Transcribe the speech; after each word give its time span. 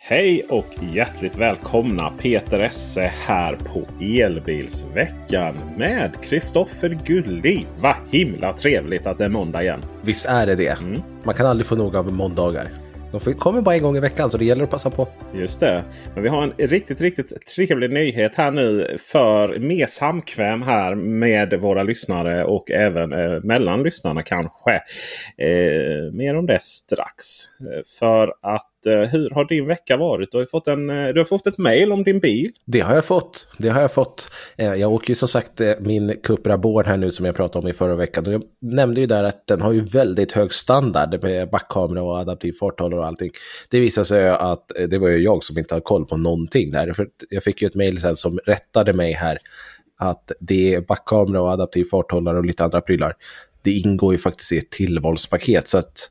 Hej 0.00 0.46
och 0.48 0.66
hjärtligt 0.94 1.36
välkomna 1.36 2.10
Peter 2.10 2.60
Esse 2.60 3.00
här 3.00 3.56
på 3.56 4.04
Elbilsveckan 4.04 5.54
med 5.76 6.22
Kristoffer 6.22 6.98
Gulli. 7.04 7.66
Vad 7.80 7.96
himla 8.10 8.52
trevligt 8.52 9.06
att 9.06 9.18
det 9.18 9.24
är 9.24 9.28
måndag 9.28 9.62
igen. 9.62 9.82
Visst 10.02 10.26
är 10.26 10.46
det 10.46 10.54
det. 10.54 10.68
Mm. 10.68 11.02
Man 11.24 11.34
kan 11.34 11.46
aldrig 11.46 11.66
få 11.66 11.76
nog 11.76 11.96
av 11.96 12.12
måndagar. 12.12 12.68
De 13.12 13.34
kommer 13.34 13.60
bara 13.60 13.74
en 13.74 13.82
gång 13.82 13.96
i 13.96 14.00
veckan 14.00 14.30
så 14.30 14.38
det 14.38 14.44
gäller 14.44 14.64
att 14.64 14.70
passa 14.70 14.90
på. 14.90 15.08
Just 15.34 15.60
det. 15.60 15.84
Men 16.14 16.22
vi 16.22 16.28
har 16.28 16.42
en 16.42 16.68
riktigt, 16.68 17.00
riktigt 17.00 17.46
trevlig 17.46 17.90
nyhet 17.90 18.36
här 18.36 18.50
nu 18.50 18.96
för 19.00 19.58
mer 19.58 19.86
samkväm 19.86 20.62
här 20.62 20.94
med 20.94 21.60
våra 21.60 21.82
lyssnare 21.82 22.44
och 22.44 22.70
även 22.70 23.12
eh, 23.12 23.40
mellan 23.42 23.82
lyssnarna 23.82 24.22
kanske. 24.22 24.74
Eh, 25.36 26.12
mer 26.12 26.36
om 26.36 26.46
det 26.46 26.62
strax. 26.62 27.14
Eh, 27.60 27.82
för 27.98 28.34
att 28.42 28.77
Eh, 28.86 29.10
hur 29.10 29.30
har 29.30 29.44
din 29.44 29.66
vecka 29.66 29.96
varit? 29.96 30.32
Du 30.32 30.38
har, 30.38 30.44
fått 30.44 30.68
en, 30.68 30.90
eh, 30.90 31.08
du 31.08 31.20
har 31.20 31.24
fått 31.24 31.46
ett 31.46 31.58
mail 31.58 31.92
om 31.92 32.04
din 32.04 32.20
bil. 32.20 32.50
Det 32.64 32.80
har 32.80 32.94
jag 32.94 33.04
fått. 33.04 33.48
Det 33.58 33.68
har 33.68 33.80
jag 33.80 33.92
fått. 33.92 34.30
Eh, 34.56 34.74
jag 34.74 34.92
åker 34.92 35.08
ju 35.08 35.14
som 35.14 35.28
sagt 35.28 35.60
min 35.80 36.16
Cupra 36.22 36.58
Born 36.58 36.86
här 36.86 36.96
nu 36.96 37.10
som 37.10 37.26
jag 37.26 37.36
pratade 37.36 37.64
om 37.64 37.70
i 37.70 37.72
förra 37.72 37.94
veckan. 37.94 38.26
Och 38.26 38.32
jag 38.32 38.42
nämnde 38.60 39.00
ju 39.00 39.06
där 39.06 39.24
att 39.24 39.46
den 39.46 39.60
har 39.60 39.72
ju 39.72 39.80
väldigt 39.80 40.32
hög 40.32 40.52
standard 40.52 41.22
med 41.22 41.50
backkamera 41.50 42.02
och 42.02 42.18
adaptiv 42.18 42.52
farthållare 42.52 43.00
och 43.00 43.06
allting. 43.06 43.30
Det 43.70 43.80
visade 43.80 44.04
sig 44.04 44.28
att 44.28 44.72
det 44.88 44.98
var 44.98 45.08
ju 45.08 45.18
jag 45.18 45.44
som 45.44 45.58
inte 45.58 45.74
hade 45.74 45.84
koll 45.84 46.06
på 46.06 46.16
någonting 46.16 46.70
där. 46.70 46.92
För 46.92 47.08
jag 47.30 47.42
fick 47.42 47.62
ju 47.62 47.68
ett 47.68 47.74
mail 47.74 48.00
sen 48.00 48.16
som 48.16 48.38
rättade 48.46 48.92
mig 48.92 49.12
här 49.12 49.38
att 49.98 50.32
det 50.40 50.74
är 50.74 50.80
backkamera 50.80 51.42
och 51.42 51.50
adaptiv 51.50 51.84
farthållare 51.84 52.38
och 52.38 52.44
lite 52.44 52.64
andra 52.64 52.80
prylar. 52.80 53.12
Det 53.62 53.70
ingår 53.70 54.12
ju 54.12 54.18
faktiskt 54.18 54.52
i 54.52 54.58
ett 54.58 54.70
tillvalspaket 54.70 55.68
så 55.68 55.78
att 55.78 56.10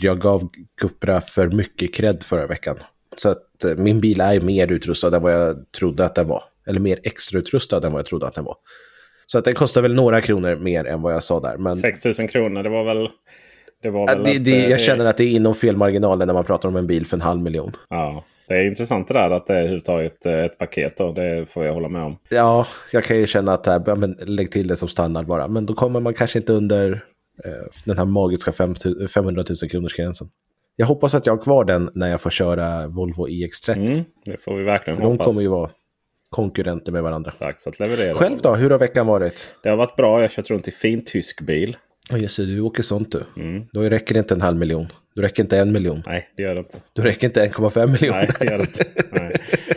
jag 0.00 0.20
gav 0.20 0.48
Cupra 0.80 1.20
för 1.20 1.48
mycket 1.50 1.94
cred 1.94 2.22
förra 2.22 2.46
veckan. 2.46 2.76
Så 3.16 3.28
att 3.28 3.64
eh, 3.64 3.76
min 3.76 4.00
bil 4.00 4.20
är 4.20 4.40
mer 4.40 4.72
utrustad 4.72 5.16
än 5.16 5.22
vad 5.22 5.32
jag 5.32 5.72
trodde 5.72 6.04
att 6.04 6.14
den 6.14 6.28
var. 6.28 6.42
Eller 6.66 6.80
mer 6.80 7.00
extrautrustad 7.02 7.86
än 7.86 7.92
vad 7.92 7.98
jag 7.98 8.06
trodde 8.06 8.26
att 8.26 8.34
den 8.34 8.44
var. 8.44 8.56
Så 9.26 9.38
att 9.38 9.44
den 9.44 9.54
kostar 9.54 9.82
väl 9.82 9.94
några 9.94 10.20
kronor 10.20 10.56
mer 10.56 10.84
än 10.84 11.02
vad 11.02 11.14
jag 11.14 11.22
sa 11.22 11.40
där. 11.40 11.56
Men 11.56 11.76
6 11.76 12.04
000 12.04 12.14
kronor, 12.14 12.62
det 12.62 12.68
var 12.68 12.84
väl... 12.84 13.08
Det 13.82 13.90
var 13.90 14.06
väl 14.06 14.24
det, 14.24 14.38
det, 14.38 14.64
eh, 14.64 14.70
jag 14.70 14.80
känner 14.80 15.04
att 15.04 15.16
det 15.16 15.24
är 15.24 15.30
inom 15.30 15.54
felmarginalen 15.54 16.26
när 16.26 16.34
man 16.34 16.44
pratar 16.44 16.68
om 16.68 16.76
en 16.76 16.86
bil 16.86 17.06
för 17.06 17.16
en 17.16 17.20
halv 17.20 17.40
miljon. 17.40 17.72
Ja, 17.88 18.24
det 18.48 18.54
är 18.54 18.64
intressant 18.64 19.08
det 19.08 19.14
där 19.14 19.30
att 19.30 19.46
det 19.46 19.54
är 19.54 19.58
överhuvudtaget 19.58 20.26
eh, 20.26 20.44
ett 20.44 20.58
paket. 20.58 20.96
Då. 20.96 21.12
Det 21.12 21.46
får 21.50 21.64
jag 21.64 21.74
hålla 21.74 21.88
med 21.88 22.02
om. 22.02 22.16
Ja, 22.28 22.66
jag 22.90 23.04
kan 23.04 23.16
ju 23.18 23.26
känna 23.26 23.52
att 23.52 23.66
här, 23.66 23.82
ja, 23.86 23.94
men 23.94 24.16
lägg 24.20 24.50
till 24.50 24.68
det 24.68 24.76
som 24.76 24.88
standard 24.88 25.26
bara. 25.26 25.48
Men 25.48 25.66
då 25.66 25.74
kommer 25.74 26.00
man 26.00 26.14
kanske 26.14 26.38
inte 26.38 26.52
under 26.52 27.04
den 27.84 27.98
här 27.98 28.04
magiska 28.04 28.52
5 28.52 28.74
000 28.84 29.08
500 29.08 29.44
000 29.62 29.70
kronors 29.70 29.94
gränsen. 29.94 30.28
Jag 30.76 30.86
hoppas 30.86 31.14
att 31.14 31.26
jag 31.26 31.36
har 31.36 31.42
kvar 31.44 31.64
den 31.64 31.90
när 31.94 32.08
jag 32.10 32.20
får 32.20 32.30
köra 32.30 32.86
Volvo 32.86 33.28
iX30. 33.28 33.76
Mm, 33.76 34.04
det 34.24 34.42
får 34.42 34.56
vi 34.56 34.64
verkligen 34.64 34.96
För 34.96 35.02
de 35.02 35.12
hoppas. 35.12 35.26
kommer 35.26 35.40
ju 35.40 35.48
vara 35.48 35.70
konkurrenter 36.30 36.92
med 36.92 37.02
varandra. 37.02 37.32
Dags 37.38 37.66
att 37.66 37.80
leverera. 37.80 38.14
Själv 38.14 38.38
då, 38.42 38.54
hur 38.54 38.70
har 38.70 38.78
veckan 38.78 39.06
varit? 39.06 39.48
Det 39.62 39.68
har 39.68 39.76
varit 39.76 39.96
bra. 39.96 40.14
Jag 40.16 40.20
har 40.20 40.28
kört 40.28 40.50
runt 40.50 40.68
i 40.68 40.70
fin 40.70 41.04
tysk 41.04 41.40
bil. 41.40 41.76
Ja 42.10 42.18
just 42.18 42.36
det, 42.36 42.46
du 42.46 42.60
åker 42.60 42.82
sånt 42.82 43.12
du. 43.12 43.22
Då 43.72 43.80
räcker 43.82 44.14
det 44.14 44.18
inte 44.18 44.34
en 44.34 44.40
halv 44.40 44.58
miljon. 44.58 44.86
Du 45.18 45.22
räcker 45.22 45.42
inte 45.42 45.58
en 45.58 45.72
miljon. 45.72 46.02
Nej, 46.06 46.28
det 46.36 46.42
gör 46.42 46.54
det 46.54 46.58
inte. 46.58 46.80
Du 46.92 47.02
räcker 47.02 47.26
inte 47.26 47.46
1,5 47.46 47.86
miljoner. 47.86 48.18
Nej, 48.18 48.28
det 48.38 48.44
gör 48.44 48.58
det 48.58 48.64
inte. 48.64 48.84
Nej. 49.10 49.36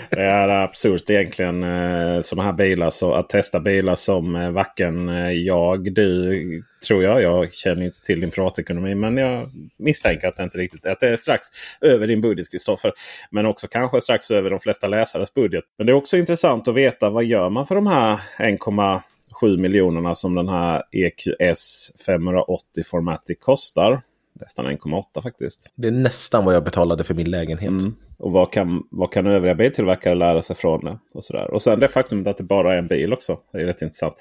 Det 0.09 0.21
är 0.21 0.49
absurt 0.49 1.09
egentligen 1.09 1.63
eh, 1.63 2.21
sådana 2.21 2.43
här 2.43 2.53
bilar. 2.53 2.89
Så 2.89 3.13
att 3.13 3.29
testa 3.29 3.59
bilar 3.59 3.95
som 3.95 4.35
eh, 4.35 4.51
varken 4.51 5.09
eh, 5.09 5.31
jag, 5.31 5.93
du, 5.93 6.63
tror 6.87 7.03
jag. 7.03 7.21
Jag 7.21 7.53
känner 7.53 7.85
inte 7.85 8.01
till 8.01 8.21
din 8.21 8.31
privatekonomi. 8.31 8.95
Men 8.95 9.17
jag 9.17 9.51
misstänker 9.77 10.27
att 10.27 10.37
det 10.37 10.43
inte 10.43 10.57
riktigt 10.57 10.85
att 10.85 10.99
det 10.99 11.09
är 11.09 11.17
strax 11.17 11.47
över 11.81 12.07
din 12.07 12.21
budget 12.21 12.51
Kristoffer. 12.51 12.93
Men 13.31 13.45
också 13.45 13.67
kanske 13.67 14.01
strax 14.01 14.31
över 14.31 14.49
de 14.49 14.59
flesta 14.59 14.87
läsares 14.87 15.33
budget. 15.33 15.63
Men 15.77 15.87
det 15.87 15.91
är 15.91 15.95
också 15.95 16.17
intressant 16.17 16.67
att 16.67 16.75
veta 16.75 17.09
vad 17.09 17.23
gör 17.23 17.49
man 17.49 17.65
för 17.65 17.75
de 17.75 17.87
här 17.87 18.19
1,7 18.39 19.57
miljonerna 19.57 20.15
som 20.15 20.35
den 20.35 20.49
här 20.49 20.83
EQS 20.91 21.91
580 22.05 22.83
Formatic 22.85 23.37
kostar. 23.39 24.01
Nästan 24.41 24.65
1,8 24.65 25.21
faktiskt. 25.21 25.73
Det 25.75 25.87
är 25.87 25.91
nästan 25.91 26.45
vad 26.45 26.55
jag 26.55 26.63
betalade 26.63 27.03
för 27.03 27.13
min 27.13 27.29
lägenhet. 27.29 27.69
Mm. 27.69 27.95
Och 28.19 28.31
vad 28.31 28.53
kan, 28.53 28.83
vad 28.91 29.11
kan 29.11 29.27
övriga 29.27 29.55
biltillverkare 29.55 30.15
lära 30.15 30.41
sig 30.41 30.55
från 30.55 30.85
det? 30.85 30.99
Och, 31.13 31.25
sådär. 31.25 31.51
och 31.51 31.61
sen 31.61 31.79
det 31.79 31.87
faktumet 31.87 32.27
att 32.27 32.37
det 32.37 32.43
bara 32.43 32.73
är 32.73 32.77
en 32.77 32.87
bil 32.87 33.13
också. 33.13 33.39
Det 33.51 33.61
är 33.61 33.65
rätt 33.65 33.81
intressant. 33.81 34.13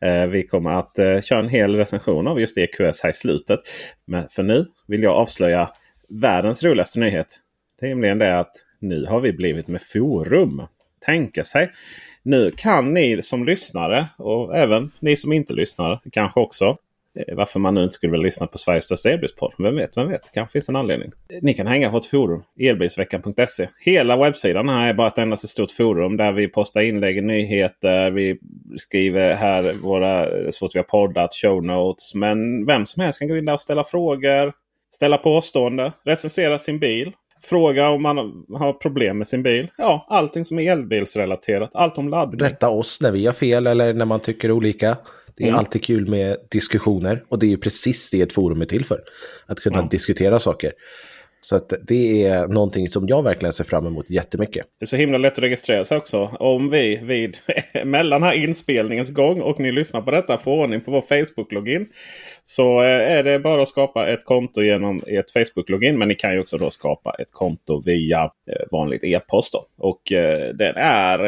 Eh, 0.00 0.26
vi 0.26 0.46
kommer 0.46 0.70
att 0.70 0.98
eh, 0.98 1.20
köra 1.20 1.38
en 1.38 1.48
hel 1.48 1.76
recension 1.76 2.28
av 2.28 2.40
just 2.40 2.58
EQS 2.58 3.02
här 3.02 3.10
i 3.10 3.12
slutet. 3.12 3.60
Men 4.04 4.28
för 4.28 4.42
nu 4.42 4.66
vill 4.86 5.02
jag 5.02 5.14
avslöja 5.14 5.70
världens 6.08 6.62
roligaste 6.62 7.00
nyhet. 7.00 7.40
Det 7.80 7.86
är 7.86 7.90
nämligen 7.90 8.18
det 8.18 8.38
att 8.38 8.52
nu 8.80 9.06
har 9.06 9.20
vi 9.20 9.32
blivit 9.32 9.68
med 9.68 9.82
forum. 9.82 10.62
Tänka 11.00 11.44
sig. 11.44 11.70
Nu 12.22 12.50
kan 12.56 12.94
ni 12.94 13.22
som 13.22 13.44
lyssnare 13.44 14.06
och 14.18 14.56
även 14.56 14.90
ni 15.00 15.16
som 15.16 15.32
inte 15.32 15.52
lyssnar 15.52 16.00
kanske 16.12 16.40
också 16.40 16.76
Eh, 17.18 17.36
varför 17.36 17.60
man 17.60 17.74
nu 17.74 17.82
inte 17.82 17.94
skulle 17.94 18.10
vilja 18.10 18.24
lyssna 18.24 18.46
på 18.46 18.58
Sveriges 18.58 18.84
största 18.84 19.10
elbilspodd. 19.10 19.54
Vem 19.58 19.76
vet, 19.76 19.96
vem 19.96 20.08
vet. 20.08 20.22
Det 20.22 20.30
kanske 20.34 20.52
finns 20.52 20.68
en 20.68 20.76
anledning. 20.76 21.12
Eh, 21.32 21.38
ni 21.42 21.54
kan 21.54 21.66
hänga 21.66 21.90
på 21.90 21.96
ett 21.96 22.06
forum. 22.06 22.42
Elbilsveckan.se. 22.60 23.68
Hela 23.80 24.16
webbsidan 24.16 24.68
här 24.68 24.88
är 24.88 24.94
bara 24.94 25.08
ett 25.08 25.18
endast 25.18 25.48
stort 25.48 25.70
forum 25.70 26.16
där 26.16 26.32
vi 26.32 26.48
postar 26.48 26.80
inlägg, 26.80 27.24
nyheter. 27.24 28.10
Vi 28.10 28.38
skriver 28.76 29.34
här 29.34 29.72
våra, 29.82 30.26
eh, 30.26 30.50
så 30.50 30.58
fort 30.58 30.74
vi 30.74 30.78
har 30.78 30.84
poddat, 30.84 31.34
show 31.34 31.64
notes. 31.64 32.14
Men 32.14 32.66
vem 32.66 32.86
som 32.86 33.02
helst 33.02 33.18
kan 33.18 33.28
gå 33.28 33.36
in 33.36 33.44
där 33.44 33.52
och 33.52 33.60
ställa 33.60 33.84
frågor. 33.84 34.52
Ställa 34.94 35.18
påstående. 35.18 35.92
Recensera 36.04 36.58
sin 36.58 36.78
bil. 36.78 37.12
Fråga 37.42 37.88
om 37.88 38.02
man 38.02 38.16
har 38.58 38.72
problem 38.72 39.18
med 39.18 39.28
sin 39.28 39.42
bil. 39.42 39.70
Ja, 39.78 40.06
allting 40.08 40.44
som 40.44 40.58
är 40.58 40.72
elbilsrelaterat. 40.72 41.70
Allt 41.74 41.98
om 41.98 42.08
laddning. 42.08 42.40
Rätta 42.40 42.68
oss 42.68 43.00
när 43.00 43.12
vi 43.12 43.26
har 43.26 43.32
fel 43.32 43.66
eller 43.66 43.94
när 43.94 44.04
man 44.04 44.20
tycker 44.20 44.50
olika. 44.50 44.96
Det 45.38 45.44
är 45.44 45.48
Mm. 45.48 45.58
alltid 45.58 45.84
kul 45.84 46.06
med 46.08 46.36
diskussioner 46.50 47.22
och 47.28 47.38
det 47.38 47.46
är 47.46 47.50
ju 47.50 47.58
precis 47.58 48.10
det 48.10 48.20
ett 48.20 48.32
forum 48.32 48.62
är 48.62 48.66
till 48.66 48.84
för. 48.84 49.00
Att 49.46 49.60
kunna 49.60 49.78
Ja. 49.78 49.88
diskutera 49.90 50.38
saker. 50.38 50.72
Så 51.40 51.56
att 51.56 51.72
det 51.82 52.24
är 52.24 52.48
någonting 52.48 52.88
som 52.88 53.08
jag 53.08 53.22
verkligen 53.22 53.52
ser 53.52 53.64
fram 53.64 53.86
emot 53.86 54.10
jättemycket. 54.10 54.66
Det 54.78 54.84
är 54.84 54.86
så 54.86 54.96
himla 54.96 55.18
lätt 55.18 55.32
att 55.32 55.38
registrera 55.38 55.84
sig 55.84 55.96
också. 55.98 56.24
Om 56.40 56.70
vi 56.70 57.00
vid 57.02 57.38
mellan 57.84 58.22
här 58.22 58.32
inspelningens 58.32 59.10
gång 59.10 59.40
och 59.40 59.60
ni 59.60 59.70
lyssnar 59.72 60.00
på 60.02 60.10
detta 60.10 60.38
får 60.38 60.52
ordning 60.62 60.80
på 60.80 60.90
vår 60.90 61.00
Facebook-login. 61.00 61.86
Så 62.50 62.82
eh, 62.82 63.12
är 63.12 63.22
det 63.22 63.38
bara 63.38 63.62
att 63.62 63.68
skapa 63.68 64.06
ett 64.06 64.24
konto 64.24 64.62
genom 64.62 65.02
ert 65.06 65.30
Facebook-login. 65.30 65.98
Men 65.98 66.08
ni 66.08 66.14
kan 66.14 66.32
ju 66.32 66.40
också 66.40 66.58
då 66.58 66.70
skapa 66.70 67.14
ett 67.18 67.32
konto 67.32 67.82
via 67.84 68.22
eh, 68.24 68.66
vanligt 68.70 69.04
e-post. 69.04 69.54
Och 69.78 70.12
eh, 70.12 70.54
den 70.54 70.76
är, 70.76 71.18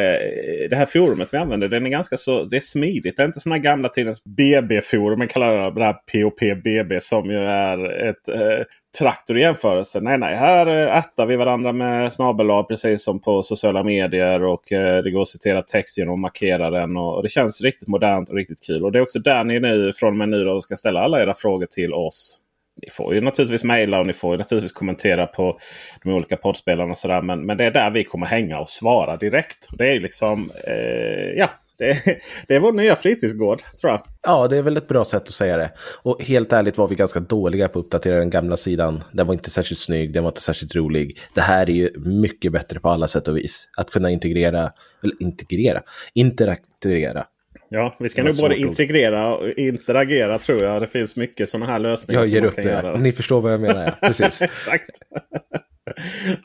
det 0.69 0.77
här 0.77 0.87
forumet 0.87 1.35
vi 1.35 1.39
använder 1.39 1.69
den 1.69 1.87
är 1.87 1.91
ganska 1.91 2.17
så 2.17 2.45
det 2.45 2.57
är 2.57 2.61
smidigt. 2.61 3.17
Det 3.17 3.23
är 3.23 3.27
inte 3.27 3.41
som 3.41 3.53
den 3.53 3.63
gamla 3.63 3.89
tidens 3.89 4.25
BB-forum. 4.25 5.29
Kallar 5.29 5.71
det 5.71 5.85
här 5.85 5.97
POP-BB 6.13 7.01
som 7.01 7.31
ju 7.31 7.39
är 7.39 8.09
ett 8.09 8.29
eh, 8.29 8.65
traktor 8.99 9.39
i 9.39 9.41
jämförelse. 9.41 10.01
Nej, 10.01 10.19
nej, 10.19 10.37
här 10.37 10.67
attar 10.87 11.27
vi 11.27 11.37
varandra 11.37 11.73
med 11.73 12.13
snabel 12.13 12.65
precis 12.69 13.05
som 13.05 13.21
på 13.21 13.43
sociala 13.43 13.83
medier. 13.83 14.45
Och 14.45 14.73
eh, 14.73 15.03
det 15.03 15.11
går 15.11 15.23
att 15.23 15.29
citera 15.29 15.63
text 15.63 15.99
genom 15.99 16.15
att 16.15 16.21
markera 16.21 16.71
den. 16.71 16.97
Och, 16.97 17.17
och, 17.17 17.23
det 17.23 17.29
känns 17.29 17.61
riktigt 17.61 17.89
modernt 17.89 18.29
och 18.29 18.37
riktigt 18.37 18.67
kul. 18.67 18.85
Och 18.85 18.93
det 18.93 18.99
är 18.99 19.03
också 19.03 19.19
där 19.19 19.45
ni 19.45 19.61
nu 19.61 19.93
från 19.93 20.09
och 20.09 20.17
med 20.17 20.29
nu 20.29 20.45
då 20.45 20.61
ska 20.61 20.77
ställa 20.77 21.01
alla 21.11 21.23
era 21.23 21.35
frågor 21.35 21.67
till 21.67 21.95
oss. 21.95 22.37
Ni 22.83 22.91
får 22.91 23.15
ju 23.15 23.21
naturligtvis 23.21 23.65
mejla 23.65 24.01
och 24.01 24.07
ni 24.07 24.13
får 24.13 24.35
ju 24.35 24.39
naturligtvis 24.39 24.73
kommentera 24.73 25.27
på 25.27 25.59
de 26.03 26.13
olika 26.13 26.37
poddspelarna 26.37 26.91
och 26.91 26.99
sådär. 26.99 27.23
Men, 27.23 27.47
men 27.47 27.57
det 27.57 27.65
är 27.65 27.71
där 27.71 27.91
vi 27.91 28.05
kommer 28.05 28.27
hänga 28.27 28.59
och 28.59 28.69
svara 28.69 29.17
direkt. 29.17 29.69
Det 29.79 29.93
är 29.93 30.01
liksom, 30.01 30.51
eh, 30.67 31.39
ja, 31.39 31.51
det, 31.79 32.05
det 32.47 32.55
är 32.55 32.61
vår 32.61 32.73
nya 32.73 32.97
fritidsgård 32.97 33.63
tror 33.81 33.93
jag. 33.93 34.03
Ja, 34.23 34.49
det 34.49 34.57
är 34.57 34.63
väl 34.63 34.77
ett 34.77 34.89
bra 34.89 35.05
sätt 35.05 35.23
att 35.23 35.35
säga 35.35 35.57
det. 35.57 35.71
Och 36.03 36.23
helt 36.23 36.53
ärligt 36.53 36.79
var 36.79 36.89
vi 36.89 36.95
ganska 36.95 37.21
dåliga 37.21 37.69
på 37.69 37.79
att 37.79 37.85
uppdatera 37.85 38.19
den 38.19 38.31
gamla 38.31 38.57
sidan. 38.57 39.03
Den 39.13 39.27
var 39.27 39.35
inte 39.35 39.51
särskilt 39.51 39.81
snygg, 39.81 40.13
den 40.13 40.23
var 40.23 40.31
inte 40.31 40.43
särskilt 40.43 40.77
rolig. 40.77 41.19
Det 41.35 41.41
här 41.41 41.71
är 41.71 41.75
ju 41.75 41.91
mycket 41.99 42.53
bättre 42.53 42.81
på 42.81 42.89
alla 42.89 43.07
sätt 43.07 43.29
och 43.29 43.37
vis. 43.37 43.69
Att 43.77 43.91
kunna 43.91 44.11
integrera, 44.11 44.71
eller 45.03 45.23
integrera, 45.23 45.83
interaktivera 46.15 47.25
Ja, 47.73 47.97
vi 47.99 48.09
ska 48.09 48.23
nog 48.23 48.37
både 48.37 48.57
integrera 48.57 49.35
och 49.35 49.49
interagera 49.49 50.39
tror 50.39 50.63
jag. 50.63 50.83
Det 50.83 50.87
finns 50.87 51.17
mycket 51.17 51.49
sådana 51.49 51.67
här 51.73 51.79
lösningar. 51.79 52.21
Jag 52.21 52.29
ger 52.29 52.45
upp 52.45 52.57
det. 52.57 52.99
Ni 52.99 53.13
förstår 53.13 53.41
vad 53.41 53.53
jag 53.53 53.61
menar. 53.61 53.85
Ja. 53.85 53.93
Precis. 54.09 54.43
Exakt. 54.43 54.91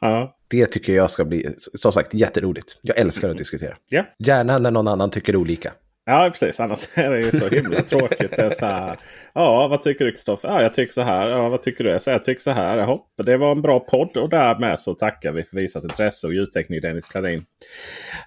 ja. 0.01 0.38
Det 0.48 0.66
tycker 0.66 0.94
jag 0.94 1.12
ska 1.12 1.25
bli, 1.25 1.50
som 1.57 1.92
sagt, 1.92 2.13
jätteroligt. 2.13 2.77
Jag 2.81 2.98
älskar 2.98 3.30
att 3.30 3.38
diskutera. 3.38 3.75
Ja. 3.89 4.04
Gärna 4.19 4.60
när 4.60 4.72
någon 4.72 4.88
annan 4.88 5.12
tycker 5.12 5.36
olika. 5.36 5.74
Ja 6.07 6.30
precis, 6.31 6.60
annars 6.60 6.88
är 6.94 7.10
det 7.10 7.18
ju 7.18 7.31
så 7.31 7.48
himla 7.48 7.81
tråkigt. 7.81 8.31
Det 8.31 8.42
är 8.42 8.50
så 8.50 8.66
här, 8.66 8.98
ja 9.34 9.68
vad 9.68 9.81
tycker 9.81 10.06
du 10.06 10.12
Kristoffer? 10.12 10.50
Ja 10.50 10.62
jag 10.62 10.74
tycker 10.74 10.94
så 10.94 11.02
här. 11.02 11.30
Ja 11.30 11.50
vad 11.50 11.62
tycker 11.62 11.84
du? 11.84 11.90
Jag, 11.90 12.02
säger, 12.02 12.18
jag 12.18 12.24
tycker 12.24 12.42
så 12.42 12.52
här. 12.52 12.78
Jaha, 12.78 13.00
det 13.24 13.38
var 13.38 13.52
en 13.52 13.62
bra 13.62 13.80
podd 13.80 14.18
och 14.18 14.30
därmed 14.30 14.80
så 14.80 14.94
tackar 14.94 15.31
vi 15.31 15.44
för 15.44 15.57
visat 15.57 15.84
intresse 15.84 16.28
och 16.28 16.34
ljudteknik 16.34 16.81
Dennis 16.81 17.06
Klarin. 17.06 17.46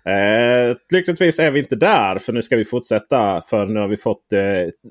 Eh, 0.04 0.76
lyckligtvis 0.92 1.38
är 1.38 1.50
vi 1.50 1.58
inte 1.58 1.76
där 1.76 2.19
för 2.19 2.32
nu 2.32 2.42
ska 2.42 2.56
vi 2.56 2.64
fortsätta. 2.64 3.40
För 3.40 3.66
nu 3.66 3.80
har 3.80 3.88
vi 3.88 3.96
fått 3.96 4.32
eh, 4.32 4.40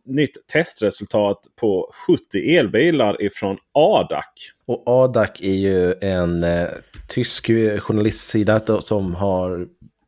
nytt 0.06 0.48
testresultat 0.54 1.39
på 1.60 1.92
70 2.31 2.57
elbilar 2.57 3.22
ifrån 3.22 3.57
ADAC. 3.74 4.25
Och 4.68 4.84
ADAC 4.86 5.31
är 5.39 5.54
ju 5.54 5.94
en 6.01 6.44
eh, 6.44 6.68
tysk 7.07 7.51
journalistsida 7.80 8.81
som 8.81 9.16
har 9.16 9.68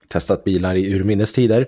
testat 0.10 0.44
bilar 0.44 0.76
i 0.76 0.94
urminnes 0.94 1.34
tider. 1.34 1.68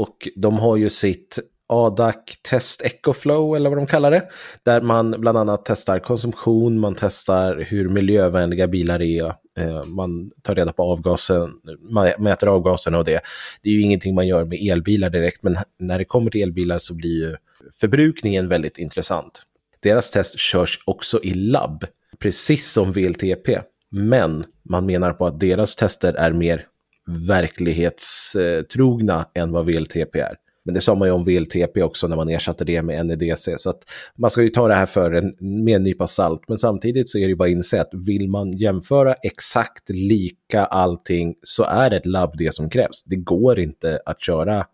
Och 0.00 0.28
de 0.36 0.58
har 0.58 0.76
ju 0.76 0.90
sitt 0.90 1.38
ADAC 1.66 2.16
Test 2.50 2.82
EcoFlow 2.82 3.56
eller 3.56 3.70
vad 3.70 3.78
de 3.78 3.86
kallar 3.86 4.10
det. 4.10 4.28
Där 4.62 4.80
man 4.80 5.10
bland 5.10 5.38
annat 5.38 5.64
testar 5.64 5.98
konsumtion, 5.98 6.78
man 6.78 6.94
testar 6.94 7.66
hur 7.68 7.88
miljövänliga 7.88 8.68
bilar 8.68 9.02
är. 9.02 9.24
Eh, 9.58 9.84
man 9.84 10.30
tar 10.42 10.54
reda 10.54 10.72
på 10.72 10.82
avgasen, 10.82 11.50
man 11.80 12.12
mäter 12.18 12.46
avgaserna 12.46 12.98
och 12.98 13.04
det. 13.04 13.20
Det 13.62 13.70
är 13.70 13.74
ju 13.74 13.80
ingenting 13.80 14.14
man 14.14 14.26
gör 14.26 14.44
med 14.44 14.58
elbilar 14.70 15.10
direkt, 15.10 15.42
men 15.42 15.56
när 15.78 15.98
det 15.98 16.04
kommer 16.04 16.30
till 16.30 16.42
elbilar 16.42 16.78
så 16.78 16.94
blir 16.94 17.28
ju 17.28 17.36
förbrukningen 17.80 18.48
väldigt 18.48 18.78
intressant. 18.78 19.42
Deras 19.80 20.10
test 20.10 20.38
körs 20.38 20.78
också 20.84 21.20
i 21.22 21.34
labb, 21.34 21.84
precis 22.18 22.72
som 22.72 22.92
VLTP. 22.92 23.60
Men 23.90 24.44
man 24.62 24.86
menar 24.86 25.12
på 25.12 25.26
att 25.26 25.40
deras 25.40 25.76
tester 25.76 26.14
är 26.14 26.32
mer 26.32 26.66
verklighetstrogna 27.10 29.26
än 29.34 29.52
vad 29.52 29.66
VLTP 29.66 30.20
är. 30.20 30.36
Men 30.64 30.74
det 30.74 30.80
sa 30.80 30.94
man 30.94 31.08
ju 31.08 31.14
om 31.14 31.24
VLTP 31.24 31.82
också 31.82 32.08
när 32.08 32.16
man 32.16 32.28
ersatte 32.28 32.64
det 32.64 32.82
med 32.82 33.06
NEDC. 33.06 33.58
Så 33.58 33.70
att 33.70 33.82
man 34.18 34.30
ska 34.30 34.42
ju 34.42 34.48
ta 34.48 34.68
det 34.68 34.74
här 34.74 34.86
för 34.86 35.12
en, 35.12 35.34
med 35.64 35.76
en 35.76 35.82
nypa 35.82 36.06
salt. 36.06 36.42
Men 36.48 36.58
samtidigt 36.58 37.08
så 37.08 37.18
är 37.18 37.22
det 37.22 37.28
ju 37.28 37.36
bara 37.36 37.48
att 37.48 37.52
inse 37.52 37.80
att 37.80 37.90
vill 38.06 38.28
man 38.28 38.52
jämföra 38.52 39.14
exakt 39.14 39.88
lika 39.88 40.64
allting 40.64 41.34
så 41.42 41.64
är 41.64 41.94
ett 41.94 42.06
labb 42.06 42.34
det 42.38 42.54
som 42.54 42.70
krävs. 42.70 43.04
Det 43.04 43.16
går 43.16 43.58
inte 43.58 44.00
att 44.06 44.20
köra 44.20 44.66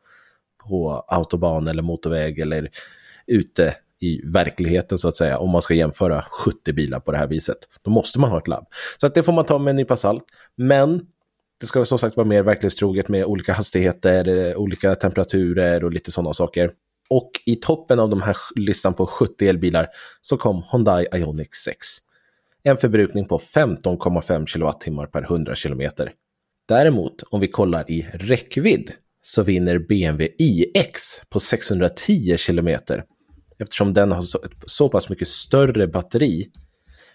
på 0.68 1.04
autobahn 1.08 1.68
eller 1.68 1.82
motorväg 1.82 2.38
eller 2.38 2.68
ute 3.26 3.74
i 4.00 4.20
verkligheten 4.24 4.98
så 4.98 5.08
att 5.08 5.16
säga 5.16 5.38
om 5.38 5.50
man 5.50 5.62
ska 5.62 5.74
jämföra 5.74 6.24
70 6.44 6.72
bilar 6.72 7.00
på 7.00 7.12
det 7.12 7.18
här 7.18 7.26
viset. 7.26 7.58
Då 7.82 7.90
måste 7.90 8.20
man 8.20 8.30
ha 8.30 8.38
ett 8.38 8.48
labb. 8.48 8.66
Så 8.96 9.06
att 9.06 9.14
det 9.14 9.22
får 9.22 9.32
man 9.32 9.44
ta 9.44 9.58
med 9.58 9.70
en 9.70 9.76
nypa 9.76 9.96
salt. 9.96 10.24
Men 10.56 11.06
det 11.60 11.66
ska 11.66 11.84
som 11.84 11.98
sagt 11.98 12.16
vara 12.16 12.26
mer 12.26 12.42
verklighetstroget 12.42 13.08
med 13.08 13.24
olika 13.24 13.52
hastigheter, 13.52 14.28
eh, 14.28 14.56
olika 14.56 14.94
temperaturer 14.94 15.84
och 15.84 15.92
lite 15.92 16.12
sådana 16.12 16.34
saker. 16.34 16.70
Och 17.08 17.30
i 17.46 17.56
toppen 17.56 18.00
av 18.00 18.08
de 18.08 18.22
här 18.22 18.36
listan 18.56 18.94
på 18.94 19.06
70 19.06 19.48
elbilar 19.48 19.86
så 20.20 20.36
kom 20.36 20.64
Hyundai 20.72 21.06
Ioniq 21.12 21.54
6. 21.54 21.86
En 22.62 22.76
förbrukning 22.76 23.28
på 23.28 23.38
15,5 23.38 24.46
kWh 24.46 25.04
per 25.12 25.22
100 25.22 25.54
km. 25.54 25.90
Däremot, 26.68 27.22
om 27.22 27.40
vi 27.40 27.48
kollar 27.48 27.90
i 27.90 28.06
räckvidd, 28.12 28.92
så 29.22 29.42
vinner 29.42 29.78
BMW 29.78 30.34
iX 30.38 31.20
på 31.28 31.40
610 31.40 32.36
km. 32.46 32.68
Eftersom 33.58 33.92
den 33.92 34.12
har 34.12 34.24
så 34.66 34.88
pass 34.88 35.08
mycket 35.08 35.28
större 35.28 35.86
batteri, 35.86 36.46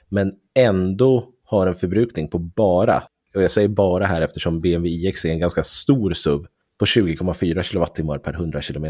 men 0.09 0.31
ändå 0.55 1.29
har 1.43 1.67
en 1.67 1.75
förbrukning 1.75 2.27
på 2.29 2.39
bara 2.39 3.03
och 3.35 3.43
jag 3.43 3.51
säger 3.51 3.67
bara 3.67 4.05
här 4.05 4.21
eftersom 4.21 4.61
BMW 4.61 4.89
iX 4.89 5.25
är 5.25 5.29
en 5.29 5.39
ganska 5.39 5.63
stor 5.63 6.13
SUV 6.13 6.45
på 6.77 6.85
20,4 6.85 7.63
kWh 7.63 8.17
per 8.17 8.33
100 8.33 8.61
km. 8.61 8.85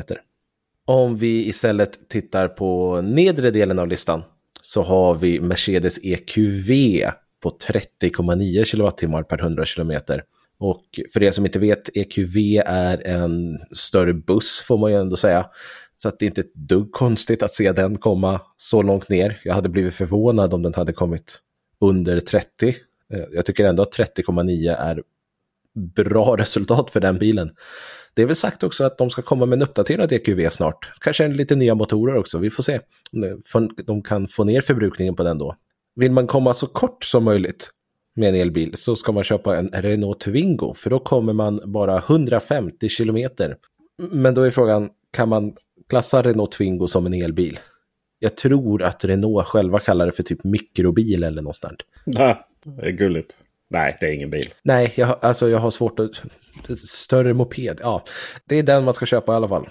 Om 0.85 1.15
vi 1.15 1.47
istället 1.47 2.09
tittar 2.09 2.47
på 2.47 3.01
nedre 3.01 3.51
delen 3.51 3.79
av 3.79 3.87
listan 3.87 4.23
så 4.61 4.81
har 4.81 5.15
vi 5.15 5.39
Mercedes 5.39 5.99
EQV 6.03 6.69
på 7.43 7.49
30,9 7.49 8.65
kWh 8.65 9.21
per 9.21 9.39
100 9.39 9.65
km. 9.65 9.91
Och 10.59 10.83
för 11.13 11.23
er 11.23 11.31
som 11.31 11.45
inte 11.45 11.59
vet, 11.59 11.89
EQV 11.93 12.37
är 12.65 13.07
en 13.07 13.57
större 13.71 14.13
buss 14.13 14.65
får 14.67 14.77
man 14.77 14.91
ju 14.91 14.97
ändå 14.97 15.15
säga. 15.15 15.45
Så 15.97 16.07
att 16.07 16.19
det 16.19 16.25
är 16.25 16.27
inte 16.27 16.41
ett 16.41 16.53
dugg 16.53 16.91
konstigt 16.91 17.43
att 17.43 17.51
se 17.51 17.71
den 17.71 17.97
komma 17.97 18.41
så 18.57 18.81
långt 18.81 19.09
ner. 19.09 19.41
Jag 19.43 19.53
hade 19.53 19.69
blivit 19.69 19.93
förvånad 19.93 20.53
om 20.53 20.61
den 20.61 20.73
hade 20.73 20.93
kommit 20.93 21.39
under 21.79 22.19
30 22.19 22.75
Eh, 23.13 23.25
jag 23.31 23.45
tycker 23.45 23.65
ändå 23.65 23.83
att 23.83 23.97
30,9 23.97 24.75
är 24.75 25.03
bra 25.95 26.35
resultat 26.39 26.91
för 26.91 26.99
den 26.99 27.17
bilen. 27.17 27.51
Det 28.13 28.21
är 28.21 28.25
väl 28.25 28.35
sagt 28.35 28.63
också 28.63 28.83
att 28.83 28.97
de 28.97 29.09
ska 29.09 29.21
komma 29.21 29.45
med 29.45 29.55
en 29.55 29.63
uppdaterad 29.63 30.11
EQV 30.11 30.49
snart. 30.49 30.91
Kanske 30.99 31.27
lite 31.27 31.55
nya 31.55 31.75
motorer 31.75 32.15
också, 32.15 32.37
vi 32.37 32.49
får 32.49 32.63
se. 32.63 32.79
om 33.53 33.69
De 33.85 34.03
kan 34.03 34.27
få 34.27 34.43
ner 34.43 34.61
förbrukningen 34.61 35.15
på 35.15 35.23
den 35.23 35.37
då. 35.37 35.55
Vill 35.95 36.11
man 36.11 36.27
komma 36.27 36.53
så 36.53 36.67
kort 36.67 37.03
som 37.03 37.23
möjligt 37.23 37.69
med 38.15 38.29
en 38.29 38.35
elbil 38.35 38.73
så 38.77 38.95
ska 38.95 39.11
man 39.11 39.23
köpa 39.23 39.57
en 39.57 39.69
Renault 39.69 40.19
Twingo 40.19 40.73
för 40.73 40.89
då 40.89 40.99
kommer 40.99 41.33
man 41.33 41.61
bara 41.65 41.97
150 41.97 42.89
kilometer. 42.89 43.57
Men 44.11 44.33
då 44.33 44.41
är 44.41 44.51
frågan, 44.51 44.89
kan 45.11 45.29
man 45.29 45.53
klassa 45.89 46.21
Renault 46.21 46.51
Twingo 46.51 46.87
som 46.87 47.05
en 47.05 47.13
elbil? 47.13 47.59
Jag 48.19 48.37
tror 48.37 48.83
att 48.83 49.05
Renault 49.05 49.47
själva 49.47 49.79
kallar 49.79 50.05
det 50.05 50.11
för 50.11 50.23
typ 50.23 50.43
mikrobil 50.43 51.23
eller 51.23 51.41
något 51.41 51.55
sånt. 51.55 51.81
Ja, 52.05 52.47
det 52.65 52.87
är 52.87 52.91
gulligt. 52.91 53.37
Nej, 53.69 53.97
det 53.99 54.05
är 54.05 54.11
ingen 54.11 54.29
bil. 54.29 54.53
Nej, 54.63 54.93
jag, 54.95 55.17
alltså 55.21 55.49
jag 55.49 55.59
har 55.59 55.71
svårt 55.71 55.99
att... 55.99 56.23
Större 56.77 57.33
moped, 57.33 57.79
ja. 57.81 58.03
Det 58.47 58.55
är 58.55 58.63
den 58.63 58.83
man 58.83 58.93
ska 58.93 59.05
köpa 59.05 59.31
i 59.31 59.35
alla 59.35 59.47
fall. 59.47 59.69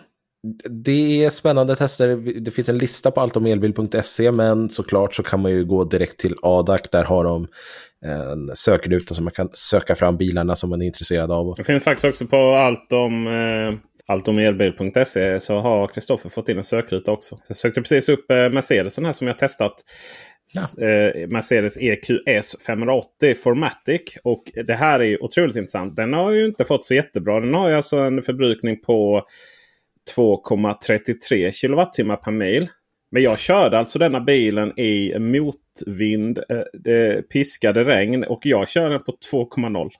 Det 0.70 1.25
är 1.25 1.30
spännande 1.30 1.76
tester. 1.76 2.16
Det 2.40 2.50
finns 2.50 2.68
en 2.68 2.78
lista 2.78 3.11
på 3.11 3.20
alltomelbil.se 3.20 4.32
men 4.32 4.68
såklart 4.68 5.14
så 5.14 5.23
kan 5.23 5.42
man 5.42 5.52
ju 5.52 5.64
gå 5.64 5.85
direkt 5.85 6.18
till 6.18 6.35
ADAC. 6.42 6.80
Där 6.92 7.04
har 7.04 7.25
de 7.25 7.49
en 8.06 8.56
sökruta 8.56 9.14
som 9.14 9.25
man 9.25 9.32
kan 9.32 9.49
söka 9.52 9.94
fram 9.94 10.16
bilarna 10.16 10.56
som 10.56 10.70
man 10.70 10.82
är 10.82 10.87
intresserad 10.87 11.30
av. 11.30 11.54
Det 11.56 11.64
finns 11.64 11.85
faktiskt 11.85 12.04
också 12.04 12.26
på 12.26 12.37
allt 12.37 12.92
om 12.92 13.26
eh, 13.26 13.75
alltomelbil.se 14.06 15.40
så 15.40 15.61
har 15.61 15.87
Kristoffer 15.87 16.28
fått 16.28 16.49
in 16.49 16.56
en 16.56 16.62
sökruta 16.62 17.12
också. 17.12 17.37
Så 17.37 17.42
jag 17.49 17.56
sökte 17.56 17.80
precis 17.80 18.09
upp 18.09 18.30
eh, 18.30 18.50
Mercedesen 18.50 19.04
här 19.04 19.12
som 19.12 19.26
jag 19.26 19.38
testat. 19.38 19.75
Ja. 20.54 20.87
Eh, 20.87 21.28
Mercedes 21.28 21.76
EQS 21.76 22.57
580 22.66 23.35
Formatic. 23.35 24.00
Och 24.25 24.42
det 24.66 24.75
här 24.75 25.02
är 25.02 25.25
otroligt 25.25 25.57
intressant. 25.57 25.97
Den 25.97 26.12
har 26.12 26.30
ju 26.30 26.47
inte 26.47 26.64
fått 26.64 26.85
så 26.85 26.95
jättebra. 26.95 27.40
Den 27.40 27.54
har 27.54 27.69
ju 27.69 27.75
alltså 27.75 27.97
en 27.97 28.23
förbrukning 28.23 28.80
på 28.80 29.26
2,33 30.16 31.50
kWh 31.50 32.14
per 32.16 32.30
mil. 32.30 32.69
Men 33.12 33.23
jag 33.23 33.38
körde 33.38 33.78
alltså 33.78 33.99
denna 33.99 34.21
bilen 34.21 34.80
i 34.80 35.19
motvind, 35.19 36.38
eh, 36.38 36.62
det 36.73 37.28
piskade 37.28 37.85
regn 37.85 38.25
och 38.25 38.40
jag 38.42 38.69
körde 38.69 38.95
den 38.95 39.02
på 39.02 39.16
2,0. 39.33 39.90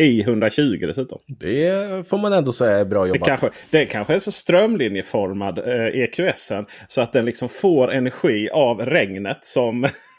I 0.00 0.20
120 0.20 0.86
dessutom. 0.86 1.18
Det 1.26 2.08
får 2.08 2.18
man 2.18 2.32
ändå 2.32 2.52
säga 2.52 2.76
är 2.76 2.84
bra 2.84 3.06
jobbat. 3.06 3.20
Det 3.20 3.26
kanske, 3.26 3.50
det 3.70 3.86
kanske 3.86 4.14
är 4.14 4.18
så 4.18 4.32
strömlinjeformad 4.32 5.58
eh, 5.58 5.86
EQSen 5.86 6.66
så 6.88 7.00
att 7.00 7.12
den 7.12 7.24
liksom 7.24 7.48
får 7.48 7.92
energi 7.92 8.48
av 8.52 8.80
regnet 8.80 9.44
som 9.44 9.86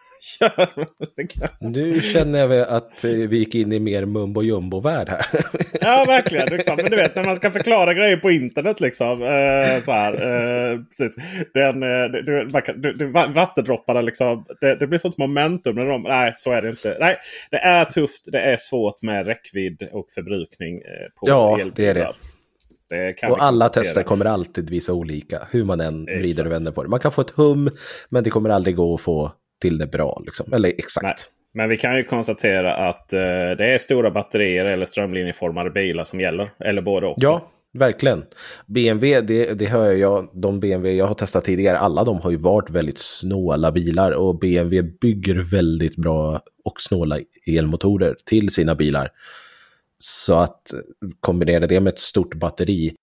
nu 1.60 2.02
känner 2.02 2.40
jag 2.40 2.48
väl 2.48 2.64
att 2.64 3.04
vi 3.04 3.38
gick 3.38 3.56
in 3.56 3.74
i 3.74 3.80
mer 3.80 4.06
mumbo 4.06 4.44
jumbo-värld 4.44 5.10
här. 5.10 5.26
ja, 5.82 6.06
verkligen. 6.08 6.48
Liksom. 6.52 6.76
Men 6.76 6.86
du 6.86 6.96
vet 6.96 7.16
när 7.16 7.24
man 7.24 7.36
ska 7.36 7.52
förklara 7.52 7.94
grejer 7.94 8.18
på 8.18 8.32
internet. 8.32 8.80
liksom. 8.80 9.22
Eh, 9.22 9.82
så 9.82 9.92
här, 9.92 10.14
eh, 10.14 10.80
precis. 10.80 11.16
Den, 11.54 11.84
eh, 11.84 13.34
vattendropparna 13.34 14.02
liksom. 14.02 14.46
Det, 14.62 14.76
det, 14.76 14.88
blir 14.88 15.00
sånt 15.00 15.18
momentum. 15.18 15.76
När 15.76 15.86
de, 15.86 16.04
nej, 16.04 16.34
så 16.36 16.52
är 16.52 16.62
det 16.62 16.70
inte. 16.70 16.98
Nej, 17.00 17.18
det 17.52 17.58
är 17.58 17.86
tufft. 17.86 18.24
Det 18.32 18.40
är 18.40 18.58
svårt 18.58 19.02
med 19.02 19.26
räckvidd 19.26 19.90
och 19.92 20.12
förbrukning 20.12 20.76
eh, 20.76 21.08
på 21.20 21.30
Ja, 21.30 21.60
det 21.76 21.88
är 21.88 21.94
det. 21.94 22.14
Det 22.90 23.28
och 23.30 23.44
alla 23.44 23.70
tester 23.70 24.04
kommer 24.04 24.26
alltid 24.26 24.70
visa 24.70 24.94
olika, 24.94 25.48
hur 25.52 25.66
man 25.66 25.82
än 25.82 26.06
vrider 26.06 26.46
och 26.46 26.52
vänder 26.52 26.72
på 26.72 26.84
det. 26.84 26.90
Man 26.90 27.00
kan 27.00 27.12
få 27.12 27.22
ett 27.22 27.30
hum, 27.30 27.70
men 28.10 28.24
det 28.24 28.30
kommer 28.30 28.50
aldrig 28.50 28.76
gå 28.76 28.96
att 28.96 29.02
få 29.02 29.32
till 29.62 29.78
det 29.78 29.88
bra. 29.88 30.22
Liksom. 30.26 30.54
Eller 30.54 30.70
exakt. 30.70 31.04
Nej. 31.04 31.16
Men 31.54 31.70
vi 31.70 31.78
kan 31.78 31.98
ju 31.98 32.04
konstatera 32.04 32.74
att 32.74 33.14
eh, 33.14 33.20
det 33.58 33.74
är 33.74 33.78
stora 33.78 34.12
batterier 34.12 34.66
eller 34.66 34.86
strömlinjeformade 34.86 35.70
bilar 35.70 36.04
som 36.04 36.20
gäller. 36.20 36.50
Eller 36.60 36.82
både 36.82 37.08
och. 37.08 37.16
Ja, 37.18 37.52
verkligen. 37.74 38.24
BMW, 38.68 39.22
det, 39.22 39.54
det 39.54 39.66
hör 39.66 39.92
jag, 39.92 40.30
de 40.34 40.60
BMW 40.60 40.98
jag 40.98 41.08
har 41.08 41.14
testat 41.14 41.46
tidigare, 41.46 41.78
alla 41.78 42.04
de 42.04 42.18
har 42.18 42.32
ju 42.32 42.38
varit 42.38 42.70
väldigt 42.70 42.98
snåla 43.00 43.72
bilar. 43.72 44.12
Och 44.12 44.40
BMW 44.40 44.82
bygger 45.02 45.36
väldigt 45.36 45.96
bra 45.96 46.42
och 46.66 46.82
snåla 46.82 47.20
elmotorer 47.48 48.16
till 48.26 48.50
sina 48.50 48.76
bilar. 48.76 49.10
Så 49.98 50.36
att 50.36 50.74
kombinera 51.20 51.68
det 51.68 51.80
med 51.80 51.94
ett 51.94 52.00
stort 52.00 52.36
batteri, 52.36 52.96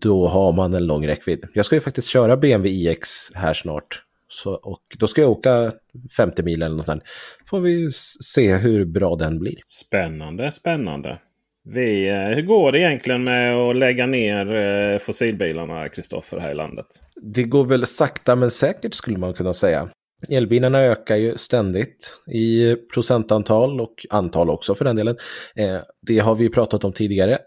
då 0.00 0.28
har 0.28 0.52
man 0.52 0.74
en 0.74 0.86
lång 0.86 1.06
räckvidd. 1.06 1.44
Jag 1.52 1.64
ska 1.64 1.76
ju 1.76 1.80
faktiskt 1.80 2.08
köra 2.08 2.36
BMW 2.36 2.70
iX 2.70 3.08
här 3.34 3.52
snart. 3.54 4.03
Så, 4.28 4.54
och 4.54 4.82
då 4.98 5.06
ska 5.06 5.20
jag 5.20 5.30
åka 5.30 5.72
50 6.16 6.42
mil 6.42 6.62
eller 6.62 6.76
något 6.76 6.86
sånt. 6.86 7.02
Får 7.46 7.60
vi 7.60 7.90
se 8.34 8.54
hur 8.56 8.84
bra 8.84 9.16
den 9.16 9.38
blir. 9.38 9.54
Spännande, 9.68 10.52
spännande. 10.52 11.18
Vi, 11.64 12.08
eh, 12.08 12.36
hur 12.36 12.42
går 12.42 12.72
det 12.72 12.78
egentligen 12.78 13.24
med 13.24 13.56
att 13.56 13.76
lägga 13.76 14.06
ner 14.06 14.54
eh, 14.54 14.98
fossilbilarna, 14.98 15.88
Kristoffer, 15.88 16.38
här 16.38 16.50
i 16.50 16.54
landet? 16.54 16.86
Det 17.34 17.42
går 17.42 17.64
väl 17.64 17.86
sakta 17.86 18.36
men 18.36 18.50
säkert 18.50 18.94
skulle 18.94 19.18
man 19.18 19.34
kunna 19.34 19.54
säga. 19.54 19.88
Elbilarna 20.28 20.80
ökar 20.80 21.16
ju 21.16 21.36
ständigt 21.38 22.14
i 22.32 22.76
procentantal 22.94 23.80
och 23.80 23.94
antal 24.10 24.50
också 24.50 24.74
för 24.74 24.84
den 24.84 24.96
delen. 24.96 25.16
Eh, 25.56 25.80
det 26.06 26.18
har 26.18 26.34
vi 26.34 26.48
pratat 26.48 26.84
om 26.84 26.92
tidigare. 26.92 27.38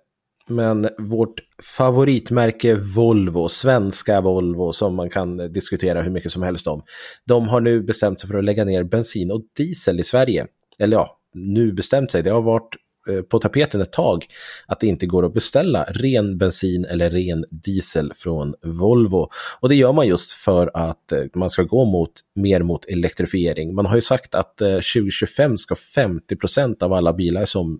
Men 0.49 0.87
vårt 0.97 1.39
favoritmärke 1.77 2.75
Volvo, 2.95 3.49
svenska 3.49 4.21
Volvo, 4.21 4.71
som 4.71 4.95
man 4.95 5.09
kan 5.09 5.37
diskutera 5.37 6.01
hur 6.01 6.11
mycket 6.11 6.31
som 6.31 6.43
helst 6.43 6.67
om, 6.67 6.83
de 7.25 7.47
har 7.47 7.61
nu 7.61 7.83
bestämt 7.83 8.19
sig 8.19 8.29
för 8.29 8.37
att 8.37 8.43
lägga 8.43 8.65
ner 8.65 8.83
bensin 8.83 9.31
och 9.31 9.41
diesel 9.57 9.99
i 9.99 10.03
Sverige. 10.03 10.47
Eller 10.79 10.97
ja, 10.97 11.19
nu 11.33 11.73
bestämt 11.73 12.11
sig. 12.11 12.23
Det 12.23 12.29
har 12.29 12.41
varit 12.41 12.75
Eh, 13.09 13.21
på 13.21 13.39
tapeten 13.39 13.81
ett 13.81 13.91
tag 13.91 14.25
att 14.65 14.79
det 14.79 14.87
inte 14.87 15.05
går 15.05 15.25
att 15.25 15.33
beställa 15.33 15.83
ren 15.83 16.37
bensin 16.37 16.85
eller 16.85 17.09
ren 17.09 17.45
diesel 17.49 18.11
från 18.15 18.53
Volvo. 18.63 19.29
Och 19.59 19.69
det 19.69 19.75
gör 19.75 19.93
man 19.93 20.07
just 20.07 20.31
för 20.31 20.71
att 20.73 21.11
eh, 21.11 21.23
man 21.35 21.49
ska 21.49 21.63
gå 21.63 21.85
mot, 21.85 22.11
mer 22.35 22.61
mot 22.61 22.85
elektrifiering. 22.85 23.75
Man 23.75 23.85
har 23.85 23.95
ju 23.95 24.01
sagt 24.01 24.35
att 24.35 24.61
eh, 24.61 24.67
2025 24.67 25.57
ska 25.57 25.75
50% 25.75 26.83
av 26.83 26.93
alla 26.93 27.13
bilar 27.13 27.45
som 27.45 27.79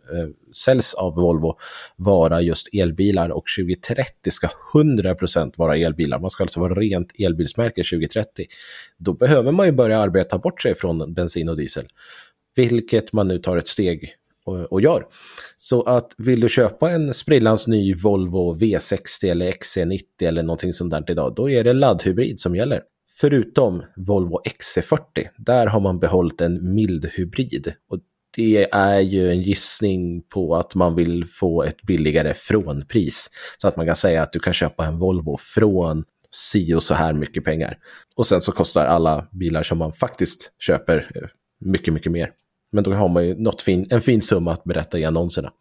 säljs 0.66 0.94
av 0.94 1.16
Volvo 1.16 1.58
vara 1.96 2.42
just 2.42 2.74
elbilar 2.74 3.30
och 3.30 3.44
2030 3.60 4.32
ska 4.32 4.48
100% 4.74 5.54
vara 5.56 5.78
elbilar. 5.78 6.20
Man 6.20 6.30
ska 6.30 6.44
alltså 6.44 6.60
vara 6.60 6.74
rent 6.74 7.12
elbilsmärke 7.20 7.84
2030. 7.84 8.46
Då 8.98 9.14
behöver 9.14 9.52
man 9.52 9.66
ju 9.66 9.72
börja 9.72 10.00
arbeta 10.00 10.38
bort 10.38 10.62
sig 10.62 10.76
från 10.76 11.14
bensin 11.14 11.50
och 11.50 11.58
diesel. 11.58 11.86
Vilket 12.56 13.14
man 13.14 13.28
nu 13.28 13.40
tar 13.40 13.58
ett 13.58 13.68
steg 13.68 14.16
och, 14.48 14.72
och 14.72 14.82
gör. 14.82 15.06
Så 15.58 15.82
att 15.82 16.14
vill 16.18 16.40
du 16.40 16.50
köpa 16.50 16.92
en 16.92 17.14
sprillans 17.14 17.68
ny 17.68 17.94
Volvo 17.94 18.54
V60 18.54 19.32
eller 19.32 19.52
XC90 19.52 20.02
eller 20.22 20.44
någonting 20.44 20.74
sånt 20.74 20.92
där 20.92 21.12
idag, 21.12 21.34
då 21.36 21.50
är 21.50 21.64
det 21.64 21.74
laddhybrid 21.74 22.40
som 22.40 22.56
gäller. 22.56 22.82
Förutom 23.20 23.84
Volvo 23.96 24.42
XC40, 24.46 25.00
där 25.38 25.68
har 25.68 25.80
man 25.80 26.00
behållit 26.00 26.42
en 26.42 26.74
mild 26.74 27.10
hybrid. 27.14 27.74
Och 27.90 28.00
det 28.36 28.68
är 28.72 29.00
ju 29.00 29.30
en 29.32 29.42
gissning 29.42 30.22
på 30.22 30.56
att 30.56 30.76
man 30.76 30.96
vill 30.96 31.26
få 31.26 31.64
ett 31.64 31.82
billigare 31.82 32.34
frånpris. 32.34 33.30
Så 33.58 33.68
att 33.68 33.76
man 33.76 33.86
kan 33.86 33.96
säga 33.96 34.22
att 34.24 34.32
du 34.32 34.40
kan 34.40 34.54
köpa 34.54 34.86
en 34.86 35.00
Volvo 35.00 35.38
från 35.38 36.04
si 36.32 36.74
och 36.74 36.84
så 36.84 36.94
här 36.94 37.14
mycket 37.14 37.44
pengar. 37.44 37.78
Och 38.16 38.28
sen 38.28 38.42
så 38.42 38.52
kostar 38.52 38.86
alla 38.86 39.28
bilar 39.32 39.64
som 39.64 39.78
man 39.78 39.94
faktiskt 39.94 40.52
köper 40.60 41.12
eh, 41.16 41.30
mycket, 41.60 41.94
mycket 41.94 42.12
mer. 42.12 42.32
Men 42.72 42.84
då 42.84 42.94
har 42.94 43.10
man 43.10 43.28
ju 43.28 43.36
något 43.36 43.62
fin, 43.62 43.88
en 43.90 44.02
fin 44.02 44.22
summa 44.22 44.54
att 44.54 44.64
berätta 44.64 45.00
i 45.00 45.06
annonserna. 45.06 45.52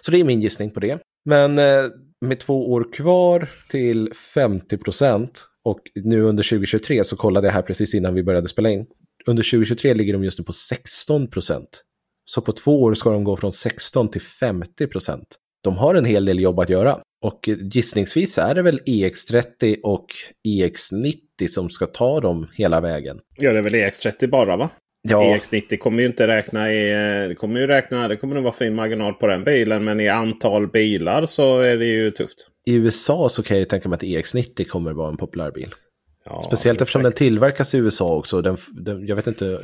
Så 0.00 0.10
det 0.10 0.20
är 0.20 0.24
min 0.24 0.40
gissning 0.40 0.70
på 0.70 0.80
det. 0.80 0.98
Men 1.24 1.58
eh, 1.58 1.84
med 2.20 2.40
två 2.40 2.72
år 2.72 2.92
kvar 2.92 3.48
till 3.70 4.12
50 4.34 4.78
procent 4.78 5.44
och 5.64 5.80
nu 5.94 6.22
under 6.22 6.42
2023 6.42 7.04
så 7.04 7.16
kollade 7.16 7.46
jag 7.46 7.54
här 7.54 7.62
precis 7.62 7.94
innan 7.94 8.14
vi 8.14 8.22
började 8.22 8.48
spela 8.48 8.70
in. 8.70 8.86
Under 9.26 9.42
2023 9.42 9.94
ligger 9.94 10.12
de 10.12 10.24
just 10.24 10.38
nu 10.38 10.44
på 10.44 10.52
16 10.52 11.30
procent. 11.30 11.84
Så 12.24 12.40
på 12.40 12.52
två 12.52 12.82
år 12.82 12.94
ska 12.94 13.10
de 13.10 13.24
gå 13.24 13.36
från 13.36 13.52
16 13.52 14.08
till 14.10 14.20
50 14.20 14.86
procent. 14.86 15.26
De 15.64 15.76
har 15.76 15.94
en 15.94 16.04
hel 16.04 16.24
del 16.24 16.40
jobb 16.40 16.60
att 16.60 16.68
göra. 16.68 16.98
Och 17.24 17.48
gissningsvis 17.72 18.38
är 18.38 18.54
det 18.54 18.62
väl 18.62 18.80
EX30 18.86 19.76
och 19.82 20.06
EX90 20.48 21.48
som 21.48 21.70
ska 21.70 21.86
ta 21.86 22.20
dem 22.20 22.48
hela 22.54 22.80
vägen. 22.80 23.18
Ja, 23.36 23.52
det 23.52 23.58
är 23.58 23.62
väl 23.62 23.74
EX30 23.74 24.30
bara 24.30 24.56
va? 24.56 24.70
Ja. 25.10 25.20
EX90 25.22 25.76
kommer 25.76 26.00
ju 26.00 26.06
inte 26.06 26.26
räkna 26.26 26.72
i... 26.72 26.90
Det 27.28 27.34
kommer 27.34 27.60
ju 27.60 27.66
räkna... 27.66 28.08
Det 28.08 28.16
kommer 28.16 28.34
nog 28.34 28.44
vara 28.44 28.54
fin 28.54 28.74
marginal 28.74 29.14
på 29.14 29.26
den 29.26 29.44
bilen. 29.44 29.84
Men 29.84 30.00
i 30.00 30.08
antal 30.08 30.68
bilar 30.68 31.26
så 31.26 31.60
är 31.60 31.76
det 31.76 31.86
ju 31.86 32.10
tufft. 32.10 32.48
I 32.66 32.74
USA 32.74 33.28
så 33.28 33.42
kan 33.42 33.56
jag 33.56 33.60
ju 33.60 33.64
tänka 33.64 33.88
mig 33.88 33.96
att 33.96 34.02
EX90 34.02 34.64
kommer 34.64 34.92
vara 34.92 35.08
en 35.08 35.16
populär 35.16 35.50
bil. 35.50 35.74
Ja, 36.24 36.42
Speciellt 36.42 36.80
eftersom 36.80 37.02
den 37.02 37.12
tillverkas 37.12 37.74
i 37.74 37.78
USA 37.78 38.14
också. 38.16 38.42
Den, 38.42 38.56
den, 38.72 39.06
jag 39.06 39.16
vet 39.16 39.26
inte 39.26 39.60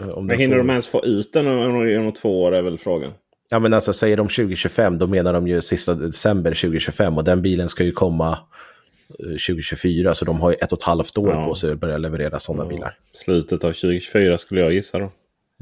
eh, 0.00 0.08
om 0.08 0.26
Men 0.26 0.38
hinner 0.38 0.54
får... 0.54 0.58
de 0.58 0.70
ens 0.70 0.86
få 0.86 1.04
ut 1.04 1.32
den 1.32 1.46
inom 1.88 2.12
två 2.12 2.42
år 2.42 2.54
är 2.54 2.62
väl 2.62 2.78
frågan. 2.78 3.12
Ja 3.50 3.58
men 3.58 3.74
alltså 3.74 3.92
säger 3.92 4.16
de 4.16 4.28
2025 4.28 4.98
då 4.98 5.06
menar 5.06 5.32
de 5.32 5.48
ju 5.48 5.60
sista 5.60 5.94
december 5.94 6.50
2025 6.50 7.18
och 7.18 7.24
den 7.24 7.42
bilen 7.42 7.68
ska 7.68 7.84
ju 7.84 7.92
komma 7.92 8.38
2024. 9.18 10.14
Så 10.14 10.24
de 10.24 10.40
har 10.40 10.50
ju 10.50 10.56
ett 10.60 10.72
och 10.72 10.78
ett 10.78 10.82
halvt 10.82 11.18
år 11.18 11.30
ja. 11.30 11.44
på 11.44 11.54
sig 11.54 11.72
att 11.72 11.80
börja 11.80 11.98
leverera 11.98 12.40
sådana 12.40 12.64
ja. 12.64 12.68
bilar. 12.68 12.98
Slutet 13.12 13.64
av 13.64 13.72
2024 13.72 14.38
skulle 14.38 14.60
jag 14.60 14.72
gissa 14.72 14.98
då. 14.98 15.12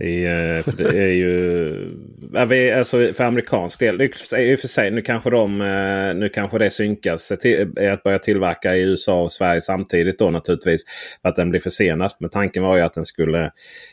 I, 0.02 0.24
eh, 0.24 0.62
för 0.62 0.76
det 0.76 0.98
är 0.98 1.08
ju... 1.08 2.74
alltså 2.78 3.12
för 3.12 3.24
amerikansk 3.24 3.78
del. 3.78 4.02
I 4.02 4.54
och 4.54 4.60
för 4.60 4.68
sig, 4.68 4.90
nu 4.90 5.02
kanske, 5.02 5.30
de, 5.30 5.60
eh, 5.60 6.14
nu 6.14 6.28
kanske 6.28 6.58
det 6.58 6.70
synkas 6.70 7.32
till, 7.40 7.72
att 7.92 8.02
börja 8.02 8.18
tillverka 8.18 8.76
i 8.76 8.82
USA 8.82 9.22
och 9.22 9.32
Sverige 9.32 9.60
samtidigt 9.60 10.18
då 10.18 10.30
naturligtvis. 10.30 10.84
För 11.22 11.28
att 11.28 11.36
den 11.36 11.50
blir 11.50 11.60
försenad. 11.60 12.12
Men 12.20 12.30
tanken 12.30 12.62
var 12.62 12.76
ju 12.76 12.82
att 12.82 12.94
den 12.94 13.04
skulle 13.04 13.50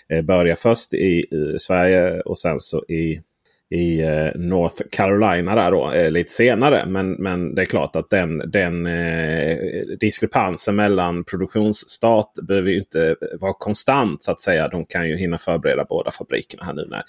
eh, 0.09 0.21
börja 0.21 0.55
först 0.55 0.93
i 0.93 1.25
Sverige 1.59 2.21
och 2.21 2.37
sen 2.37 2.59
så 2.59 2.85
i 2.85 3.21
i 3.71 4.01
eh, 4.01 4.31
North 4.35 4.81
Carolina 4.91 5.55
där 5.55 5.71
då, 5.71 5.91
eh, 5.91 6.11
lite 6.11 6.31
senare. 6.31 6.85
Men, 6.85 7.11
men 7.11 7.55
det 7.55 7.61
är 7.61 7.65
klart 7.65 7.95
att 7.95 8.09
den, 8.09 8.51
den 8.51 8.85
eh, 8.85 9.57
diskrepansen 9.99 10.75
mellan 10.75 11.23
produktionsstart 11.23 12.33
behöver 12.47 12.71
ju 12.71 12.77
inte 12.77 13.15
vara 13.39 13.53
konstant 13.53 14.23
så 14.23 14.31
att 14.31 14.39
säga. 14.39 14.67
De 14.67 14.85
kan 14.85 15.09
ju 15.09 15.15
hinna 15.15 15.37
förbereda 15.37 15.85
båda 15.89 16.11
fabrikerna 16.11 16.63
här 16.63 16.73
nu. 16.73 16.87
När, 16.89 17.03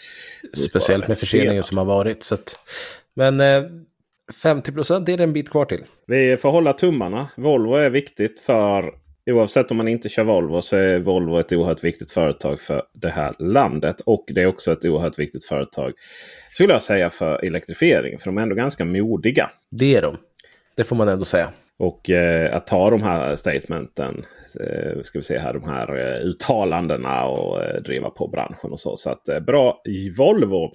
Speciellt 0.68 1.08
med 1.08 1.18
förseningen 1.18 1.62
som 1.62 1.78
har 1.78 1.84
varit. 1.84 2.22
Så 2.22 2.34
att, 2.34 2.58
men 3.16 3.40
eh, 3.40 3.62
50 4.42 4.72
procent 4.72 5.08
är 5.08 5.16
det 5.16 5.22
en 5.22 5.32
bit 5.32 5.50
kvar 5.50 5.64
till. 5.64 5.84
Vi 6.06 6.36
får 6.36 6.50
hålla 6.50 6.72
tummarna. 6.72 7.28
Volvo 7.36 7.74
är 7.74 7.90
viktigt 7.90 8.40
för 8.40 8.94
Oavsett 9.30 9.70
om 9.70 9.76
man 9.76 9.88
inte 9.88 10.08
kör 10.08 10.24
Volvo 10.24 10.62
så 10.62 10.76
är 10.76 10.98
Volvo 10.98 11.38
ett 11.38 11.52
oerhört 11.52 11.84
viktigt 11.84 12.12
företag 12.12 12.60
för 12.60 12.82
det 12.94 13.10
här 13.10 13.34
landet. 13.38 14.00
Och 14.00 14.24
det 14.28 14.42
är 14.42 14.46
också 14.46 14.72
ett 14.72 14.84
oerhört 14.84 15.18
viktigt 15.18 15.44
företag 15.44 15.92
skulle 16.50 16.72
jag 16.72 16.82
säga 16.82 17.10
för 17.10 17.44
elektrifiering. 17.44 18.18
För 18.18 18.26
de 18.26 18.38
är 18.38 18.42
ändå 18.42 18.54
ganska 18.54 18.84
modiga. 18.84 19.50
Det 19.70 19.96
är 19.96 20.02
de. 20.02 20.16
Det 20.76 20.84
får 20.84 20.96
man 20.96 21.08
ändå 21.08 21.24
säga. 21.24 21.52
Och 21.78 22.10
eh, 22.10 22.56
att 22.56 22.66
ta 22.66 22.90
de 22.90 23.02
här 23.02 23.36
statementen, 23.36 24.24
eh, 24.60 25.02
ska 25.02 25.18
vi 25.18 25.22
se 25.22 25.38
här, 25.38 25.52
de 25.52 25.64
här 25.64 25.96
eh, 25.98 26.26
uttalandena 26.26 27.24
och 27.24 27.64
eh, 27.64 27.82
driva 27.82 28.10
på 28.10 28.28
branschen 28.28 28.72
och 28.72 28.80
så. 28.80 28.96
Så 28.96 29.10
att 29.10 29.28
eh, 29.28 29.40
bra 29.40 29.82
Volvo. 30.18 30.72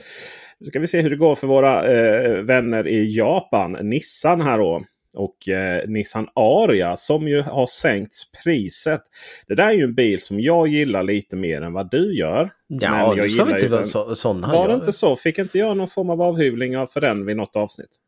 Nu 0.59 0.65
ska 0.65 0.79
vi 0.79 0.87
se 0.87 1.01
hur 1.01 1.09
det 1.09 1.15
går 1.15 1.35
för 1.35 1.47
våra 1.47 1.83
eh, 1.83 2.31
vänner 2.31 2.87
i 2.87 3.17
Japan. 3.17 3.71
Nissan 3.71 4.41
här 4.41 4.57
då. 4.57 4.83
Och 5.15 5.49
eh, 5.49 5.87
Nissan 5.87 6.27
Aria 6.35 6.95
som 6.95 7.27
ju 7.27 7.41
har 7.41 7.67
sänkts 7.67 8.31
priset. 8.43 9.01
Det 9.47 9.55
där 9.55 9.67
är 9.67 9.71
ju 9.71 9.83
en 9.83 9.95
bil 9.95 10.21
som 10.21 10.39
jag 10.39 10.67
gillar 10.67 11.03
lite 11.03 11.35
mer 11.35 11.61
än 11.61 11.73
vad 11.73 11.91
du 11.91 12.15
gör. 12.17 12.49
Ja, 12.67 12.91
Men 12.91 13.17
jag 13.17 13.31
ska 13.31 13.43
gillar 13.43 13.57
inte 13.57 13.67
vara 13.69 13.83
så, 13.83 14.15
sådana. 14.15 14.47
Var 14.53 14.67
det 14.67 14.73
inte 14.73 14.91
så? 14.91 15.15
Fick 15.15 15.37
inte 15.37 15.57
jag 15.57 15.77
någon 15.77 15.87
form 15.87 16.09
av 16.09 16.21
avhyvling 16.21 16.87
för 16.87 17.01
den 17.01 17.25
vid 17.25 17.37
något 17.37 17.55
avsnitt? 17.55 17.99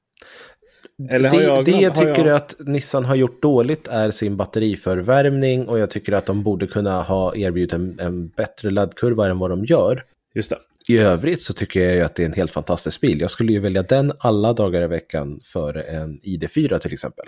Eller 1.12 1.32
det, 1.32 1.44
jag 1.44 1.66
det 1.66 1.72
jag 1.72 1.96
tycker 1.96 2.26
jag- 2.26 2.36
att 2.36 2.56
Nissan 2.60 3.06
har 3.06 3.16
gjort 3.16 3.42
dåligt 3.42 3.88
är 3.88 4.12
sin 4.12 4.38
batteriförvärmning 4.38 5.68
och 5.68 5.80
jag 5.80 5.90
tycker 5.90 6.14
att 6.14 6.26
de 6.26 6.44
borde 6.44 6.68
kunna 6.68 7.02
ha 7.02 7.36
erbjudit 7.36 7.74
en, 7.74 8.00
en 8.00 8.28
bättre 8.28 8.70
laddkurva 8.70 9.28
än 9.28 9.40
vad 9.40 9.50
de 9.50 9.66
gör. 9.66 10.04
Just 10.36 10.50
det. 10.50 10.58
I 10.90 10.98
övrigt 10.98 11.42
så 11.42 11.54
tycker 11.54 11.80
jag 11.80 11.96
ju 11.96 12.02
att 12.02 12.16
det 12.16 12.24
är 12.24 12.28
en 12.28 12.34
helt 12.34 12.52
fantastisk 12.52 13.02
bil. 13.02 13.22
Jag 13.22 13.30
skulle 13.30 13.52
ju 13.52 13.60
välja 13.60 13.84
den 13.84 14.14
alla 14.20 14.54
dagar 14.54 14.82
i 14.82 14.88
veckan 14.88 15.40
före 15.44 15.82
en 15.82 16.20
ID4 16.20 16.80
till 16.80 16.94
exempel. 16.94 17.26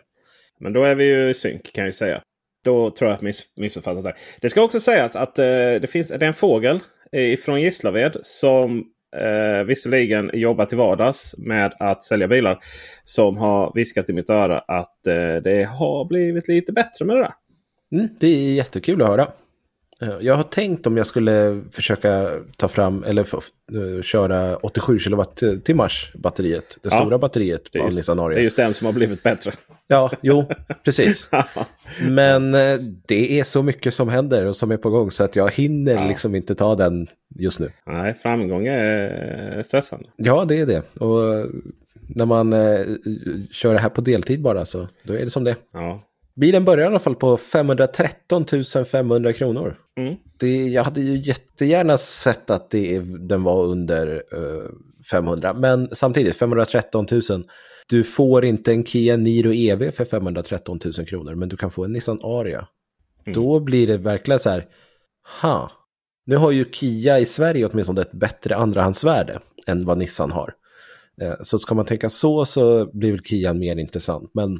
Men 0.59 0.73
då 0.73 0.83
är 0.83 0.95
vi 0.95 1.03
ju 1.03 1.29
i 1.29 1.33
synk 1.33 1.73
kan 1.73 1.81
jag 1.81 1.87
ju 1.87 1.93
säga. 1.93 2.21
Då 2.65 2.91
tror 2.91 3.09
jag 3.09 3.15
att 3.15 3.21
miss, 3.21 3.43
missuppfattat 3.55 4.03
det. 4.03 4.15
Det 4.41 4.49
ska 4.49 4.61
också 4.61 4.79
sägas 4.79 5.15
att 5.15 5.39
eh, 5.39 5.45
det, 5.45 5.89
finns, 5.91 6.09
det 6.09 6.15
är 6.15 6.23
en 6.23 6.33
fågel 6.33 6.79
eh, 7.11 7.37
från 7.37 7.61
Gislaved 7.61 8.17
som 8.21 8.83
eh, 9.15 9.63
visserligen 9.63 10.31
jobbar 10.33 10.65
till 10.65 10.77
vardags 10.77 11.35
med 11.37 11.73
att 11.79 12.03
sälja 12.03 12.27
bilar. 12.27 12.59
Som 13.03 13.37
har 13.37 13.71
viskat 13.75 14.09
i 14.09 14.13
mitt 14.13 14.29
öra 14.29 14.59
att 14.59 15.07
eh, 15.07 15.35
det 15.35 15.63
har 15.63 16.05
blivit 16.05 16.47
lite 16.47 16.71
bättre 16.71 17.05
med 17.05 17.15
det 17.15 17.21
där. 17.21 17.33
Mm, 17.91 18.07
det 18.19 18.27
är 18.27 18.53
jättekul 18.53 19.01
att 19.01 19.07
höra. 19.07 19.27
Eh, 20.01 20.17
Jag 20.21 20.35
har 20.35 20.43
tänkt 20.43 20.87
om 20.87 20.97
jag 20.97 21.07
skulle 21.07 21.61
försöka 21.71 22.31
ta 22.57 22.67
fram 22.67 23.03
eller 23.03 23.21
eh, 23.21 24.01
köra 24.01 24.57
87 24.57 24.99
kilowattimmars 24.99 26.11
batteriet. 26.15 26.77
Det 26.83 26.89
Ja, 26.91 26.97
stora 26.99 27.17
batteriet 27.17 27.69
just, 27.73 27.97
Nissan 27.97 28.17
det 28.17 28.23
är 28.23 28.39
just 28.39 28.57
den 28.57 28.73
som 28.73 28.85
har 28.85 28.93
blivit 28.93 29.23
bättre. 29.23 29.51
Ja, 29.87 30.11
jo, 30.21 30.49
precis. 30.85 31.29
Men 32.09 32.53
eh, 32.53 32.77
det 33.07 33.39
är 33.39 33.43
så 33.43 33.63
mycket 33.63 33.93
som 33.93 34.09
händer 34.09 34.45
och 34.45 34.55
som 34.55 34.71
är 34.71 34.77
på 34.77 34.89
gång 34.89 35.11
så 35.11 35.23
att 35.23 35.35
jag 35.35 35.51
hinner 35.53 35.93
Ja. 35.95 36.07
liksom 36.07 36.35
inte 36.35 36.55
ta 36.55 36.75
den 36.75 37.07
just 37.35 37.59
nu. 37.59 37.69
Nej, 37.85 38.13
framgång 38.13 38.67
är 38.67 39.63
stressande. 39.63 40.05
Ja, 40.15 40.45
det 40.45 40.59
är 40.59 40.65
det. 40.65 40.97
Och 41.01 41.45
när 42.15 42.25
man 42.25 42.53
eh, 42.53 42.79
kör 43.51 43.73
det 43.73 43.79
här 43.79 43.89
på 43.89 44.01
deltid 44.01 44.41
bara 44.41 44.65
så 44.65 44.87
då 45.03 45.13
är 45.13 45.23
det 45.25 45.29
som 45.31 45.43
det. 45.43 45.55
Ja. 45.73 46.01
Bilen 46.39 46.65
börjar 46.65 46.85
i 46.85 46.87
alla 46.87 46.99
fall 46.99 47.15
på 47.15 47.37
513 47.37 48.45
500 48.91 49.33
kronor. 49.33 49.77
Mm. 49.97 50.15
Det, 50.37 50.67
jag 50.67 50.83
hade 50.83 51.01
ju 51.01 51.17
jättegärna 51.17 51.97
sett 51.97 52.49
att 52.49 52.69
det, 52.69 52.99
den 52.99 53.43
var 53.43 53.65
under 53.65 54.23
eh, 54.33 54.69
500, 55.11 55.53
men 55.53 55.89
samtidigt 55.91 56.35
513 56.35 57.05
000. 57.11 57.21
Du 57.89 58.03
får 58.03 58.45
inte 58.45 58.71
en 58.71 58.85
Kia 58.85 59.17
Niro 59.17 59.53
EV 59.53 59.91
för 59.91 60.05
513 60.05 60.79
000 60.97 61.05
kronor, 61.05 61.35
men 61.35 61.49
du 61.49 61.57
kan 61.57 61.71
få 61.71 61.85
en 61.85 61.91
Nissan 61.91 62.19
Aria. 62.23 62.67
Mm. 63.25 63.33
Då 63.33 63.59
blir 63.59 63.87
det 63.87 63.97
verkligen 63.97 64.39
så 64.39 64.49
här, 64.49 64.65
ha, 65.41 65.71
nu 66.25 66.35
har 66.35 66.51
ju 66.51 66.65
Kia 66.71 67.19
i 67.19 67.25
Sverige 67.25 67.65
åtminstone 67.65 68.01
ett 68.01 68.11
bättre 68.11 68.55
andrahandsvärde 68.55 69.39
än 69.67 69.85
vad 69.85 69.97
Nissan 69.97 70.31
har. 70.31 70.53
Eh, 71.21 71.33
Så 71.41 71.59
ska 71.59 71.75
man 71.75 71.85
tänka 71.85 72.09
så 72.09 72.45
så 72.45 72.89
blir 72.93 73.11
väl 73.11 73.23
Kia 73.23 73.53
mer 73.53 73.75
intressant. 73.75 74.31
Men 74.33 74.59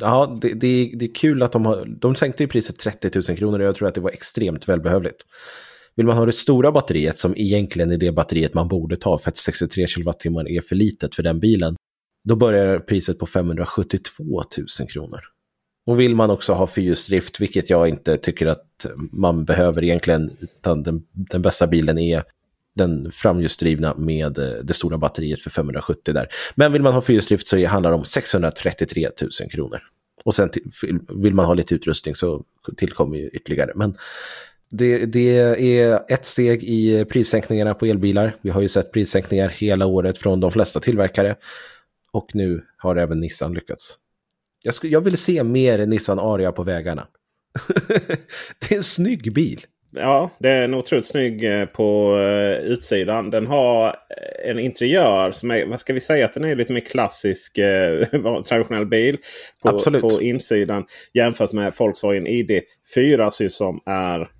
ja, 0.00 0.38
det, 0.40 0.48
det, 0.48 0.92
det 0.98 1.04
är 1.04 1.14
kul 1.14 1.42
att 1.42 1.52
de 1.52 1.66
har, 1.66 1.86
de 2.00 2.14
sänkte 2.14 2.42
ju 2.42 2.48
priset 2.48 2.78
30 2.78 3.10
000 3.28 3.38
kronor 3.38 3.58
och 3.58 3.66
jag 3.66 3.74
tror 3.74 3.88
att 3.88 3.94
det 3.94 4.00
var 4.00 4.10
extremt 4.10 4.68
välbehövligt. 4.68 5.22
Vill 5.96 6.06
man 6.06 6.16
ha 6.16 6.26
det 6.26 6.32
stora 6.32 6.72
batteriet 6.72 7.18
som 7.18 7.34
egentligen 7.36 7.90
är 7.90 7.96
det 7.96 8.12
batteriet 8.12 8.54
man 8.54 8.68
borde 8.68 8.96
ta 8.96 9.18
för 9.18 9.30
att 9.30 9.36
63 9.36 9.86
kilowattimmar 9.86 10.48
är 10.48 10.60
för 10.60 10.76
litet 10.76 11.14
för 11.14 11.22
den 11.22 11.40
bilen, 11.40 11.76
då 12.28 12.36
börjar 12.36 12.78
priset 12.78 13.18
på 13.18 13.26
572 13.26 14.42
000 14.80 14.88
kronor. 14.88 15.20
Och 15.86 16.00
vill 16.00 16.14
man 16.14 16.30
också 16.30 16.52
ha 16.52 16.66
fyrhjulsdrift, 16.66 17.40
vilket 17.40 17.70
jag 17.70 17.88
inte 17.88 18.16
tycker 18.16 18.46
att 18.46 18.86
man 19.12 19.44
behöver 19.44 19.84
egentligen, 19.84 20.30
utan 20.40 20.82
den, 20.82 21.02
den 21.12 21.42
bästa 21.42 21.66
bilen 21.66 21.98
är 21.98 22.22
den 22.76 23.10
framhjulsdrivna 23.10 23.94
med 23.94 24.38
eh, 24.38 24.54
det 24.64 24.74
stora 24.74 24.98
batteriet 24.98 25.42
för 25.42 25.50
570 25.50 26.14
där. 26.14 26.28
Men 26.54 26.72
vill 26.72 26.82
man 26.82 26.94
ha 26.94 27.00
fyrhjulsdrift 27.00 27.46
så 27.46 27.66
handlar 27.66 27.90
det 27.90 27.96
om 27.96 28.04
633 28.04 29.10
000 29.40 29.50
kronor. 29.50 29.82
Och 30.24 30.34
sen 30.34 30.50
vill 31.22 31.34
man 31.34 31.46
ha 31.46 31.54
lite 31.54 31.74
utrustning 31.74 32.14
så 32.14 32.44
tillkommer 32.76 33.16
ju 33.16 33.28
ytterligare. 33.28 33.72
Men 33.74 33.94
det, 34.70 35.06
det 35.06 35.38
är 35.78 36.02
ett 36.08 36.24
steg 36.24 36.64
i 36.64 37.04
prissänkningarna 37.04 37.74
på 37.74 37.86
elbilar. 37.86 38.36
Vi 38.42 38.50
har 38.50 38.60
ju 38.60 38.68
sett 38.68 38.92
prissänkningar 38.92 39.48
hela 39.48 39.86
året 39.86 40.18
från 40.18 40.40
de 40.40 40.50
flesta 40.50 40.80
tillverkare. 40.80 41.36
Och 42.12 42.30
nu 42.34 42.64
har 42.76 42.96
även 42.96 43.20
Nissan 43.20 43.54
lyckats. 43.54 43.98
Jag, 44.62 44.74
skulle, 44.74 44.92
jag 44.92 45.00
vill 45.00 45.16
se 45.16 45.44
mer 45.44 45.86
Nissan 45.86 46.18
Aria 46.18 46.52
på 46.52 46.62
vägarna. 46.62 47.06
det 48.58 48.72
är 48.72 48.76
en 48.76 48.82
snygg 48.82 49.32
bil. 49.34 49.60
Ja, 49.96 50.30
det 50.38 50.48
är 50.48 50.64
en 50.64 50.74
otroligt 50.74 51.06
snygg 51.06 51.44
eh, 51.44 51.66
på 51.66 52.18
eh, 52.18 52.58
utsidan. 52.58 53.30
Den 53.30 53.46
har 53.46 53.86
eh, 53.86 54.50
en 54.50 54.58
interiör 54.58 55.32
som 55.32 55.50
är, 55.50 55.66
vad 55.66 55.80
ska 55.80 55.92
vi 55.92 56.00
säga, 56.00 56.24
att 56.24 56.34
den 56.34 56.44
är 56.44 56.56
lite 56.56 56.72
mer 56.72 56.80
klassisk 56.80 57.58
eh, 57.58 58.06
traditionell 58.48 58.86
bil. 58.86 59.18
På, 59.62 59.68
Absolut. 59.68 60.02
på 60.02 60.22
insidan 60.22 60.84
jämfört 61.14 61.52
med 61.52 61.72
Volkswagen 61.78 62.26
ID4 62.26 63.30
så 63.30 63.48
som 63.48 63.80
är 63.86 64.30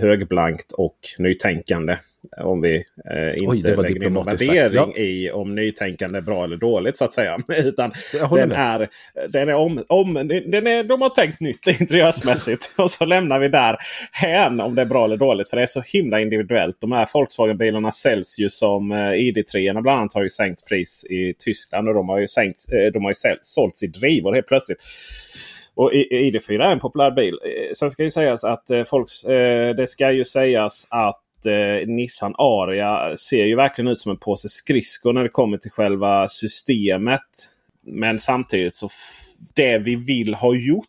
högblankt 0.00 0.72
och 0.72 0.98
nytänkande. 1.18 1.96
Om 2.36 2.60
vi 2.60 2.74
eh, 3.10 3.38
inte 3.38 3.50
Oj, 3.50 3.62
lägger 3.62 4.00
ner 4.00 4.10
någon 4.10 4.24
värdering 4.26 4.92
ja. 4.96 5.02
i 5.02 5.30
om 5.30 5.54
nytänkande 5.54 6.18
är 6.18 6.22
bra 6.22 6.44
eller 6.44 6.56
dåligt 6.56 6.96
så 6.96 7.04
att 7.04 7.12
säga. 7.12 7.38
Utan 7.64 7.92
den 8.30 8.48
med. 8.48 8.58
är, 8.58 8.88
den 9.28 9.48
är 9.48 9.54
om, 9.54 9.84
om, 9.88 10.14
den 10.46 10.66
är, 10.66 10.82
de 10.84 11.02
har 11.02 11.08
tänkt 11.08 11.40
nytt 11.40 11.66
interiörsmässigt. 11.80 12.74
och 12.76 12.90
så 12.90 13.04
lämnar 13.04 13.38
vi 13.38 13.48
där 13.48 13.76
hän 14.12 14.60
om 14.60 14.74
det 14.74 14.82
är 14.82 14.86
bra 14.86 15.04
eller 15.04 15.16
dåligt. 15.16 15.50
För 15.50 15.56
det 15.56 15.62
är 15.62 15.66
så 15.66 15.82
himla 15.86 16.20
individuellt. 16.20 16.76
De 16.80 16.92
här 16.92 17.08
Volkswagen-bilarna 17.14 17.92
säljs 17.92 18.38
ju 18.38 18.48
som 18.48 18.92
eh, 18.92 18.96
ID3 18.96 19.82
bland 19.82 19.98
annat 20.00 20.14
har 20.14 20.22
ju 20.22 20.28
sänkt 20.30 20.66
pris 20.68 21.04
i 21.10 21.34
Tyskland. 21.38 21.88
Och 21.88 21.94
de 21.94 22.08
har 22.08 22.18
ju, 22.18 22.28
sänkt, 22.28 22.58
eh, 22.72 22.92
de 22.92 23.04
har 23.04 23.10
ju 23.10 23.14
säl- 23.14 23.38
sålts 23.40 23.82
i 23.82 23.86
drivor 23.86 24.34
helt 24.34 24.46
plötsligt. 24.46 24.82
Och 25.76 25.92
I- 25.94 26.30
ID4 26.32 26.62
är 26.62 26.72
en 26.72 26.80
populär 26.80 27.10
bil. 27.10 27.34
Eh, 27.44 27.72
Sen 27.74 27.90
ska 27.90 28.02
ju 28.02 28.10
sägas 28.10 28.44
att 28.44 28.70
eh, 28.70 28.84
folks, 28.84 29.24
eh, 29.24 29.74
det 29.74 29.86
ska 29.86 30.12
ju 30.12 30.24
sägas 30.24 30.86
att 30.90 31.20
eh, 31.46 31.86
Nissan 31.86 32.34
Aria 32.38 33.16
ser 33.16 33.44
ju 33.44 33.56
verkligen 33.56 33.88
ut 33.88 33.98
som 33.98 34.10
en 34.10 34.18
påse 34.18 34.48
skridskor 34.48 35.12
när 35.12 35.22
det 35.22 35.28
kommer 35.28 35.58
till 35.58 35.70
själva 35.70 36.28
systemet. 36.28 37.20
Men 37.86 38.18
samtidigt 38.18 38.76
så 38.76 38.88
det 39.54 39.78
vi 39.78 39.96
vill 39.96 40.34
ha 40.34 40.54
gjort 40.54 40.86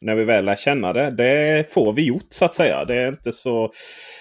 när 0.00 0.14
vi 0.14 0.24
väl 0.24 0.44
lär 0.44 0.56
känna 0.56 0.92
det, 0.92 1.10
det 1.10 1.72
får 1.72 1.92
vi 1.92 2.06
gjort 2.06 2.26
så 2.28 2.44
att 2.44 2.54
säga. 2.54 2.84
Det 2.84 2.94
är 2.94 3.08
inte 3.08 3.32
så 3.32 3.72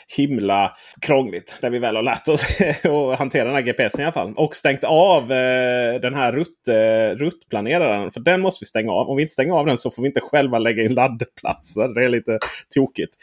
himla 0.07 0.71
krångligt 1.01 1.59
när 1.61 1.69
vi 1.69 1.79
väl 1.79 1.95
har 1.95 2.03
lärt 2.03 2.27
oss 2.27 2.45
att 2.83 3.19
hantera 3.19 3.43
den 3.43 3.55
här 3.55 3.61
GPSen 3.61 4.01
i 4.01 4.03
alla 4.03 4.11
fall. 4.11 4.33
Och 4.37 4.55
stängt 4.55 4.83
av 4.83 5.31
eh, 5.31 6.01
den 6.01 6.13
här 6.13 6.31
rutt, 6.31 6.67
eh, 6.67 7.17
ruttplaneraren. 7.17 8.11
För 8.11 8.19
den 8.19 8.41
måste 8.41 8.63
vi 8.63 8.65
stänga 8.65 8.91
av. 8.91 9.09
Om 9.09 9.15
vi 9.17 9.21
inte 9.21 9.33
stänger 9.33 9.53
av 9.53 9.65
den 9.65 9.77
så 9.77 9.89
får 9.91 10.01
vi 10.01 10.07
inte 10.07 10.21
själva 10.21 10.59
lägga 10.59 10.83
in 10.83 10.93
laddplatser. 10.93 11.87
Det 11.87 12.05
är 12.05 12.09
lite 12.09 12.39
tokigt. 12.75 13.13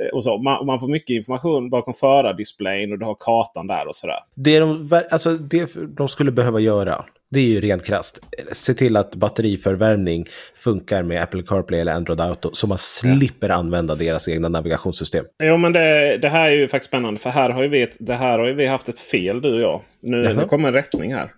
Eh, 0.00 0.16
och 0.16 0.24
så. 0.24 0.38
Man, 0.38 0.66
man 0.66 0.80
får 0.80 0.88
mycket 0.88 1.14
information 1.14 1.70
bakom 1.70 1.94
förardisplayen 1.94 2.92
och 2.92 2.98
du 2.98 3.04
har 3.04 3.16
kartan 3.20 3.66
där 3.66 3.88
och 3.88 3.96
sådär. 3.96 4.18
Det 4.34 4.58
de, 4.58 5.02
alltså 5.10 5.32
det 5.32 5.74
de 5.96 6.08
skulle 6.08 6.32
behöva 6.32 6.60
göra, 6.60 7.04
det 7.32 7.40
är 7.40 7.44
ju 7.44 7.60
rent 7.60 7.84
krasst. 7.84 8.20
Se 8.52 8.74
till 8.74 8.96
att 8.96 9.16
batteriförvärmning 9.16 10.26
funkar 10.54 11.02
med 11.02 11.22
Apple 11.22 11.42
CarPlay 11.42 11.80
eller 11.80 11.92
Android 11.92 12.20
Auto 12.20 12.50
så 12.52 12.66
man 12.66 12.78
slipper 12.78 13.48
använda 13.48 13.94
deras 13.94 14.28
egna 14.28 14.48
navigationssystem. 14.48 15.24
Jo 15.42 15.56
men 15.56 15.72
det, 15.72 16.18
det 16.22 16.28
här 16.28 16.50
är 16.50 16.54
ju 16.54 16.68
faktiskt 16.68 16.88
spännande. 16.88 17.20
För 17.20 17.30
här 17.30 17.50
har 17.50 17.62
ju 17.62 17.68
vi, 17.68 17.82
ett, 17.82 17.96
det 18.00 18.14
här 18.14 18.38
har 18.38 18.52
vi 18.52 18.66
haft 18.66 18.88
ett 18.88 19.00
fel 19.00 19.40
du 19.40 19.54
och 19.54 19.60
jag. 19.60 19.80
Nu, 20.02 20.24
Jaha. 20.24 20.32
nu 20.32 20.44
kommer 20.44 20.68
en 20.68 20.74
rättning 20.74 21.14
här. 21.14 21.32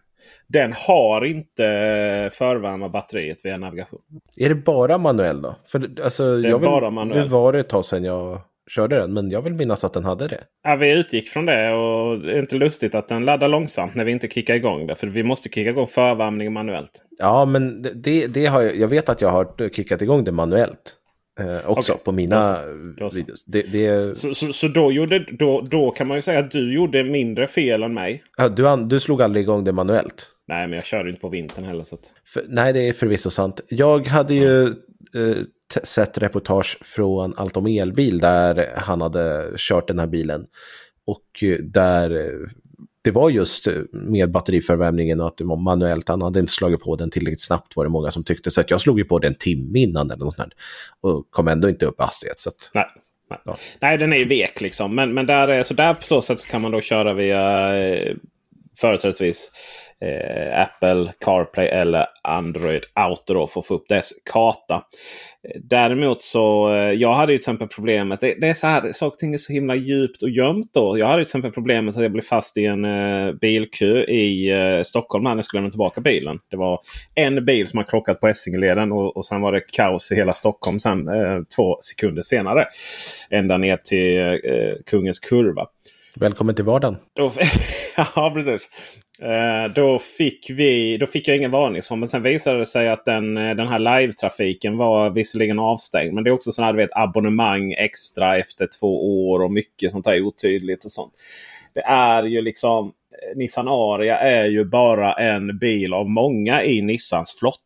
Den 0.49 0.73
har 0.87 1.25
inte 1.25 1.63
förvärma 2.33 2.89
batteriet 2.89 3.45
via 3.45 3.57
navigation. 3.57 4.01
Är 4.37 4.49
det 4.49 4.55
bara 4.55 4.99
manuell 4.99 5.43
då? 5.43 5.57
För 5.67 5.91
alltså, 6.05 6.25
är 6.25 6.39
jag 6.39 6.59
vill, 6.59 6.69
bara 6.69 6.91
manuell. 6.91 7.23
Nu 7.23 7.29
var 7.29 7.53
det 7.53 7.61
ett 7.61 7.69
tag 7.69 7.85
sedan 7.85 8.05
jag 8.05 8.41
körde 8.71 8.97
den, 8.97 9.13
men 9.13 9.31
jag 9.31 9.43
vill 9.43 9.55
minnas 9.55 9.85
att 9.85 9.93
den 9.93 10.05
hade 10.05 10.29
det. 10.29 10.41
Ja, 10.65 10.77
vi 10.77 10.99
utgick 10.99 11.29
från 11.29 11.47
det 11.47 11.73
och 11.73 12.19
det 12.19 12.33
är 12.33 12.41
inte 12.41 12.57
lustigt 12.57 12.95
att 12.95 13.09
den 13.09 13.25
laddar 13.25 13.49
långsamt 13.49 13.95
när 13.95 14.05
vi 14.05 14.13
inte 14.13 14.29
kickar 14.29 14.55
igång 14.55 14.87
det. 14.87 14.95
För 14.95 15.07
vi 15.07 15.23
måste 15.23 15.49
kicka 15.49 15.71
igång 15.71 15.87
förvärmningen 15.87 16.53
manuellt. 16.53 17.03
Ja, 17.19 17.45
men 17.45 17.83
det, 17.83 18.27
det 18.27 18.47
har 18.47 18.63
jag, 18.63 18.77
jag 18.77 18.89
vet 18.89 19.09
att 19.09 19.21
jag 19.21 19.29
har 19.29 19.69
kickat 19.69 20.03
igång 20.03 20.25
det 20.25 20.33
manuellt. 20.33 20.95
Eh, 21.41 21.71
också 21.71 21.93
Okej, 21.93 22.05
på 22.05 22.13
mina 22.13 22.37
då 22.37 22.43
så, 22.43 22.95
då 23.01 23.11
så. 23.11 23.17
videos. 23.17 23.45
Det, 23.45 23.63
det, 23.63 24.17
Så, 24.17 24.35
så, 24.35 24.53
så 24.53 24.69
då, 24.69 24.93
gjorde, 24.93 25.19
då, 25.19 25.61
då 25.61 25.91
kan 25.91 26.07
man 26.07 26.17
ju 26.19 26.23
säga 26.23 26.39
att 26.39 26.51
du 26.51 26.75
gjorde 26.75 27.05
mindre 27.05 27.47
fel 27.47 27.83
än 27.83 27.95
mig. 27.95 28.23
ja, 28.37 28.49
du, 28.49 28.87
du 28.87 29.01
slog 29.01 29.23
aldrig 29.23 29.43
igång 29.43 29.65
det 29.65 29.73
manuellt. 29.73 30.27
Nej, 30.49 30.67
men 30.67 30.77
jag 30.77 30.85
körde 30.85 31.09
inte 31.09 31.21
på 31.21 31.29
vintern 31.29 31.65
heller. 31.65 31.83
Så 31.85 31.95
att... 31.95 32.01
För, 32.35 32.45
nej, 32.49 32.73
det 32.73 32.89
är 32.89 32.93
förvisso 32.93 33.31
sant. 33.31 33.61
Jag 33.69 34.07
hade 34.07 34.35
ju 34.35 34.63
eh, 34.67 34.73
t- 34.73 35.45
sett 35.83 36.19
reportage 36.19 36.79
från 36.83 37.35
Altom 37.37 37.67
Elbil 37.67 38.19
där 38.19 38.75
han 38.77 39.01
hade 39.01 39.53
kört 39.57 39.89
den 39.89 39.99
här 39.99 40.07
bilen. 40.07 40.47
Och 41.07 41.43
eh, 41.43 41.59
där 41.59 42.11
eh, 42.11 42.49
det 43.05 43.11
var 43.11 43.31
just 43.31 43.67
eh, 43.67 43.75
med 43.93 44.31
batteriförvärmningen 44.31 45.21
och 45.21 45.27
att 45.27 45.37
det 45.37 45.45
var 45.45 45.57
manuellt. 45.57 46.09
Han 46.09 46.23
hade 46.23 46.41
inte 46.41 46.53
slagit 46.53 46.81
på 46.81 46.97
den 46.97 47.11
tillräckligt 47.11 47.43
snabbt 47.43 47.77
var 47.77 47.85
det 47.85 47.91
många 47.91 48.11
som 48.11 48.25
tyckte. 48.25 48.51
Så 48.51 48.61
att 48.61 48.71
jag 48.71 48.81
slog 48.81 48.99
ju 48.99 49.05
på 49.05 49.19
den 49.19 49.33
en 49.33 49.39
timme 49.39 49.79
innan 49.79 50.11
eller 50.11 50.25
något 50.25 50.37
sånt 50.37 50.53
Och 51.01 51.31
kom 51.31 51.49
ändå 51.49 51.69
inte 51.69 51.87
upp 51.87 52.01
i 52.01 52.03
hastighet. 52.03 52.41
Så 52.41 52.49
att, 52.49 52.71
Nej. 52.75 52.87
Nej. 53.31 53.39
Ja. 53.45 53.57
Nej, 53.81 53.99
den 53.99 54.13
är 54.13 54.17
ju 54.17 54.25
vek 54.25 54.61
liksom. 54.61 54.95
Men, 54.95 55.15
men 55.15 55.27
där, 55.27 55.63
så 55.63 55.75
där 55.75 55.95
på 55.95 56.03
så 56.03 56.23
sätt 56.23 56.45
kan 56.45 56.63
man 56.63 56.73
då 56.73 56.81
köra 56.81 57.15
via 57.15 57.77
eh, 57.77 58.17
företrädesvis 58.81 59.51
eh, 60.01 60.61
Apple 60.61 61.13
CarPlay 61.21 61.67
eller 61.67 62.07
Android 62.23 62.83
Auto 62.93 63.35
då, 63.35 63.47
för 63.47 63.61
att 63.61 63.67
få 63.67 63.75
upp 63.75 63.89
dess 63.89 64.11
karta. 64.33 64.83
Däremot 65.63 66.23
så, 66.23 66.75
eh, 66.75 66.93
jag 66.93 67.15
hade 67.15 67.33
ju 67.33 67.39
till 67.39 67.43
exempel 67.43 67.69
problemet, 67.69 68.21
det, 68.21 68.35
det 68.41 68.49
är 68.49 68.55
så 68.55 68.67
här, 68.67 68.93
saker 68.93 69.15
och 69.15 69.19
ting 69.19 69.35
är 69.35 69.39
så 69.39 69.53
himla 69.53 69.75
djupt 69.75 70.23
och 70.23 70.31
gömt 70.31 70.71
då. 70.75 70.99
Jag 70.99 71.07
hade 71.07 71.25
till 71.25 71.29
exempel 71.29 71.53
problemet 71.53 71.97
att 71.97 72.03
jag 72.03 72.13
blev 72.13 72.23
fast 72.23 72.59
i 72.59 72.65
en 72.65 72.85
eh, 72.85 73.33
bilkö 73.33 74.05
i 74.05 74.51
eh, 74.51 74.83
Stockholm 74.83 75.25
när 75.25 75.35
jag 75.35 75.45
skulle 75.45 75.59
lämna 75.59 75.71
tillbaka 75.71 76.01
bilen. 76.01 76.39
Det 76.51 76.57
var 76.57 76.81
en 77.15 77.45
bil 77.45 77.67
som 77.67 77.77
har 77.77 77.85
krockat 77.85 78.21
på 78.21 78.29
Essingeleden 78.29 78.93
och, 78.93 79.17
och 79.17 79.27
sen 79.27 79.41
var 79.41 79.53
det 79.53 79.61
kaos 79.61 80.13
i 80.13 80.15
hela 80.15 80.33
Stockholm 80.33 80.81
sen 80.81 81.09
eh, 81.09 81.41
två 81.57 81.77
sekunder 81.81 82.23
senare. 82.23 82.67
Ända 83.31 83.59
ner 83.59 83.77
till 83.77 84.19
eh, 84.19 84.75
Kungens 84.87 85.21
Kurva. 85.21 85.67
Välkommen 86.17 86.55
till 86.55 86.65
vardagen. 86.65 86.97
Ja, 87.97 88.33
precis. 88.35 88.69
Eh, 89.23 89.73
då, 89.75 89.99
fick 89.99 90.51
vi, 90.51 90.97
då 90.97 91.07
fick 91.07 91.29
jag 91.29 91.37
ingen 91.37 91.51
varning. 91.51 91.83
Men 91.97 92.09
sen 92.09 92.23
visade 92.23 92.59
det 92.59 92.67
sig 92.67 92.89
att 92.89 93.05
den, 93.05 93.37
eh, 93.37 93.55
den 93.55 93.69
här 93.69 93.79
live-trafiken 93.79 94.77
var 94.77 95.11
visserligen 95.11 95.59
avstängd. 95.59 96.15
Men 96.15 96.25
det 96.25 96.31
är 96.31 96.33
också 96.33 96.53
sådana 96.53 96.73
vet, 96.73 96.91
abonnemang 96.93 97.73
extra 97.73 98.39
efter 98.39 98.69
två 98.81 99.29
år 99.31 99.43
och 99.43 99.53
mycket 99.53 99.91
sånt 99.91 100.05
där 100.05 100.23
otydligt. 100.23 100.85
och 100.85 100.93
sånt. 100.93 101.13
Det 101.75 101.83
är 101.83 102.23
ju 102.23 102.43
liksom 102.43 102.87
eh, 102.87 103.39
Nissan 103.39 103.69
Aria 103.69 104.19
är 104.19 104.45
ju 104.45 104.65
bara 104.65 105.13
en 105.13 105.59
bil 105.59 105.95
av 105.95 106.11
många 106.11 106.65
i 106.65 106.83
Nissans 106.83 107.39
flotta 107.39 107.64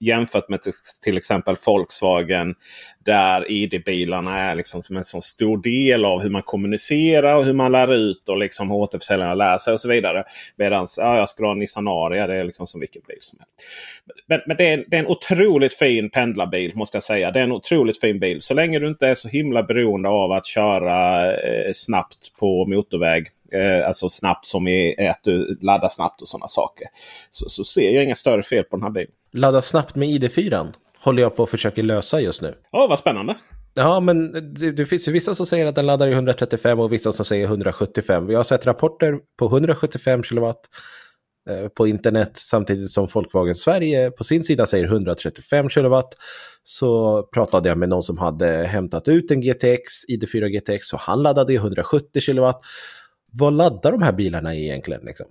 jämfört 0.00 0.48
med 0.48 0.60
till 1.02 1.16
exempel 1.16 1.56
Volkswagen 1.66 2.54
där 3.04 3.50
ID-bilarna 3.50 4.38
är 4.38 4.54
liksom 4.54 4.82
en 4.90 5.04
så 5.04 5.20
stor 5.20 5.62
del 5.62 6.04
av 6.04 6.22
hur 6.22 6.30
man 6.30 6.42
kommunicerar 6.42 7.34
och 7.34 7.44
hur 7.44 7.52
man 7.52 7.72
lär 7.72 7.94
ut 7.94 8.28
och 8.28 8.38
liksom 8.38 8.70
hur 8.70 8.76
återförsäljarna 8.76 9.34
lär 9.34 9.58
sig 9.58 9.72
och 9.72 9.80
så 9.80 9.88
vidare. 9.88 10.24
Medan 10.56 10.86
ja, 10.96 11.16
jag 11.16 11.28
ska 11.28 11.44
ha 11.44 11.52
en 11.52 11.58
Nissan 11.58 11.88
Aria, 11.88 12.26
det 12.26 12.36
är 12.36 12.44
liksom 12.44 12.66
som 12.66 12.80
vilken 12.80 13.02
bil 13.08 13.16
som 13.20 13.38
helst. 13.38 13.64
Men, 14.26 14.40
men 14.46 14.56
det, 14.56 14.72
är, 14.72 14.84
det, 14.88 14.96
är, 14.96 15.00
en 15.00 15.06
otroligt 15.06 15.74
fin 15.74 16.10
pendlarbil 16.10 16.72
måste 16.74 16.96
jag 16.96 17.02
säga. 17.02 17.30
Det 17.30 17.40
är 17.40 17.44
en 17.44 17.52
otroligt 17.52 18.00
fin 18.00 18.20
bil. 18.20 18.40
Så 18.40 18.54
länge 18.54 18.78
du 18.78 18.88
inte 18.88 19.08
är 19.08 19.14
så 19.14 19.28
himla 19.28 19.62
beroende 19.62 20.08
av 20.08 20.32
att 20.32 20.46
köra 20.46 21.26
eh, 21.32 21.72
snabbt 21.72 22.36
på 22.40 22.66
motorväg. 22.66 23.26
Eh, 23.52 23.86
alltså 23.86 24.08
snabbt 24.08 24.46
som 24.46 24.68
i 24.68 25.08
att 25.08 25.20
du 25.22 25.58
laddar 25.62 25.88
snabbt 25.88 26.22
och 26.22 26.28
sådana 26.28 26.48
saker. 26.48 26.86
Så, 27.30 27.48
så 27.48 27.64
ser 27.64 27.90
jag 27.90 28.04
inga 28.04 28.14
större 28.14 28.42
fel 28.42 28.64
på 28.64 28.76
den 28.76 28.82
här 28.82 28.90
bilen. 28.90 29.12
Ladda 29.32 29.62
snabbt 29.62 29.94
med 29.94 30.08
ID4 30.08 30.72
håller 30.98 31.22
jag 31.22 31.36
på 31.36 31.42
att 31.42 31.50
försöka 31.50 31.82
lösa 31.82 32.20
just 32.20 32.42
nu. 32.42 32.54
Ja, 32.72 32.84
oh, 32.84 32.88
vad 32.88 32.98
spännande. 32.98 33.36
Ja, 33.74 34.00
men 34.00 34.32
det, 34.54 34.72
det, 34.72 34.86
finns 34.86 35.08
ju 35.08 35.12
vissa 35.12 35.34
som 35.34 35.46
säger 35.46 35.66
att 35.66 35.74
den 35.74 35.86
laddar 35.86 36.08
i 36.08 36.12
135 36.12 36.80
och 36.80 36.92
vissa 36.92 37.12
som 37.12 37.24
säger 37.24 37.44
175. 37.44 38.26
Vi 38.26 38.34
har 38.34 38.44
sett 38.44 38.66
rapporter 38.66 39.18
på 39.38 39.46
175 39.46 40.22
kilowatt 40.22 40.60
eh, 41.50 41.68
på 41.68 41.86
internet 41.86 42.30
samtidigt 42.34 42.90
som 42.90 43.08
Volkswagen 43.14 43.54
Sverige 43.54 44.10
på 44.10 44.24
sin 44.24 44.42
sida 44.42 44.66
säger 44.66 44.84
135 44.84 45.68
kilowatt. 45.68 46.14
Så 46.62 47.22
pratade 47.22 47.68
jag 47.68 47.78
med 47.78 47.88
någon 47.88 48.02
som 48.02 48.18
hade 48.18 48.46
hämtat 48.46 49.08
ut 49.08 49.30
en 49.30 49.40
GTX, 49.40 49.92
ID4 50.08 50.48
GTX, 50.48 50.92
och 50.92 51.00
han 51.00 51.22
laddade 51.22 51.52
i 51.52 51.56
170 51.56 52.20
kilowatt. 52.20 52.60
Vad 53.32 53.52
laddar 53.52 53.92
de 53.92 54.02
här 54.02 54.12
bilarna 54.12 54.54
i 54.54 54.64
egentligen? 54.64 55.00
Liksom? 55.04 55.26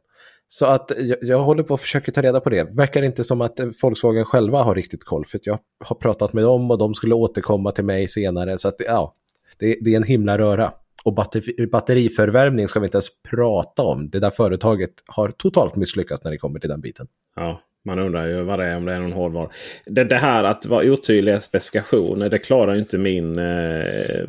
Så 0.50 0.66
att 0.66 0.92
jag, 0.98 1.18
jag, 1.22 1.44
håller 1.44 1.64
på 1.64 1.74
att 1.74 1.82
försöka 1.82 2.12
ta 2.12 2.22
reda 2.22 2.40
på 2.40 2.50
det. 2.50 2.64
Verkar 2.64 3.02
inte 3.02 3.24
som 3.24 3.42
att 3.42 3.60
Volkswagen 3.82 4.26
själva 4.26 4.64
har 4.64 4.76
riktigt 4.76 5.04
koll. 5.04 5.26
För 5.26 5.40
jag 5.44 5.60
har 5.86 5.96
pratat 5.96 6.34
med 6.34 6.44
dem 6.44 6.72
och 6.72 6.78
de 6.78 6.94
skulle 6.94 7.16
återkomma 7.16 7.72
till 7.72 7.86
mig 7.86 8.08
senare. 8.08 8.58
Så 8.58 8.68
att 8.68 8.76
ja, 8.80 9.14
det, 9.58 9.78
det 9.82 9.94
är 9.94 9.98
en 9.98 10.04
himla 10.04 10.38
röra. 10.38 10.72
Och 11.04 11.14
batteri, 11.14 11.68
batteriförvärmning 11.68 12.68
ska 12.68 12.80
vi 12.80 12.86
inte 12.86 12.96
ens 12.96 13.22
prata 13.30 13.84
om. 13.84 14.10
Det 14.10 14.20
där 14.20 14.30
företaget 14.30 14.92
har 15.06 15.32
totalt 15.32 15.76
misslyckats 15.76 16.24
när 16.24 16.32
det 16.32 16.38
kommer 16.38 16.60
till 16.60 16.70
den 16.70 16.82
biten. 16.82 17.08
Ja, 17.36 17.62
man 17.86 18.00
undrar 18.00 18.28
ju 18.28 18.42
vad 18.42 18.60
det 18.60 18.66
är 18.66 18.78
om 18.78 18.86
det 18.86 18.94
är 18.94 19.00
någon 19.00 19.14
hårdvara. 19.14 19.50
Det, 19.86 20.04
det 20.04 20.16
här 20.16 20.44
att 20.44 20.66
vara 20.66 20.92
otydliga 20.92 21.42
specifikationer, 21.42 22.30
det 22.30 22.40
klarar 22.40 22.74
ju 22.74 22.80
inte 22.80 22.98
min 22.98 23.40
eh, 23.40 24.26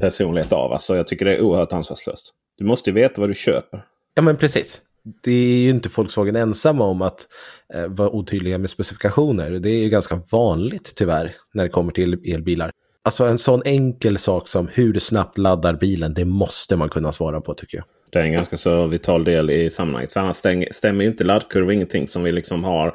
personlighet 0.00 0.52
av. 0.52 0.72
Alltså, 0.72 0.96
jag 0.96 1.06
tycker 1.06 1.24
det 1.24 1.36
är 1.36 1.40
oerhört 1.40 1.72
ansvarslöst. 1.72 2.34
Du 2.58 2.64
måste 2.64 2.90
ju 2.90 2.94
veta 2.94 3.20
vad 3.20 3.30
du 3.30 3.34
köper. 3.34 3.84
Ja, 4.14 4.22
men 4.22 4.36
precis 4.36 4.82
det 5.22 5.32
är 5.32 5.62
ju 5.62 5.70
inte 5.70 5.88
Volkswagen 5.96 6.36
ensamma 6.36 6.84
om 6.84 7.02
att 7.02 7.28
eh, 7.74 7.86
vara 7.86 8.10
otydliga 8.10 8.58
med 8.58 8.70
specifikationer. 8.70 9.50
Det 9.50 9.68
är 9.70 9.78
ju 9.78 9.88
ganska 9.88 10.22
vanligt 10.32 10.92
tyvärr 10.94 11.34
när 11.54 11.62
det 11.64 11.70
kommer 11.70 11.92
till 11.92 12.34
elbilar. 12.34 12.70
Alltså 13.02 13.24
en 13.24 13.38
sån 13.38 13.62
enkel 13.64 14.18
sak 14.18 14.48
som 14.48 14.68
hur 14.72 14.98
snabbt 14.98 15.38
laddar 15.38 15.74
bilen, 15.74 16.14
det 16.14 16.24
måste 16.24 16.76
man 16.76 16.88
kunna 16.88 17.12
svara 17.12 17.40
på 17.40 17.54
tycker 17.54 17.76
jag. 17.76 17.84
Det 18.12 18.18
är 18.18 18.22
en 18.22 18.32
ganska 18.32 18.56
så 18.56 18.86
vital 18.86 19.24
del 19.24 19.50
i 19.50 19.70
sammanhanget. 19.70 20.12
För 20.12 20.20
annars 20.20 20.42
stämmer 20.70 21.04
ju 21.04 21.10
inte 21.10 21.24
laddkurva 21.24 21.72
ingenting 21.72 22.08
som 22.08 22.22
vi 22.22 22.32
liksom 22.32 22.64
har 22.64 22.94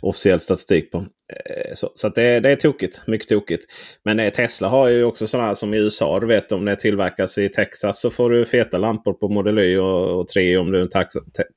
officiell 0.00 0.40
statistik 0.40 0.90
på. 0.90 0.98
Eh, 0.98 1.74
så, 1.74 1.90
så 1.94 2.08
det, 2.08 2.40
det, 2.40 2.50
är 2.50 2.56
tokigt. 2.56 3.02
Mycket 3.06 3.28
tokigt. 3.28 3.64
Men 4.04 4.20
eh, 4.20 4.30
Tesla 4.30 4.68
har 4.68 4.88
ju 4.88 5.04
också 5.04 5.26
sådana 5.26 5.54
som 5.54 5.74
i 5.74 5.78
USA. 5.78 6.20
Du 6.20 6.26
vet 6.26 6.52
om 6.52 6.64
det 6.64 6.76
tillverkas 6.76 7.38
i 7.38 7.48
Texas 7.48 8.00
så 8.00 8.10
får 8.10 8.30
du 8.30 8.44
feta 8.44 8.78
lampor 8.78 9.12
på 9.12 9.28
Model 9.28 9.58
Y 9.58 9.76
och, 9.76 10.20
och 10.20 10.28
3. 10.28 10.56
Om 10.56 10.70
du 10.70 10.86
tax, 10.86 11.14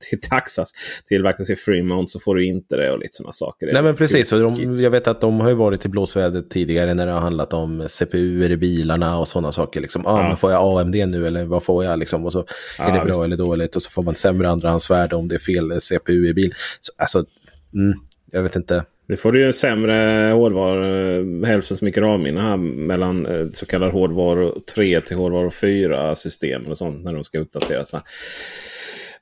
till 0.09 0.21
Texas 0.21 0.71
tillverkas 1.07 1.49
i 1.49 1.55
Fremont 1.55 2.09
så 2.09 2.19
får 2.19 2.35
du 2.35 2.45
inte 2.45 2.75
det 2.75 2.91
och 2.91 2.99
lite 2.99 3.13
sådana 3.13 3.31
saker. 3.31 3.69
Nej 3.73 3.81
men 3.81 3.95
precis. 3.95 4.33
Och 4.33 4.39
de, 4.39 4.75
jag 4.75 4.91
vet 4.91 5.07
att 5.07 5.21
de 5.21 5.39
har 5.39 5.49
ju 5.49 5.55
varit 5.55 5.85
i 5.85 5.89
blåsväder 5.89 6.41
tidigare 6.41 6.93
när 6.93 7.05
det 7.05 7.11
har 7.11 7.19
handlat 7.19 7.53
om 7.53 7.87
CPU 7.89 8.45
i 8.51 8.57
bilarna 8.57 9.19
och 9.19 9.27
sådana 9.27 9.51
saker. 9.51 9.81
Liksom, 9.81 10.05
ah, 10.05 10.21
ja. 10.21 10.27
men 10.27 10.37
får 10.37 10.51
jag 10.51 10.79
AMD 10.79 10.95
nu 10.95 11.27
eller 11.27 11.45
vad 11.45 11.63
får 11.63 11.83
jag? 11.83 11.99
Liksom, 11.99 12.25
och 12.25 12.31
så 12.31 12.45
ja, 12.77 12.85
är 12.95 12.99
det 12.99 13.05
bra 13.05 13.13
visst. 13.13 13.25
eller 13.25 13.37
dåligt 13.37 13.75
och 13.75 13.81
så 13.81 13.89
får 13.89 14.03
man 14.03 14.15
sämre 14.15 14.49
andrahandsvärde 14.49 15.15
om 15.15 15.27
det 15.27 15.35
är 15.35 15.39
fel 15.39 15.81
CPU 15.81 16.27
i 16.27 16.33
bil. 16.33 16.53
Så, 16.79 16.91
alltså, 16.97 17.25
mm, 17.73 17.97
jag 18.31 18.43
vet 18.43 18.55
inte. 18.55 18.83
Nu 19.07 19.17
får 19.17 19.31
du 19.31 19.45
ju 19.45 19.53
sämre 19.53 20.31
hårdvaror, 20.31 21.45
hälften 21.45 21.77
så 21.77 21.85
mycket 21.85 22.03
ramminne 22.03 22.41
här 22.41 22.57
mellan 22.57 23.25
eh, 23.25 23.47
så 23.53 23.65
kallad 23.65 23.91
hårdvaror 23.91 24.59
3 24.75 25.01
till 25.01 25.17
hårdvaror 25.17 25.49
4 25.49 26.15
system 26.15 26.65
och 26.65 26.77
sånt 26.77 27.03
när 27.03 27.13
de 27.13 27.23
ska 27.23 27.39
uppdateras. 27.39 27.95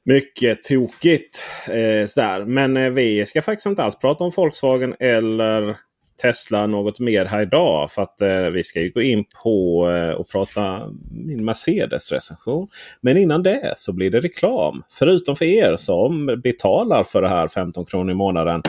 Mycket 0.05 0.63
tokigt. 0.63 1.43
Eh, 1.67 2.07
sådär. 2.07 2.45
Men 2.45 2.77
eh, 2.77 2.89
vi 2.89 3.25
ska 3.25 3.41
faktiskt 3.41 3.65
inte 3.65 3.83
alls 3.83 3.99
prata 3.99 4.23
om 4.23 4.31
Volkswagen 4.35 4.95
eller 4.99 5.77
Tesla 6.21 6.67
något 6.67 6.99
mer 6.99 7.25
här 7.25 7.41
idag. 7.41 7.91
För 7.91 8.01
att 8.01 8.21
eh, 8.21 8.39
vi 8.39 8.63
ska 8.63 8.81
ju 8.81 8.91
gå 8.91 9.01
in 9.01 9.25
på 9.43 9.89
eh, 9.91 10.09
och 10.09 10.29
prata 10.29 10.91
min 11.11 11.45
Mercedes 11.45 12.11
recension. 12.11 12.67
Men 13.01 13.17
innan 13.17 13.43
det 13.43 13.73
så 13.77 13.93
blir 13.93 14.11
det 14.11 14.21
reklam. 14.21 14.83
Förutom 14.89 15.35
för 15.35 15.45
er 15.45 15.75
som 15.75 16.41
betalar 16.43 17.03
för 17.03 17.21
det 17.21 17.29
här 17.29 17.47
15 17.47 17.85
kronor 17.85 18.11
i 18.11 18.15
månaden. 18.15 18.61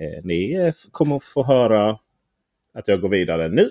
Eh, 0.00 0.24
ni 0.24 0.72
kommer 0.90 1.18
få 1.34 1.44
höra 1.44 1.98
att 2.74 2.88
jag 2.88 3.00
går 3.00 3.08
vidare 3.08 3.48
nu. 3.48 3.70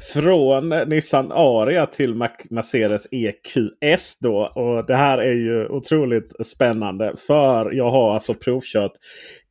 Från 0.00 0.68
Nissan 0.68 1.32
Aria 1.32 1.86
till 1.86 2.14
Mercedes 2.50 3.06
EQS 3.10 4.18
då. 4.20 4.36
Och 4.54 4.86
det 4.86 4.96
här 4.96 5.18
är 5.18 5.32
ju 5.32 5.68
otroligt 5.68 6.46
spännande. 6.46 7.14
För 7.26 7.72
jag 7.72 7.90
har 7.90 8.14
alltså 8.14 8.34
provkört 8.34 8.92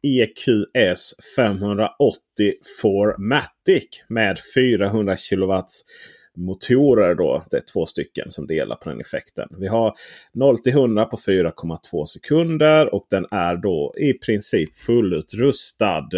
EQS 0.01 1.13
580 1.35 2.17
Formatic 2.81 4.03
med 4.09 4.37
400 4.55 5.15
kW 5.29 5.61
motorer. 6.37 7.15
Då. 7.15 7.43
Det 7.51 7.57
är 7.57 7.63
två 7.73 7.85
stycken 7.85 8.31
som 8.31 8.47
delar 8.47 8.75
på 8.75 8.89
den 8.89 8.99
effekten. 8.99 9.47
Vi 9.59 9.67
har 9.67 9.93
0 10.33 10.59
till 10.59 10.73
100 10.73 11.05
på 11.05 11.17
4,2 11.17 12.05
sekunder 12.05 12.95
och 12.95 13.07
den 13.09 13.25
är 13.31 13.55
då 13.55 13.93
i 13.97 14.13
princip 14.13 14.73
fullutrustad. 14.73 16.09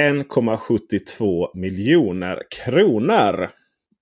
1,72 0.00 1.48
miljoner 1.54 2.42
kronor. 2.64 3.50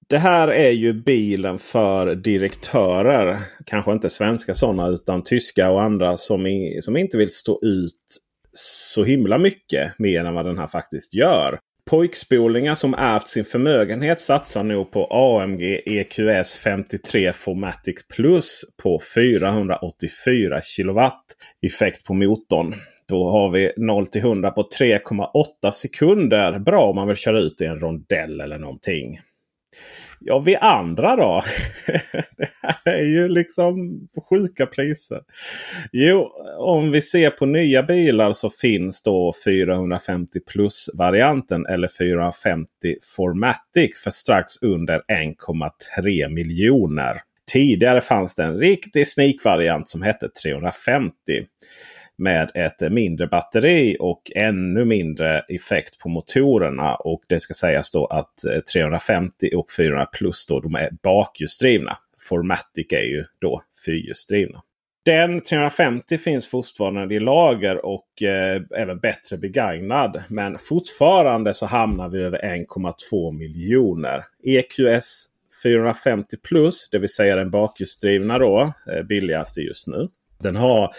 Det 0.09 0.19
här 0.19 0.49
är 0.49 0.71
ju 0.71 0.93
bilen 0.93 1.59
för 1.59 2.15
direktörer. 2.15 3.39
Kanske 3.67 3.93
inte 3.93 4.11
svenska 4.11 4.55
sådana 4.55 4.89
utan 4.89 5.23
tyska 5.23 5.71
och 5.71 5.83
andra 5.83 6.17
som, 6.17 6.47
i, 6.47 6.79
som 6.83 6.97
inte 6.97 7.19
vill 7.19 7.31
stå 7.31 7.61
ut 7.63 8.21
så 8.53 9.05
himla 9.05 9.39
mycket 9.39 9.99
mer 9.99 10.25
än 10.25 10.35
vad 10.35 10.47
den 10.47 10.59
här 10.59 10.67
faktiskt 10.67 11.15
gör. 11.15 11.59
Pojkspolingar 11.91 12.75
som 12.75 12.95
ärvt 12.95 13.29
sin 13.29 13.45
förmögenhet 13.45 14.21
satsar 14.21 14.63
nog 14.63 14.91
på 14.91 15.07
AMG 15.07 15.81
EQS 15.87 16.57
53 16.57 17.33
Formatic 17.33 18.07
Plus 18.15 18.65
på 18.83 19.01
484 19.15 20.61
kW 20.77 21.01
effekt 21.67 22.07
på 22.07 22.15
motorn. 22.15 22.75
Då 23.09 23.31
har 23.31 23.51
vi 23.51 23.73
0 23.77 24.07
till 24.07 24.21
100 24.21 24.51
på 24.51 24.63
3,8 24.63 25.71
sekunder. 25.71 26.59
Bra 26.59 26.85
om 26.85 26.97
man 26.97 27.09
vill 27.09 27.17
köra 27.17 27.41
ut 27.41 27.61
i 27.61 27.65
en 27.65 27.81
rondell 27.81 28.41
eller 28.41 28.59
någonting. 28.59 29.19
Ja, 30.21 30.39
vi 30.39 30.57
andra 30.57 31.17
då? 31.17 31.43
det 32.37 32.51
här 32.63 32.93
är 32.95 33.05
ju 33.05 33.29
liksom 33.29 34.01
sjuka 34.31 34.67
priser. 34.67 35.21
Jo, 35.93 36.31
om 36.59 36.91
vi 36.91 37.03
ser 37.03 37.31
på 37.31 37.47
nya 37.47 37.83
bilar 37.83 38.33
så 38.33 38.51
finns 38.51 39.03
då 39.03 39.33
450 39.45 40.41
plus-varianten 40.41 41.67
eller 41.67 41.89
450 41.89 42.69
Formatic 43.17 44.01
för 44.05 44.11
strax 44.11 44.63
under 44.63 44.99
1,3 44.99 46.29
miljoner. 46.29 47.21
Tidigare 47.53 48.01
fanns 48.01 48.35
det 48.35 48.45
en 48.45 48.57
riktig 48.57 49.09
sneak-variant 49.09 49.89
som 49.89 50.03
hette 50.03 50.29
350 50.29 51.47
med 52.17 52.51
ett 52.55 52.93
mindre 52.93 53.27
batteri 53.27 53.97
och 54.01 54.33
ännu 54.35 54.85
mindre 54.85 55.41
effekt 55.41 55.99
på 55.99 56.09
motorerna. 56.09 56.95
Och 56.95 57.23
det 57.29 57.41
ska 57.41 57.55
sägas 57.55 57.91
då 57.91 58.07
att 58.07 58.45
eh, 58.45 58.61
350 58.61 59.51
och 59.57 59.73
400 59.73 60.07
plus 60.07 60.47
då, 60.47 60.61
de 60.61 60.75
är 60.75 60.89
bakhjulsdrivna. 61.03 61.97
Formatic 62.29 62.87
är 62.93 63.09
ju 63.09 63.25
då 63.41 63.63
fyrhjulsdrivna. 63.87 64.63
Den 65.05 65.41
350 65.41 66.19
finns 66.19 66.47
fortfarande 66.47 67.15
i 67.15 67.21
lager 67.21 67.87
och 67.87 68.23
eh, 68.23 68.63
även 68.77 68.99
bättre 68.99 69.37
begagnad. 69.37 70.23
Men 70.29 70.59
fortfarande 70.59 71.55
så 71.55 71.67
hamnar 71.67 72.09
vi 72.09 72.23
över 72.23 72.39
1,2 72.39 73.33
miljoner. 73.33 74.25
EQS 74.45 75.27
450 75.63 76.37
plus, 76.37 76.89
det 76.91 76.99
vill 76.99 77.09
säga 77.09 77.37
den 77.37 77.51
bakhjulsdrivna 77.51 78.39
då, 78.39 78.73
eh, 78.93 79.03
billigaste 79.03 79.61
just 79.61 79.87
nu. 79.87 80.09
Den 80.39 80.57
har 80.57 80.95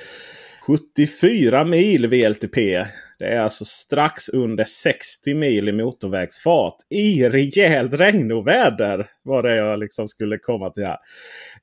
74 0.67 1.65
mil 1.65 2.07
VLTP. 2.07 2.85
Det 3.19 3.25
är 3.25 3.39
alltså 3.39 3.65
strax 3.65 4.29
under 4.29 4.63
60 4.63 5.33
mil 5.33 5.69
i 5.69 5.71
motorvägsfart. 5.71 6.75
I 6.89 7.29
rejält 7.29 7.93
regnoväder 7.93 9.09
var 9.23 9.43
det 9.43 9.55
jag 9.55 9.79
liksom 9.79 10.07
skulle 10.07 10.37
komma 10.37 10.69
till 10.69 10.85
här. 10.85 10.97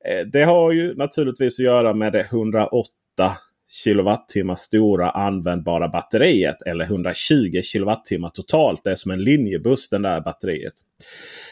Eh, 0.09 0.27
det 0.27 0.45
har 0.45 0.73
ju 0.73 0.95
naturligtvis 0.95 1.59
att 1.59 1.65
göra 1.65 1.95
med 1.95 2.13
det 2.13 2.21
108 2.21 2.83
kilowattimmar 3.85 4.55
stora 4.55 5.11
användbara 5.11 5.89
batteriet. 5.89 6.63
Eller 6.67 6.85
120 6.85 7.61
kilowattimmar 7.63 8.29
totalt. 8.29 8.85
Det 8.85 8.91
är 8.91 8.95
som 8.95 9.11
en 9.11 9.25
linjebuss 9.25 9.89
den 9.89 10.03
där 10.03 10.21
batteriet. 10.21 10.75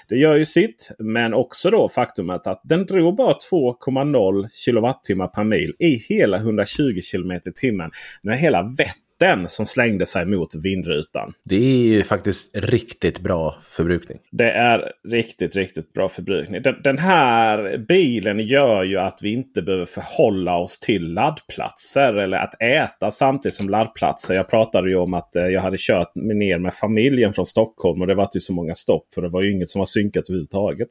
Det 0.08 0.16
gör 0.16 0.36
ju 0.36 0.46
sitt. 0.46 0.90
Men 0.98 1.34
också 1.34 1.70
då 1.70 1.88
faktumet 1.88 2.46
att 2.46 2.60
den 2.64 2.86
drog 2.86 3.16
bara 3.16 3.34
2,0 3.52 4.48
kilowattimmar 4.48 5.26
per 5.26 5.44
mil 5.44 5.74
i 5.78 5.94
hela 5.94 6.36
120 6.36 7.00
km 7.12 7.32
i 7.32 7.52
timmen. 7.54 7.90
När 8.22 8.34
hela 8.34 8.62
Vättern 8.62 9.09
den 9.20 9.48
som 9.48 9.66
slängde 9.66 10.06
sig 10.06 10.26
mot 10.26 10.54
vindrutan. 10.54 11.32
Det 11.44 11.56
är 11.56 11.84
ju 11.84 12.02
faktiskt 12.02 12.56
riktigt 12.56 13.20
bra 13.20 13.58
förbrukning. 13.70 14.18
Det 14.32 14.50
är 14.50 14.92
riktigt, 15.08 15.56
riktigt 15.56 15.92
bra 15.92 16.08
förbrukning. 16.08 16.62
Den, 16.62 16.74
den, 16.84 16.98
här 16.98 17.78
bilen 17.78 18.38
gör 18.38 18.82
ju 18.82 18.98
att 18.98 19.18
vi 19.22 19.32
inte 19.32 19.62
behöver 19.62 19.84
förhålla 19.84 20.56
oss 20.56 20.78
till 20.78 21.14
laddplatser 21.14 22.14
eller 22.14 22.38
att 22.38 22.62
äta 22.62 23.10
samtidigt 23.10 23.54
som 23.54 23.68
laddplatser. 23.68 24.34
Jag 24.34 24.48
pratade 24.48 24.88
ju 24.88 24.96
om 24.96 25.14
att 25.14 25.36
eh, 25.36 25.46
jag 25.46 25.60
hade 25.60 25.76
kört 25.80 26.14
ner 26.14 26.58
med 26.58 26.74
familjen 26.74 27.32
från 27.32 27.46
Stockholm 27.46 28.00
och 28.00 28.06
det 28.06 28.14
var 28.14 28.24
inte 28.24 28.40
så 28.40 28.52
många 28.52 28.74
stopp 28.74 29.14
för 29.14 29.22
det 29.22 29.28
var 29.28 29.42
ju 29.42 29.52
inget 29.52 29.68
som 29.68 29.78
var 29.78 29.86
synkat 29.86 30.28
överhuvudtaget. 30.28 30.88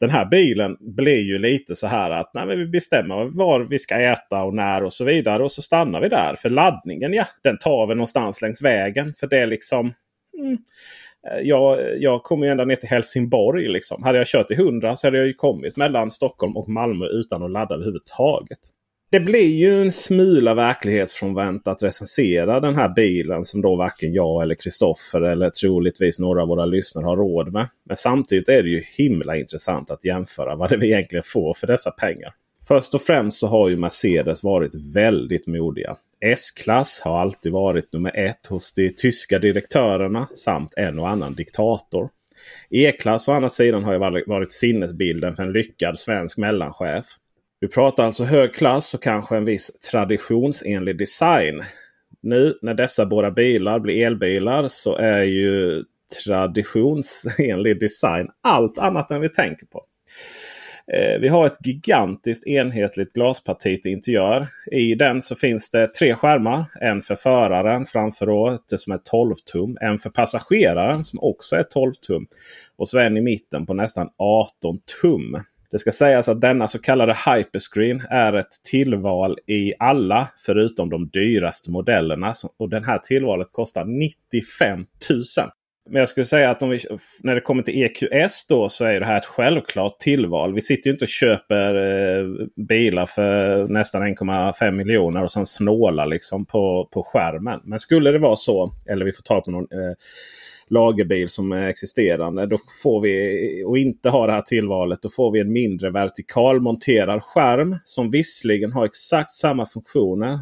Den 0.00 0.10
här 0.10 0.26
bilen 0.26 0.76
blir 0.80 1.20
ju 1.20 1.38
lite 1.38 1.74
så 1.74 1.86
här 1.86 2.10
att 2.10 2.30
nej, 2.34 2.56
vi 2.56 2.66
bestämmer 2.66 3.36
var 3.36 3.60
vi 3.60 3.78
ska 3.78 3.94
äta 3.94 4.42
och 4.42 4.54
när 4.54 4.82
och 4.84 4.92
så 4.92 5.04
vidare. 5.04 5.44
Och 5.44 5.52
så 5.52 5.62
stannar 5.62 6.00
vi 6.00 6.08
där. 6.08 6.34
För 6.34 6.50
laddningen, 6.50 7.12
ja, 7.12 7.24
den 7.46 7.58
tar 7.58 7.86
vi 7.86 7.94
någonstans 7.94 8.42
längs 8.42 8.62
vägen. 8.62 9.14
För 9.20 9.26
det 9.26 9.38
är 9.38 9.46
liksom... 9.46 9.92
Mm, 10.38 10.58
eh, 11.30 11.38
jag, 11.42 11.78
jag 11.98 12.22
kommer 12.22 12.46
ju 12.46 12.52
ända 12.52 12.64
ner 12.64 12.76
till 12.76 12.88
Helsingborg. 12.88 13.68
Liksom. 13.68 14.02
Hade 14.02 14.18
jag 14.18 14.26
kört 14.26 14.50
i 14.50 14.54
100 14.54 14.96
så 14.96 15.06
hade 15.06 15.18
jag 15.18 15.26
ju 15.26 15.34
kommit 15.34 15.76
mellan 15.76 16.10
Stockholm 16.10 16.56
och 16.56 16.68
Malmö 16.68 17.06
utan 17.06 17.42
att 17.42 17.50
ladda 17.50 17.74
överhuvudtaget. 17.74 18.58
Det 19.10 19.20
blir 19.20 19.56
ju 19.56 19.82
en 19.82 19.92
smula 19.92 20.54
verklighetsfrånvänt 20.54 21.68
att 21.68 21.82
recensera 21.82 22.60
den 22.60 22.76
här 22.76 22.88
bilen 22.88 23.44
som 23.44 23.62
då 23.62 23.76
varken 23.76 24.12
jag 24.12 24.42
eller 24.42 24.54
Kristoffer 24.54 25.20
eller 25.20 25.50
troligtvis 25.50 26.18
några 26.18 26.42
av 26.42 26.48
våra 26.48 26.64
lyssnare 26.64 27.04
har 27.04 27.16
råd 27.16 27.52
med. 27.52 27.68
Men 27.84 27.96
samtidigt 27.96 28.48
är 28.48 28.62
det 28.62 28.68
ju 28.68 28.82
himla 28.96 29.36
intressant 29.36 29.90
att 29.90 30.04
jämföra 30.04 30.56
vad 30.56 30.70
det 30.70 30.76
vi 30.76 30.86
egentligen 30.86 31.22
får 31.26 31.54
för 31.54 31.66
dessa 31.66 31.90
pengar. 31.90 32.34
Först 32.68 32.94
och 32.94 33.02
främst 33.02 33.38
så 33.38 33.46
har 33.46 33.68
ju 33.68 33.76
Mercedes 33.76 34.42
varit 34.42 34.74
väldigt 34.94 35.46
modiga. 35.46 35.96
S-klass 36.20 37.00
har 37.04 37.20
alltid 37.20 37.52
varit 37.52 37.92
nummer 37.92 38.16
ett 38.16 38.46
hos 38.46 38.74
de 38.74 38.90
tyska 38.90 39.38
direktörerna 39.38 40.28
samt 40.34 40.74
en 40.76 40.98
och 40.98 41.08
annan 41.08 41.34
diktator. 41.34 42.08
E-klass 42.70 43.28
å 43.28 43.32
andra 43.32 43.48
sidan 43.48 43.84
har 43.84 43.92
ju 43.92 43.98
varit 44.26 44.52
sinnesbilden 44.52 45.36
för 45.36 45.42
en 45.42 45.52
lyckad 45.52 45.98
svensk 45.98 46.38
mellanchef. 46.38 47.06
Vi 47.60 47.68
pratar 47.68 48.04
alltså 48.04 48.24
hög 48.24 48.54
klass 48.54 48.94
och 48.94 49.02
kanske 49.02 49.36
en 49.36 49.44
viss 49.44 49.80
traditionsenlig 49.90 50.98
design. 50.98 51.62
Nu 52.22 52.58
när 52.62 52.74
dessa 52.74 53.06
båda 53.06 53.30
bilar 53.30 53.80
blir 53.80 54.06
elbilar 54.06 54.68
så 54.68 54.96
är 54.96 55.22
ju 55.22 55.84
traditionsenlig 56.24 57.80
design. 57.80 58.28
Allt 58.42 58.78
annat 58.78 59.10
än 59.10 59.20
vi 59.20 59.28
tänker 59.28 59.66
på. 59.66 59.84
Eh, 60.92 61.20
vi 61.20 61.28
har 61.28 61.46
ett 61.46 61.66
gigantiskt 61.66 62.46
enhetligt 62.46 63.12
glasparti 63.12 63.82
till 63.82 63.92
interiör. 63.92 64.48
I 64.72 64.94
den 64.94 65.22
så 65.22 65.34
finns 65.34 65.70
det 65.70 65.86
tre 65.86 66.14
skärmar. 66.14 66.64
En 66.80 67.02
för 67.02 67.14
föraren 67.14 67.86
framför 67.86 68.28
året 68.28 68.60
som 68.66 68.92
är 68.92 68.98
12 68.98 69.34
tum. 69.52 69.76
En 69.80 69.98
för 69.98 70.10
passageraren 70.10 71.04
som 71.04 71.18
också 71.22 71.56
är 71.56 71.62
12 71.62 71.92
tum. 71.92 72.26
Och 72.76 72.88
så 72.88 72.98
en 72.98 73.16
i 73.16 73.20
mitten 73.20 73.66
på 73.66 73.74
nästan 73.74 74.08
18 74.18 74.78
tum. 75.02 75.40
Det 75.70 75.78
ska 75.78 75.92
sägas 75.92 76.28
att 76.28 76.40
denna 76.40 76.68
så 76.68 76.78
kallade 76.78 77.16
Hyperscreen 77.26 78.00
är 78.10 78.32
ett 78.32 78.62
tillval 78.70 79.38
i 79.46 79.72
alla 79.78 80.28
förutom 80.46 80.90
de 80.90 81.08
dyraste 81.08 81.70
modellerna. 81.70 82.34
Och 82.58 82.68
den 82.68 82.84
här 82.84 82.98
tillvalet 82.98 83.52
kostar 83.52 83.84
95 83.84 84.86
000. 85.10 85.24
Men 85.90 86.00
jag 86.00 86.08
skulle 86.08 86.26
säga 86.26 86.50
att 86.50 86.62
vi, 86.62 86.80
när 87.22 87.34
det 87.34 87.40
kommer 87.40 87.62
till 87.62 87.82
EQS 87.82 88.46
då 88.46 88.68
så 88.68 88.84
är 88.84 89.00
det 89.00 89.06
här 89.06 89.16
ett 89.16 89.26
självklart 89.26 89.98
tillval. 89.98 90.54
Vi 90.54 90.60
sitter 90.60 90.88
ju 90.90 90.92
inte 90.92 91.04
och 91.04 91.08
köper 91.08 91.74
eh, 91.74 92.24
bilar 92.68 93.06
för 93.06 93.68
nästan 93.68 94.02
1,5 94.02 94.70
miljoner 94.70 95.22
och 95.22 95.32
sen 95.32 95.46
snålar 95.46 96.06
liksom 96.06 96.46
på, 96.46 96.88
på 96.92 97.02
skärmen. 97.02 97.60
Men 97.64 97.78
skulle 97.78 98.10
det 98.10 98.18
vara 98.18 98.36
så, 98.36 98.74
eller 98.86 99.04
vi 99.04 99.12
får 99.12 99.22
ta 99.22 99.40
på 99.40 99.50
någon 99.50 99.64
eh, 99.72 99.94
lagerbil 100.68 101.28
som 101.28 101.52
är 101.52 101.68
existerande. 101.68 102.46
Då 102.46 102.58
får 102.82 103.00
vi, 103.00 103.64
och 103.66 103.78
inte 103.78 104.08
ha 104.08 104.26
det 104.26 104.32
här 104.32 104.42
tillvalet, 104.42 105.02
då 105.02 105.08
får 105.08 105.32
vi 105.32 105.40
en 105.40 105.52
mindre 105.52 105.90
vertikalmonterad 105.90 107.22
skärm 107.22 107.76
som 107.84 108.10
visserligen 108.10 108.72
har 108.72 108.84
exakt 108.84 109.30
samma 109.30 109.66
funktioner. 109.66 110.38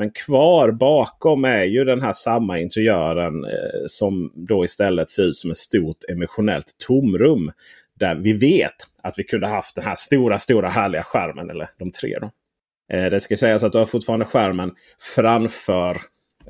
Men 0.00 0.10
kvar 0.10 0.70
bakom 0.70 1.44
är 1.44 1.64
ju 1.64 1.84
den 1.84 2.02
här 2.02 2.12
samma 2.12 2.58
interiören 2.58 3.44
eh, 3.44 3.82
som 3.86 4.32
då 4.34 4.64
istället 4.64 5.08
ser 5.08 5.22
ut 5.22 5.36
som 5.36 5.50
ett 5.50 5.56
stort 5.56 6.04
emotionellt 6.08 6.66
tomrum. 6.86 7.50
Där 7.98 8.14
vi 8.14 8.32
vet 8.32 8.74
att 9.02 9.18
vi 9.18 9.24
kunde 9.24 9.46
haft 9.46 9.74
den 9.74 9.84
här 9.84 9.94
stora, 9.94 10.38
stora 10.38 10.68
härliga 10.68 11.02
skärmen. 11.02 11.50
Eller 11.50 11.68
de 11.78 11.92
tre 11.92 12.18
då. 12.20 12.30
Eh, 12.92 13.10
det 13.10 13.20
ska 13.20 13.36
sägas 13.36 13.62
att 13.62 13.72
du 13.72 13.78
har 13.78 13.86
fortfarande 13.86 14.26
skärmen 14.26 14.70
framför 15.14 15.96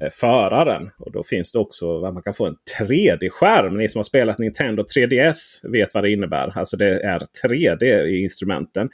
eh, 0.01 0.11
föraren. 0.11 0.91
Och 0.99 1.13
då 1.13 1.23
finns 1.23 1.53
det 1.53 1.59
också 1.59 2.05
att 2.05 2.15
man 2.15 2.23
kan 2.23 2.35
få 2.35 2.47
en 2.47 2.57
3D-skärm. 2.79 3.77
Ni 3.77 3.89
som 3.89 3.99
har 3.99 4.05
spelat 4.05 4.39
Nintendo 4.39 4.83
3DS 4.83 5.71
vet 5.73 5.95
vad 5.95 6.05
det 6.05 6.11
innebär. 6.11 6.59
Alltså 6.59 6.77
det 6.77 7.01
är 7.01 7.23
3D 7.45 8.05
i 8.05 8.23
instrumenten. 8.23 8.91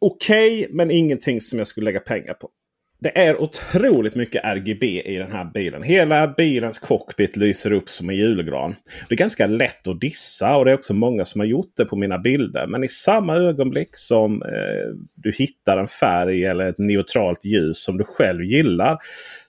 Okej, 0.00 0.60
okay, 0.60 0.74
men 0.74 0.90
ingenting 0.90 1.40
som 1.40 1.58
jag 1.58 1.68
skulle 1.68 1.84
lägga 1.84 2.00
pengar 2.00 2.34
på. 2.34 2.50
Det 3.00 3.18
är 3.18 3.42
otroligt 3.42 4.14
mycket 4.14 4.44
RGB 4.44 5.02
i 5.02 5.16
den 5.16 5.32
här 5.32 5.44
bilen. 5.44 5.82
Hela 5.82 6.28
bilens 6.28 6.78
cockpit 6.78 7.36
lyser 7.36 7.72
upp 7.72 7.88
som 7.88 8.10
en 8.10 8.16
julgran. 8.16 8.74
Det 9.08 9.14
är 9.14 9.18
ganska 9.18 9.46
lätt 9.46 9.88
att 9.88 10.00
dissa 10.00 10.56
och 10.56 10.64
det 10.64 10.70
är 10.70 10.74
också 10.74 10.94
många 10.94 11.24
som 11.24 11.40
har 11.40 11.46
gjort 11.46 11.72
det 11.76 11.84
på 11.84 11.96
mina 11.96 12.18
bilder. 12.18 12.66
Men 12.66 12.84
i 12.84 12.88
samma 12.88 13.36
ögonblick 13.36 13.88
som 13.92 14.42
eh, 14.42 14.94
du 15.14 15.32
hittar 15.32 15.78
en 15.78 15.88
färg 15.88 16.44
eller 16.44 16.64
ett 16.64 16.78
neutralt 16.78 17.44
ljus 17.44 17.82
som 17.82 17.98
du 17.98 18.04
själv 18.04 18.42
gillar 18.42 18.98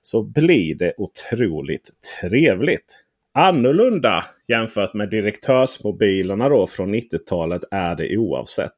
så 0.01 0.23
blir 0.23 0.75
det 0.75 0.93
otroligt 0.97 1.89
trevligt. 2.21 2.97
Annorlunda 3.33 4.25
jämfört 4.47 4.93
med 4.93 5.09
direktörsmobilerna 5.09 6.49
då 6.49 6.67
från 6.67 6.95
90-talet 6.95 7.61
är 7.71 7.95
det 7.95 8.17
oavsett. 8.17 8.73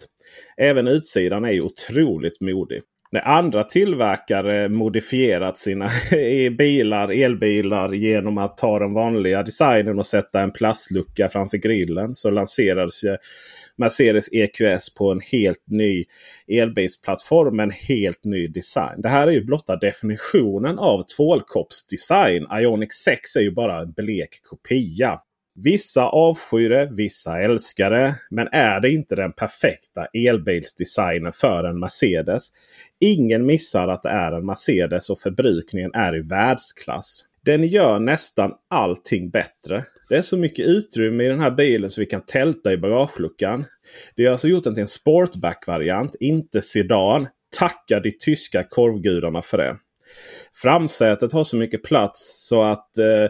Även 0.57 0.88
utsidan 0.88 1.45
är 1.45 1.62
otroligt 1.62 2.41
modig 2.41 2.81
när 3.12 3.28
andra 3.28 3.63
tillverkare 3.63 4.69
modifierat 4.69 5.58
sina 5.58 5.89
bilar, 6.58 7.12
elbilar 7.12 7.93
genom 7.93 8.38
att 8.38 8.58
ta 8.58 8.80
den 8.80 8.93
vanliga 8.93 9.43
designen 9.43 10.00
och 10.00 10.06
sätta 10.06 10.41
en 10.41 10.52
plastlucka 10.52 11.30
framför 11.30 11.58
grillen. 11.58 12.15
Så 12.15 12.32
lanserades 12.32 13.02
Mercedes 13.78 14.30
EQS 14.32 14.95
på 14.95 15.12
en 15.12 15.19
helt 15.32 15.63
ny 15.67 16.04
elbilsplattform 16.47 17.56
med 17.56 17.63
en 17.63 17.71
helt 17.71 18.24
ny 18.24 18.47
design. 18.47 19.02
Det 19.02 19.10
här 19.10 19.28
är 19.28 19.32
ju 19.32 19.45
blotta 19.45 19.76
definitionen 19.76 20.80
av 20.80 21.02
tvålkoppsdesign. 21.17 22.47
Ionic 22.60 22.93
6 22.93 23.36
är 23.36 23.41
ju 23.41 23.52
bara 23.52 23.82
en 23.82 23.91
blek 23.91 24.30
kopia. 24.43 25.19
Vissa 25.56 26.04
avskyr 26.04 26.70
det, 26.70 26.90
vissa 26.92 27.40
älskar 27.42 27.92
det. 27.92 28.16
Men 28.30 28.48
är 28.52 28.80
det 28.80 28.92
inte 28.92 29.16
den 29.16 29.32
perfekta 29.32 30.06
elbilsdesignen 30.14 31.32
för 31.32 31.64
en 31.64 31.80
Mercedes? 31.80 32.48
Ingen 33.00 33.46
missar 33.46 33.88
att 33.88 34.04
det 34.04 34.10
är 34.10 34.32
en 34.32 34.46
Mercedes 34.46 35.10
och 35.10 35.20
förbrukningen 35.20 35.92
är 35.94 36.16
i 36.16 36.22
världsklass. 36.22 37.26
Den 37.46 37.64
gör 37.64 38.00
nästan 38.00 38.52
allting 38.70 39.30
bättre. 39.30 39.84
Det 40.10 40.18
är 40.18 40.22
så 40.22 40.38
mycket 40.38 40.66
utrymme 40.66 41.24
i 41.24 41.28
den 41.28 41.40
här 41.40 41.52
bilen 41.52 41.90
så 41.90 42.02
vi 42.02 42.06
kan 42.06 42.26
tälta 42.26 42.74
i 42.74 42.78
bagageluckan. 42.78 43.66
Det 44.16 44.26
har 44.26 44.32
alltså 44.32 44.48
gjort 44.48 44.64
den 44.64 44.74
till 44.74 44.82
en 44.82 44.88
sportback-variant, 44.88 46.16
inte 46.20 46.62
sedan. 46.62 47.28
Tacka 47.58 48.00
de 48.00 48.12
tyska 48.12 48.64
korvgudarna 48.64 49.42
för 49.42 49.58
det. 49.58 49.78
Framsätet 50.56 51.32
har 51.32 51.44
så 51.44 51.58
mycket 51.58 51.84
plats 51.84 52.48
så 52.48 52.64
att 52.64 52.98
eh, 52.98 53.28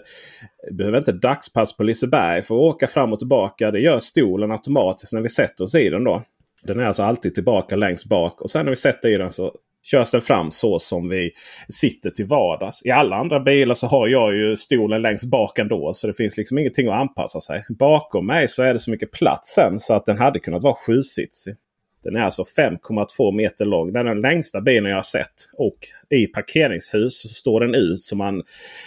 behöver 0.72 0.98
inte 0.98 1.12
dagspass 1.12 1.78
på 1.78 1.84
Liseberg 1.84 2.42
för 2.42 2.56
att 2.56 2.62
åka 2.62 2.88
fram 2.88 3.14
och 3.14 3.20
tillbaka. 3.20 3.72
Det 3.72 3.80
gör 3.80 4.00
stolen 4.00 4.52
automatiskt 4.52 5.14
när 5.14 5.22
vi 5.22 5.30
sätter 5.30 5.64
oss 5.64 5.76
i 5.76 5.90
den. 5.90 6.04
då. 6.04 6.24
Den 6.64 6.80
är 6.80 6.86
alltså 6.86 7.04
alltid 7.04 7.36
tillbaka 7.36 7.76
längst 7.76 8.06
bak 8.06 8.42
och 8.42 8.52
sen 8.52 8.66
när 8.66 8.70
vi 8.70 8.76
sätter 8.76 9.10
i 9.10 9.18
den 9.18 9.32
så 9.32 9.56
körs 9.84 10.12
den 10.12 10.22
fram 10.22 10.52
så 10.52 10.80
som 10.80 11.10
vi 11.10 11.32
sitter 11.70 12.10
till 12.10 12.26
vardags. 12.26 12.86
I 12.86 12.92
alla 12.92 13.16
andra 13.16 13.40
bilar 13.40 13.76
så 13.76 13.88
har 13.88 14.08
jag 14.08 14.36
ju 14.36 14.56
stolen 14.56 15.02
längst 15.02 15.26
bak 15.26 15.60
ändå. 15.60 15.94
Så 15.94 16.08
det 16.08 16.14
finns 16.14 16.38
liksom 16.38 16.58
ingenting 16.58 16.88
att 16.88 16.94
anpassa 16.94 17.40
sig. 17.40 17.64
Bakom 17.70 18.26
mig 18.26 18.48
så 18.48 18.64
är 18.64 18.74
det 18.74 18.80
så 18.80 18.92
mycket 18.92 19.12
plats 19.12 19.54
sen 19.54 19.80
så 19.80 19.94
att 19.94 20.06
den 20.06 20.18
hade 20.18 20.40
kunnat 20.40 20.64
vara 20.64 20.76
sjusitsig. 20.88 21.56
Den 22.04 22.16
är 22.16 22.22
alltså 22.22 22.44
5,2 22.44 23.32
meter 23.32 23.66
lång. 23.66 23.94
Den 23.94 24.08
är 24.08 24.14
den 24.14 24.22
längsta 24.22 24.62
bilen 24.62 24.90
jag 24.90 24.98
har 24.98 25.02
sett. 25.02 25.50
Och 25.54 25.78
i 26.10 26.28
parkeringshus 26.28 27.22
så 27.22 27.28
står 27.28 27.60
den 27.60 27.76
ut 27.76 28.02
så 28.02 28.16
man 28.16 28.44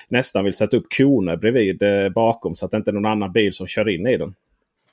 nästan 0.09 0.45
vill 0.45 0.55
sätta 0.55 0.77
upp 0.77 0.87
koner 0.97 1.37
bredvid 1.37 1.83
eh, 1.83 2.09
bakom 2.09 2.55
så 2.55 2.65
att 2.65 2.71
det 2.71 2.77
inte 2.77 2.91
är 2.91 2.93
någon 2.93 3.07
annan 3.07 3.33
bil 3.33 3.53
som 3.53 3.67
kör 3.67 3.89
in 3.89 4.07
i 4.07 4.17
den. 4.17 4.35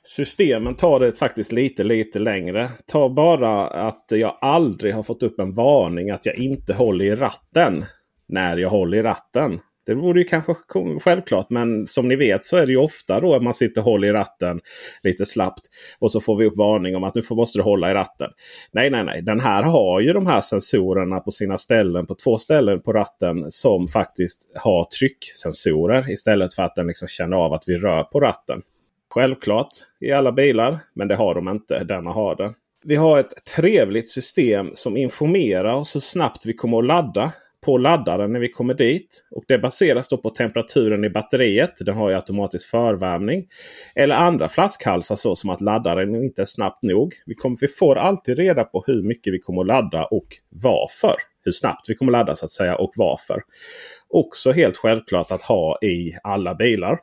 Systemen 0.04 0.74
tar 0.74 1.00
det 1.00 1.18
faktiskt 1.18 1.52
lite 1.52 1.84
lite 1.84 2.18
längre. 2.18 2.68
Ta 2.86 3.08
bara 3.08 3.66
att 3.66 4.04
jag 4.08 4.38
aldrig 4.40 4.94
har 4.94 5.02
fått 5.02 5.22
upp 5.22 5.40
en 5.40 5.52
varning 5.52 6.10
att 6.10 6.26
jag 6.26 6.36
inte 6.36 6.74
håller 6.74 7.04
i 7.04 7.16
ratten 7.16 7.84
när 8.28 8.56
jag 8.56 8.70
håller 8.70 8.98
i 8.98 9.02
ratten. 9.02 9.60
Det 9.86 9.94
vore 9.94 10.18
ju 10.18 10.24
kanske 10.24 10.54
självklart 11.00 11.50
men 11.50 11.86
som 11.86 12.08
ni 12.08 12.16
vet 12.16 12.44
så 12.44 12.56
är 12.56 12.66
det 12.66 12.72
ju 12.72 12.78
ofta 12.78 13.20
då 13.20 13.34
att 13.34 13.42
man 13.42 13.54
sitter 13.54 13.80
och 13.80 13.84
håller 13.84 14.08
i 14.08 14.12
ratten 14.12 14.60
lite 15.02 15.26
slappt. 15.26 15.60
Och 15.98 16.12
så 16.12 16.20
får 16.20 16.36
vi 16.36 16.46
upp 16.46 16.56
varning 16.56 16.96
om 16.96 17.04
att 17.04 17.14
nu 17.14 17.22
måste 17.30 17.58
du 17.58 17.62
hålla 17.62 17.90
i 17.90 17.94
ratten. 17.94 18.30
Nej, 18.72 18.90
nej, 18.90 19.04
nej. 19.04 19.22
Den 19.22 19.40
här 19.40 19.62
har 19.62 20.00
ju 20.00 20.12
de 20.12 20.26
här 20.26 20.40
sensorerna 20.40 21.20
på 21.20 21.30
sina 21.30 21.58
ställen. 21.58 22.06
På 22.06 22.14
två 22.14 22.38
ställen 22.38 22.80
på 22.80 22.92
ratten 22.92 23.50
som 23.50 23.88
faktiskt 23.88 24.50
har 24.54 24.84
trycksensorer. 24.84 26.10
Istället 26.10 26.54
för 26.54 26.62
att 26.62 26.74
den 26.74 26.86
liksom 26.86 27.08
känner 27.08 27.36
av 27.36 27.52
att 27.52 27.64
vi 27.66 27.78
rör 27.78 28.02
på 28.02 28.20
ratten. 28.20 28.62
Självklart 29.14 29.68
i 30.00 30.12
alla 30.12 30.32
bilar, 30.32 30.78
men 30.94 31.08
det 31.08 31.16
har 31.16 31.34
de 31.34 31.48
inte. 31.48 31.84
Denna 31.84 32.10
har 32.10 32.36
det. 32.36 32.54
Vi 32.84 32.96
har 32.96 33.18
ett 33.18 33.44
trevligt 33.56 34.08
system 34.08 34.70
som 34.74 34.96
informerar 34.96 35.72
oss 35.72 35.96
hur 35.96 36.00
snabbt 36.00 36.46
vi 36.46 36.52
kommer 36.52 36.78
att 36.78 36.84
ladda 36.84 37.32
på 37.64 37.78
laddaren 37.78 38.32
när 38.32 38.40
vi 38.40 38.48
kommer 38.48 38.74
dit. 38.74 39.24
Och 39.30 39.44
Det 39.48 39.58
baseras 39.58 40.08
då 40.08 40.16
på 40.16 40.30
temperaturen 40.30 41.04
i 41.04 41.10
batteriet. 41.10 41.72
Den 41.80 41.96
har 41.96 42.10
ju 42.10 42.16
automatisk 42.16 42.70
förvärmning. 42.70 43.46
Eller 43.94 44.14
andra 44.14 44.48
flaskhalsar 44.48 45.16
så 45.16 45.36
som 45.36 45.50
att 45.50 45.60
laddaren 45.60 46.14
inte 46.14 46.42
är 46.42 46.46
snabbt 46.46 46.82
nog. 46.82 47.14
Vi, 47.26 47.34
kommer, 47.34 47.56
vi 47.60 47.68
får 47.68 47.96
alltid 47.96 48.38
reda 48.38 48.64
på 48.64 48.84
hur 48.86 49.02
mycket 49.02 49.32
vi 49.32 49.38
kommer 49.38 49.60
att 49.60 49.66
ladda 49.66 50.04
och 50.04 50.26
varför. 50.48 51.14
Hur 51.44 51.52
snabbt 51.52 51.88
vi 51.88 51.94
kommer 51.94 52.12
att 52.12 52.18
ladda 52.18 52.34
så 52.34 52.44
att 52.44 52.50
säga 52.50 52.76
och 52.76 52.92
varför. 52.96 53.42
Också 54.08 54.52
helt 54.52 54.76
självklart 54.76 55.30
att 55.30 55.42
ha 55.42 55.78
i 55.82 56.12
alla 56.22 56.54
bilar. 56.54 56.98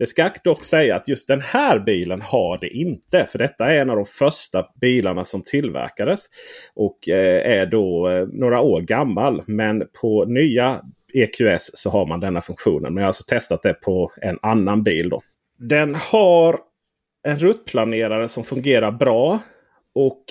Det 0.00 0.06
ska 0.06 0.30
dock 0.44 0.64
säga 0.64 0.96
att 0.96 1.08
just 1.08 1.28
den 1.28 1.40
här 1.40 1.78
bilen 1.78 2.20
har 2.22 2.58
det 2.58 2.68
inte. 2.68 3.26
För 3.26 3.38
detta 3.38 3.72
är 3.72 3.78
en 3.78 3.90
av 3.90 3.96
de 3.96 4.04
första 4.04 4.66
bilarna 4.80 5.24
som 5.24 5.42
tillverkades. 5.42 6.26
Och 6.74 7.08
eh, 7.08 7.58
är 7.60 7.66
då 7.66 8.08
eh, 8.08 8.26
några 8.32 8.60
år 8.60 8.80
gammal. 8.80 9.42
Men 9.46 9.82
på 10.00 10.24
nya 10.24 10.80
EQS 11.14 11.70
så 11.74 11.90
har 11.90 12.06
man 12.06 12.20
denna 12.20 12.40
funktionen. 12.40 12.94
Men 12.94 12.96
jag 12.96 13.02
har 13.02 13.08
alltså 13.08 13.24
testat 13.28 13.62
det 13.62 13.74
på 13.74 14.12
en 14.22 14.38
annan 14.42 14.82
bil. 14.82 15.08
Då. 15.08 15.22
Den 15.58 15.94
har 15.94 16.58
en 17.28 17.38
ruttplanerare 17.38 18.28
som 18.28 18.44
fungerar 18.44 18.92
bra. 18.92 19.38
Och 19.94 20.24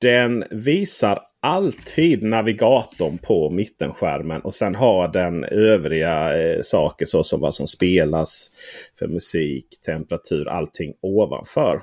den 0.00 0.44
visar 0.50 1.20
alltid 1.42 2.22
navigatorn 2.22 3.18
på 3.18 3.50
mittenskärmen. 3.50 4.40
Och 4.40 4.54
sen 4.54 4.74
har 4.74 5.08
den 5.08 5.44
övriga 5.44 6.42
eh, 6.42 6.60
saker 6.62 7.06
såsom 7.06 7.40
vad 7.40 7.54
som 7.54 7.66
spelas 7.66 8.50
för 8.98 9.08
musik, 9.08 9.66
temperatur, 9.86 10.48
allting 10.48 10.94
ovanför. 11.00 11.82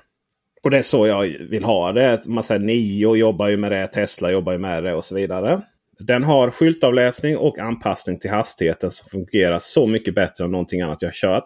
Och 0.63 0.71
det 0.71 0.77
är 0.77 0.81
så 0.81 1.07
jag 1.07 1.21
vill 1.49 1.63
ha 1.63 1.91
det. 1.91 2.25
Man 2.25 2.43
säger 2.43 2.61
Nio 2.61 3.15
jobbar 3.15 3.47
ju 3.47 3.57
med 3.57 3.71
det, 3.71 3.87
Tesla 3.87 4.31
jobbar 4.31 4.51
ju 4.51 4.59
med 4.59 4.83
det 4.83 4.93
och 4.93 5.05
så 5.05 5.15
vidare. 5.15 5.61
Den 5.99 6.23
har 6.23 6.51
skyltavläsning 6.51 7.37
och 7.37 7.59
anpassning 7.59 8.19
till 8.19 8.31
hastigheten 8.31 8.91
som 8.91 9.09
fungerar 9.09 9.59
så 9.59 9.87
mycket 9.87 10.15
bättre 10.15 10.43
än 10.45 10.51
någonting 10.51 10.81
annat 10.81 11.01
jag 11.01 11.13
kört. 11.13 11.43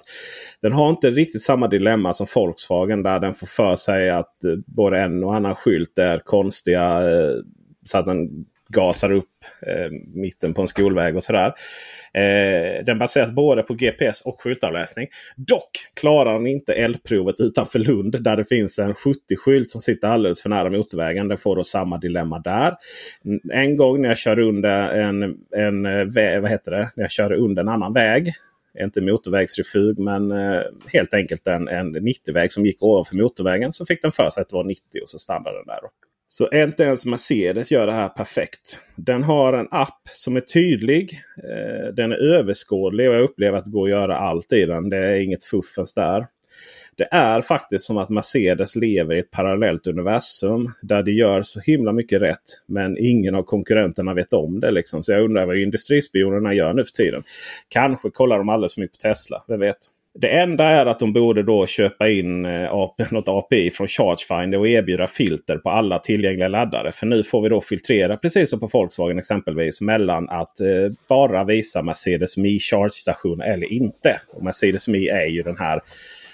Den 0.62 0.72
har 0.72 0.90
inte 0.90 1.12
riktigt 1.12 1.42
samma 1.42 1.68
dilemma 1.68 2.14
som 2.14 2.28
Volkswagen 2.36 3.04
där 3.04 3.20
den 3.20 3.34
får 3.34 3.48
för 3.48 3.76
sig 3.76 4.10
att 4.10 4.44
eh, 4.44 4.52
både 4.68 5.00
en 5.00 5.24
och 5.24 5.36
annan 5.36 5.56
skylt 5.56 6.00
är 6.00 6.20
konstiga. 6.20 7.12
Eh, 7.12 7.36
så 7.86 7.98
att 7.98 8.06
den 8.06 8.46
gasar 8.72 9.12
upp 9.12 9.26
eh, 9.68 9.92
mitten 10.14 10.54
på 10.54 10.62
en 10.62 10.68
skolväg 10.68 11.16
och 11.16 11.24
sådär. 11.24 11.54
Eh, 12.14 12.86
den 12.86 13.00
baseras 13.00 13.32
både 13.32 13.64
på 13.64 13.74
GPS 13.74 14.22
och 14.22 14.42
skyltavläsning. 14.42 15.08
Dock 15.38 15.70
klarar 15.94 16.34
den 16.34 16.48
inte 16.48 16.74
eldprovet 16.74 17.36
utanför 17.40 17.80
Lund 17.80 18.24
där 18.24 18.38
det 18.38 18.46
finns 18.46 18.80
en 18.80 18.94
70-skylt 18.94 19.72
som 19.72 19.82
sitter 19.82 20.08
alldeles 20.08 20.42
för 20.42 20.50
nära 20.50 20.70
motorvägen. 20.70 21.28
Den 21.28 21.38
får 21.38 21.56
då 21.56 21.64
samma 21.64 21.98
dilemma 21.98 22.40
där. 22.40 22.76
En 23.54 23.78
gång 23.78 24.02
när 24.02 24.10
jag 24.10 24.18
körde 24.18 24.44
under 24.44 24.90
en, 24.90 25.24
en 25.58 25.86
eh, 25.86 26.42
vad 26.42 26.50
heter 26.50 26.72
det? 26.72 26.92
När 26.96 27.04
jag 27.04 27.12
kör 27.12 27.34
under 27.34 27.62
en 27.62 27.70
annan 27.70 27.94
väg 27.94 28.34
inte 28.80 29.02
motorvägsrefug 29.02 30.00
men 30.00 30.32
eh, 30.32 30.62
helt 30.94 31.14
enkelt 31.14 31.48
en, 31.48 31.68
en 31.68 31.96
90-väg 31.96 32.52
som 32.52 32.66
gick 32.66 32.84
ovanför 32.84 33.16
motorvägen. 33.16 33.72
Så 33.72 33.86
fick 33.86 34.02
den 34.02 34.12
för 34.12 34.30
sig 34.30 34.42
att 34.42 34.50
det 34.50 34.56
var 34.56 34.64
90 34.64 34.84
och 35.02 35.10
så 35.10 35.20
stannade 35.20 35.58
den 35.58 35.68
där. 35.68 35.80
Så 36.32 36.50
inte 36.54 36.84
ens 36.84 37.06
Mercedes 37.06 37.72
gör 37.72 37.88
det 37.88 37.94
här 37.94 38.10
perfekt. 38.10 38.80
Den 38.96 39.24
har 39.24 39.54
en 39.54 39.68
app 39.72 40.02
som 40.12 40.36
är 40.36 40.40
tydlig. 40.40 41.20
Eh, 41.38 41.94
den 41.94 42.12
är 42.12 42.16
överskådlig 42.16 43.10
och 43.10 43.16
jag 43.16 43.22
upplever 43.22 43.58
att 43.58 43.66
det 43.66 43.72
går 43.72 43.84
att 43.84 43.90
göra 43.90 44.18
allt 44.18 44.54
i 44.54 44.66
den. 44.66 44.90
Det 44.90 44.98
är 44.98 45.20
inget 45.20 45.44
fuffens 45.44 45.94
där. 45.94 46.26
Det 46.96 47.08
är 47.12 47.42
faktiskt 47.42 47.86
som 47.86 47.98
att 47.98 48.10
Mercedes 48.10 48.76
lever 48.76 49.16
i 49.16 49.20
ett 49.20 49.32
parallellt 49.32 49.88
universum. 49.88 50.68
Där 50.82 51.04
de 51.04 51.12
gör 51.12 51.42
så 51.42 51.60
himla 51.60 51.94
mycket 51.94 52.22
rätt. 52.22 52.62
Men 52.66 52.98
ingen 52.98 53.36
av 53.36 53.44
konkurrenterna 53.44 54.14
vet 54.14 54.34
om 54.34 54.60
det. 54.60 54.72
Liksom. 54.72 55.04
Så 55.04 55.12
jag 55.12 55.24
undrar 55.24 55.46
vad 55.46 55.58
industrispionerna 55.58 56.54
gör 56.54 56.74
nu 56.74 56.84
för 56.84 56.92
tiden. 56.92 57.24
Kanske 57.70 58.10
kollar 58.10 58.38
de 58.38 58.50
alldeles 58.50 58.74
för 58.74 58.82
mycket 58.82 58.98
på 58.98 59.08
Tesla. 59.08 59.44
Vem 59.48 59.60
vet? 59.60 59.78
Det 60.14 60.30
enda 60.30 60.66
är 60.66 60.86
att 60.86 61.00
de 61.00 61.14
borde 61.14 61.44
då 61.44 61.66
köpa 61.66 62.10
in 62.10 62.46
eh, 62.46 62.88
något 63.12 63.28
API 63.28 63.72
från 63.72 63.88
Chargefinder 63.88 64.58
och 64.58 64.68
erbjuda 64.68 65.08
filter 65.08 65.58
på 65.58 65.70
alla 65.70 66.00
tillgängliga 66.00 66.48
laddare. 66.48 66.92
För 66.92 67.06
nu 67.06 67.24
får 67.24 67.42
vi 67.42 67.50
då 67.50 67.62
filtrera 67.62 68.18
precis 68.18 68.50
som 68.50 68.60
på 68.60 68.68
Volkswagen 68.68 69.18
exempelvis 69.18 69.82
mellan 69.82 70.30
att 70.30 70.60
eh, 70.60 70.68
bara 71.10 71.44
visa 71.44 71.82
Mercedes 71.82 72.38
Me 72.38 72.60
Charge-station 72.60 73.42
eller 73.42 73.74
inte. 73.74 74.22
Och 74.34 74.44
Mercedes 74.44 74.88
Me 74.88 75.10
är 75.10 75.28
ju 75.28 75.44
den 75.44 75.58
här 75.58 75.82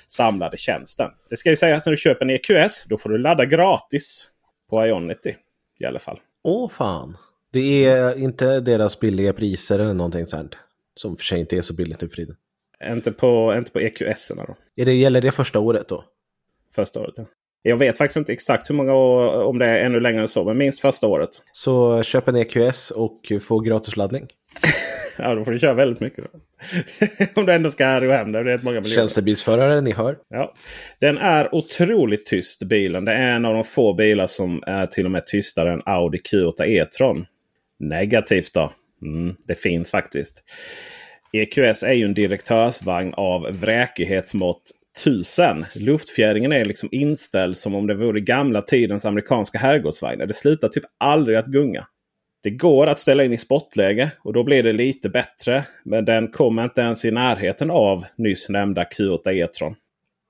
samlade 0.07 0.57
tjänsten. 0.57 1.09
Det 1.29 1.37
ska 1.37 1.49
ju 1.49 1.55
sägas 1.55 1.85
när 1.85 1.91
du 1.91 1.97
köper 1.97 2.25
en 2.25 2.31
EQS. 2.31 2.85
Då 2.89 2.97
får 2.97 3.09
du 3.09 3.17
ladda 3.17 3.45
gratis 3.45 4.27
på 4.69 4.85
Ionity 4.85 5.35
i 5.79 5.85
alla 5.85 5.99
fall. 5.99 6.19
Åh 6.43 6.69
fan! 6.69 7.17
Det 7.53 7.85
är 7.85 8.17
inte 8.17 8.59
deras 8.59 8.99
billiga 8.99 9.33
priser 9.33 9.79
eller 9.79 9.93
någonting 9.93 10.25
sånt. 10.25 10.55
Som 10.95 11.17
för 11.17 11.23
sig 11.23 11.39
inte 11.39 11.57
är 11.57 11.61
så 11.61 11.73
billigt 11.73 12.01
nu 12.01 12.09
för 12.09 12.15
tiden. 12.15 12.35
Inte 12.85 13.11
på, 13.11 13.53
inte 13.57 13.71
på 13.71 13.81
EQS. 13.81 14.31
Då. 14.35 14.55
Är 14.75 14.85
det, 14.85 14.93
gäller 14.93 15.21
det 15.21 15.31
första 15.31 15.59
året 15.59 15.87
då? 15.87 16.03
Första 16.75 16.99
året, 16.99 17.13
ja. 17.17 17.25
Jag 17.61 17.77
vet 17.77 17.97
faktiskt 17.97 18.17
inte 18.17 18.33
exakt 18.33 18.69
hur 18.69 18.75
många 18.75 18.93
år, 18.93 19.43
om 19.43 19.59
det 19.59 19.65
är 19.65 19.85
ännu 19.85 19.99
längre 19.99 20.21
än 20.21 20.27
så, 20.27 20.43
men 20.43 20.57
minst 20.57 20.79
första 20.79 21.07
året. 21.07 21.29
Så 21.53 22.03
köp 22.03 22.27
en 22.27 22.35
EQS 22.35 22.91
och 22.91 23.31
få 23.41 23.59
gratisladdning. 23.59 24.27
ja, 25.17 25.35
då 25.35 25.43
får 25.43 25.51
du 25.51 25.59
köra 25.59 25.73
väldigt 25.73 25.99
mycket. 25.99 26.25
om 27.35 27.45
du 27.45 27.53
ändå 27.53 27.71
ska 27.71 27.97
och 27.97 28.13
hem. 28.13 28.31
Det 28.31 28.39
är 28.39 28.43
rätt 28.43 28.63
många 28.63 28.81
miljoner. 28.81 28.95
Tjänstebilsförare, 28.95 29.81
ni 29.81 29.91
hör. 29.91 30.17
Ja. 30.29 30.53
Den 30.99 31.17
är 31.17 31.55
otroligt 31.55 32.25
tyst 32.25 32.63
bilen. 32.63 33.05
Det 33.05 33.11
är 33.11 33.35
en 33.35 33.45
av 33.45 33.53
de 33.53 33.63
få 33.63 33.93
bilar 33.93 34.27
som 34.27 34.63
är 34.67 34.87
till 34.87 35.05
och 35.05 35.11
med 35.11 35.25
tystare 35.25 35.73
än 35.73 35.81
Audi 35.85 36.17
Q8 36.17 36.63
E-tron. 36.63 37.25
Negativt 37.79 38.53
då? 38.53 38.71
Mm, 39.01 39.35
det 39.47 39.55
finns 39.55 39.91
faktiskt. 39.91 40.43
EQS 41.33 41.83
är 41.83 41.93
ju 41.93 42.05
en 42.05 42.13
direktörsvagn 42.13 43.13
av 43.13 43.47
vräkighetsmått 43.51 44.71
1000. 45.01 45.65
Luftfjädringen 45.75 46.51
är 46.51 46.65
liksom 46.65 46.89
inställd 46.91 47.57
som 47.57 47.75
om 47.75 47.87
det 47.87 47.95
vore 47.95 48.19
gamla 48.19 48.61
tidens 48.61 49.05
amerikanska 49.05 49.57
herrgårdsvagnar. 49.57 50.25
Det 50.25 50.33
slutar 50.33 50.67
typ 50.67 50.83
aldrig 50.97 51.37
att 51.37 51.45
gunga. 51.45 51.85
Det 52.43 52.49
går 52.49 52.87
att 52.87 52.99
ställa 52.99 53.23
in 53.23 53.33
i 53.33 53.37
sportläge 53.37 54.11
och 54.23 54.33
då 54.33 54.43
blir 54.43 54.63
det 54.63 54.73
lite 54.73 55.09
bättre. 55.09 55.63
Men 55.85 56.05
den 56.05 56.27
kommer 56.27 56.63
inte 56.63 56.81
ens 56.81 57.05
i 57.05 57.11
närheten 57.11 57.71
av 57.71 58.05
nyss 58.17 58.49
nämnda 58.49 58.83
Q8 58.83 59.31
E-tron. 59.31 59.75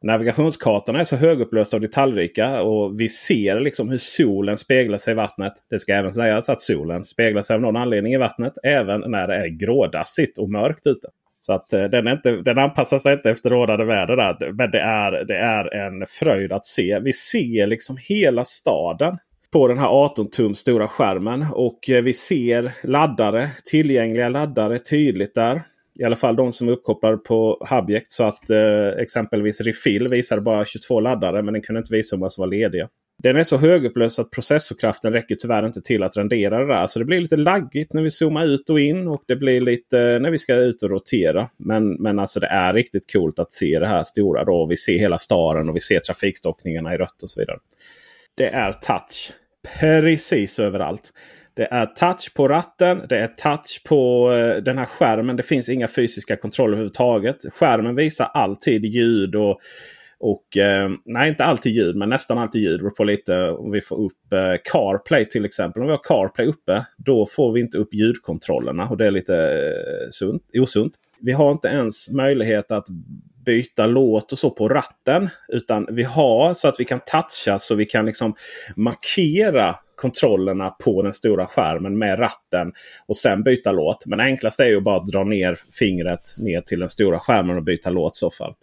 Navigationskartorna 0.03 0.99
är 0.99 1.03
så 1.03 1.15
högupplösta 1.15 1.77
och 1.77 1.81
detaljrika 1.81 2.61
och 2.61 2.99
vi 2.99 3.09
ser 3.09 3.59
liksom 3.59 3.89
hur 3.89 3.97
solen 3.97 4.57
speglar 4.57 4.97
sig 4.97 5.11
i 5.11 5.15
vattnet. 5.15 5.53
Det 5.69 5.79
ska 5.79 5.93
även 5.93 6.13
sägas 6.13 6.49
att 6.49 6.61
solen 6.61 7.05
speglar 7.05 7.41
sig 7.41 7.53
av 7.53 7.61
någon 7.61 7.75
anledning 7.75 8.13
i 8.13 8.17
vattnet 8.17 8.53
även 8.63 9.11
när 9.11 9.27
det 9.27 9.35
är 9.35 9.47
grådassigt 9.47 10.37
och 10.37 10.49
mörkt 10.49 10.87
ute. 10.87 11.07
Så 11.39 11.53
att 11.53 11.73
eh, 11.73 11.79
den, 11.79 11.91
den, 11.91 12.07
inte, 12.07 12.31
den 12.31 12.57
anpassar 12.57 12.97
sig 12.97 13.13
inte 13.13 13.29
efter 13.29 13.49
rådande 13.49 13.85
väder. 13.85 14.15
Där. 14.15 14.51
Men 14.53 14.71
det 14.71 14.79
är, 14.79 15.25
det 15.25 15.37
är 15.37 15.75
en 15.75 16.05
fröjd 16.07 16.51
att 16.51 16.65
se. 16.65 16.99
Vi 16.99 17.13
ser 17.13 17.67
liksom 17.67 17.97
hela 18.09 18.45
staden 18.45 19.17
på 19.51 19.67
den 19.67 19.77
här 19.77 19.87
18 19.87 20.29
tum 20.29 20.55
stora 20.55 20.87
skärmen. 20.87 21.45
Och 21.51 21.89
eh, 21.89 22.03
vi 22.03 22.13
ser 22.13 22.71
laddare, 22.83 23.49
tillgängliga 23.65 24.29
laddare 24.29 24.79
tydligt 24.79 25.35
där. 25.35 25.61
I 25.99 26.03
alla 26.03 26.15
fall 26.15 26.35
de 26.35 26.51
som 26.51 26.67
är 26.67 26.71
uppkopplade 26.71 27.17
på 27.17 27.67
Hubject. 27.69 28.11
Så 28.11 28.23
att 28.23 28.49
eh, 28.49 28.87
exempelvis 28.87 29.61
Refill 29.61 30.07
visade 30.07 30.41
bara 30.41 30.65
22 30.65 30.99
laddare 30.99 31.41
men 31.41 31.53
den 31.53 31.63
kunde 31.63 31.79
inte 31.79 31.93
visa 31.93 32.15
hur 32.15 32.19
många 32.19 32.29
som 32.29 32.41
var 32.41 32.47
lediga. 32.47 32.89
Den 33.23 33.37
är 33.37 33.43
så 33.43 33.57
högupplöst 33.57 34.19
att 34.19 34.31
processorkraften 34.31 35.13
räcker 35.13 35.35
tyvärr 35.35 35.65
inte 35.65 35.81
till 35.81 36.03
att 36.03 36.17
rendera 36.17 36.59
det 36.59 36.73
där. 36.73 36.87
Så 36.87 36.99
det 36.99 37.05
blir 37.05 37.21
lite 37.21 37.37
laggigt 37.37 37.93
när 37.93 38.01
vi 38.01 38.11
zoomar 38.11 38.45
ut 38.45 38.69
och 38.69 38.79
in. 38.79 39.07
Och 39.07 39.23
det 39.27 39.35
blir 39.35 39.61
lite 39.61 40.19
när 40.19 40.31
vi 40.31 40.37
ska 40.37 40.55
ut 40.55 40.83
och 40.83 40.89
rotera. 40.89 41.49
Men, 41.57 41.93
men 41.93 42.19
alltså 42.19 42.39
det 42.39 42.47
är 42.47 42.73
riktigt 42.73 43.13
coolt 43.13 43.39
att 43.39 43.51
se 43.51 43.79
det 43.79 43.87
här 43.87 44.03
stora. 44.03 44.43
Då. 44.43 44.65
Vi 44.65 44.77
ser 44.77 44.97
hela 44.99 45.17
staden 45.17 45.69
och 45.69 45.75
vi 45.75 45.79
ser 45.79 45.99
trafikstockningarna 45.99 46.93
i 46.93 46.97
rött 46.97 47.23
och 47.23 47.29
så 47.29 47.39
vidare. 47.39 47.57
Det 48.37 48.47
är 48.47 48.71
touch 48.73 49.31
precis 49.79 50.59
överallt. 50.59 51.11
Det 51.57 51.67
är 51.71 51.85
touch 51.85 52.33
på 52.33 52.47
ratten. 52.47 53.01
Det 53.09 53.17
är 53.17 53.27
touch 53.27 53.81
på 53.85 54.31
eh, 54.33 54.63
den 54.63 54.77
här 54.77 54.85
skärmen. 54.85 55.35
Det 55.35 55.43
finns 55.43 55.69
inga 55.69 55.87
fysiska 55.87 56.35
kontroller 56.35 56.73
överhuvudtaget. 56.73 57.37
Skärmen 57.53 57.95
visar 57.95 58.25
alltid 58.25 58.85
ljud 58.85 59.35
och 59.35 59.59
och 60.19 60.57
eh, 60.57 60.89
nej, 61.05 61.29
inte 61.29 61.45
alltid 61.45 61.71
ljud, 61.71 61.95
men 61.95 62.09
nästan 62.09 62.37
alltid 62.37 62.61
ljud. 62.61 62.83
Det 62.83 62.89
på 62.89 63.03
lite 63.03 63.49
om 63.49 63.71
vi 63.71 63.81
får 63.81 63.95
upp 63.99 64.33
eh, 64.33 64.53
CarPlay 64.63 65.25
till 65.25 65.45
exempel. 65.45 65.81
Om 65.81 65.87
vi 65.87 65.91
har 65.91 66.03
CarPlay 66.03 66.47
uppe, 66.47 66.85
då 66.97 67.25
får 67.25 67.51
vi 67.51 67.59
inte 67.59 67.77
upp 67.77 67.93
ljudkontrollerna 67.93 68.89
och 68.89 68.97
det 68.97 69.05
är 69.05 69.11
lite 69.11 69.35
eh, 69.35 70.09
sunt, 70.09 70.43
osunt. 70.53 70.93
Vi 71.19 71.31
har 71.31 71.51
inte 71.51 71.67
ens 71.67 72.11
möjlighet 72.11 72.71
att 72.71 72.87
byta 73.47 73.85
låt 73.85 74.31
och 74.31 74.39
så 74.39 74.49
på 74.49 74.69
ratten. 74.69 75.29
Utan 75.47 75.87
vi 75.91 76.03
har 76.03 76.53
så 76.53 76.67
att 76.67 76.79
vi 76.79 76.85
kan 76.85 76.99
toucha 76.99 77.59
så 77.59 77.75
vi 77.75 77.85
kan 77.85 78.05
liksom 78.05 78.35
markera 78.75 79.75
kontrollerna 79.95 80.69
på 80.69 81.01
den 81.01 81.13
stora 81.13 81.45
skärmen 81.45 81.97
med 81.97 82.19
ratten 82.19 82.71
och 83.07 83.15
sen 83.15 83.43
byta 83.43 83.71
låt. 83.71 84.05
Men 84.05 84.19
enklast 84.19 84.59
är 84.59 84.65
ju 84.65 84.81
bara 84.81 84.97
att 84.97 85.05
dra 85.05 85.23
ner 85.23 85.59
fingret 85.79 86.35
ner 86.37 86.61
till 86.61 86.79
den 86.79 86.89
stora 86.89 87.19
skärmen 87.19 87.57
och 87.57 87.63
byta 87.63 87.89
låt 87.89 88.15
i 88.15 88.17
så 88.17 88.31
fall. 88.31 88.53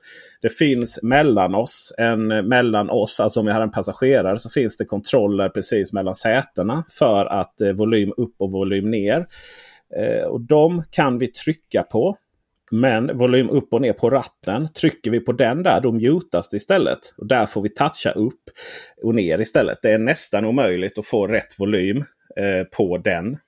Det 0.42 0.48
finns 0.48 1.02
mellan 1.02 1.54
oss, 1.54 1.94
en, 1.98 2.26
mellan 2.26 2.90
oss, 2.90 3.20
alltså 3.20 3.40
om 3.40 3.46
vi 3.46 3.52
har 3.52 3.60
en 3.60 3.70
passagerare, 3.70 4.38
så 4.38 4.50
finns 4.50 4.76
det 4.76 4.84
kontroller 4.84 5.48
precis 5.48 5.92
mellan 5.92 6.14
sätena 6.14 6.84
för 6.90 7.26
att 7.26 7.60
eh, 7.60 7.72
volym 7.72 8.12
upp 8.16 8.34
och 8.38 8.52
volym 8.52 8.90
ner. 8.90 9.26
Eh, 9.96 10.24
och 10.24 10.40
De 10.40 10.82
kan 10.90 11.18
vi 11.18 11.26
trycka 11.26 11.82
på. 11.82 12.16
Men 12.70 13.16
volym 13.16 13.50
upp 13.50 13.74
och 13.74 13.80
ner 13.80 13.92
på 13.92 14.10
ratten. 14.10 14.68
Trycker 14.72 15.10
vi 15.10 15.20
på 15.20 15.32
den 15.32 15.62
där 15.62 15.80
då 15.80 15.92
mutas 15.92 16.48
det 16.48 16.56
istället. 16.56 16.98
Och 17.16 17.28
där 17.28 17.46
får 17.46 17.62
vi 17.62 17.68
toucha 17.68 18.10
upp 18.10 18.42
och 19.02 19.14
ner 19.14 19.38
istället. 19.38 19.78
Det 19.82 19.90
är 19.90 19.98
nästan 19.98 20.44
omöjligt 20.44 20.98
att 20.98 21.06
få 21.06 21.26
rätt 21.26 21.58
volym 21.58 22.04
eh, 22.36 22.64
på 22.76 22.98
den. 22.98 23.38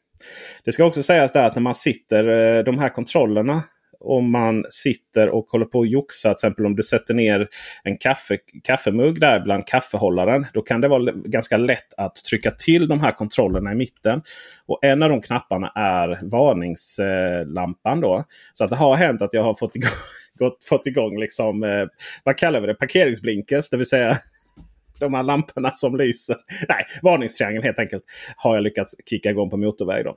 Det 0.65 0.73
ska 0.73 0.85
också 0.85 1.03
sägas 1.03 1.33
där 1.33 1.47
att 1.47 1.55
när 1.55 1.63
man 1.63 1.75
sitter 1.75 2.29
eh, 2.29 2.65
de 2.65 2.79
här 2.79 2.89
kontrollerna 2.89 3.63
om 4.07 4.31
man 4.31 4.65
sitter 4.71 5.29
och 5.29 5.47
håller 5.47 5.67
på 5.67 5.79
och 5.79 5.87
joxa. 5.87 6.29
Till 6.29 6.33
exempel 6.33 6.67
om 6.67 6.77
du 6.77 6.83
sätter 6.83 7.15
ner 7.15 7.49
en 7.83 7.97
kaffe, 7.97 8.39
kaffemugg 8.65 9.21
där 9.21 9.41
bland 9.41 9.67
kaffehållaren. 9.67 10.47
Då 10.53 10.63
kan 10.63 10.81
det 10.81 10.89
vara 10.89 11.13
ganska 11.13 11.57
lätt 11.57 11.95
att 11.97 12.15
trycka 12.15 12.51
till 12.51 12.89
de 12.89 13.01
här 13.01 13.11
kontrollerna 13.11 13.73
i 13.73 13.75
mitten. 13.75 14.23
Och 14.67 14.85
En 14.85 15.03
av 15.03 15.11
de 15.11 15.23
knapparna 15.23 15.73
är 15.75 16.19
varningslampan. 16.23 18.01
Då. 18.01 18.25
Så 18.53 18.65
att 18.65 18.71
det 18.71 18.77
har 18.77 18.97
hänt 18.97 19.23
att 19.23 19.35
jag 19.35 19.43
har 19.43 19.55
fått 19.55 19.77
igång, 19.77 19.91
gått, 20.39 20.65
fått 20.65 20.87
igång 20.87 21.21
liksom, 21.21 21.65
eh, 21.65 21.87
vad 22.25 22.37
kallar 22.37 22.61
vi 22.61 22.67
det? 22.67 22.75
parkeringsblinkers. 22.75 23.71
Det 23.71 23.77
vill 23.77 23.89
säga 23.89 24.19
de 24.99 25.15
här 25.15 25.23
lamporna 25.23 25.71
som 25.71 25.97
lyser. 25.97 26.37
Nej, 26.69 26.85
varningstriangeln 27.03 27.65
helt 27.65 27.79
enkelt. 27.79 28.03
Har 28.37 28.55
jag 28.55 28.63
lyckats 28.63 28.95
kicka 29.11 29.31
igång 29.31 29.51
på 29.51 29.57
motorväg. 29.57 30.05
Då 30.05 30.17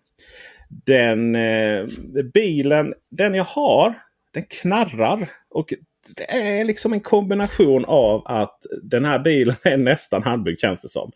den 0.70 1.36
eh, 1.36 1.86
bilen, 2.34 2.94
den 3.10 3.36
jag 3.36 3.44
har, 3.44 3.94
den 4.34 4.44
knarrar. 4.44 5.30
Och 5.50 5.74
det 6.16 6.32
är 6.32 6.66
liksom 6.66 6.94
en 6.94 7.00
kombination 7.00 7.86
av 7.86 8.22
att 8.26 8.66
den 8.84 9.06
här 9.06 9.20
bilen 9.20 9.56
är 9.64 9.78
nästan 9.78 10.24
handbyggd 10.24 10.60
känns 10.60 10.82
det 10.82 10.90
som. 10.90 11.12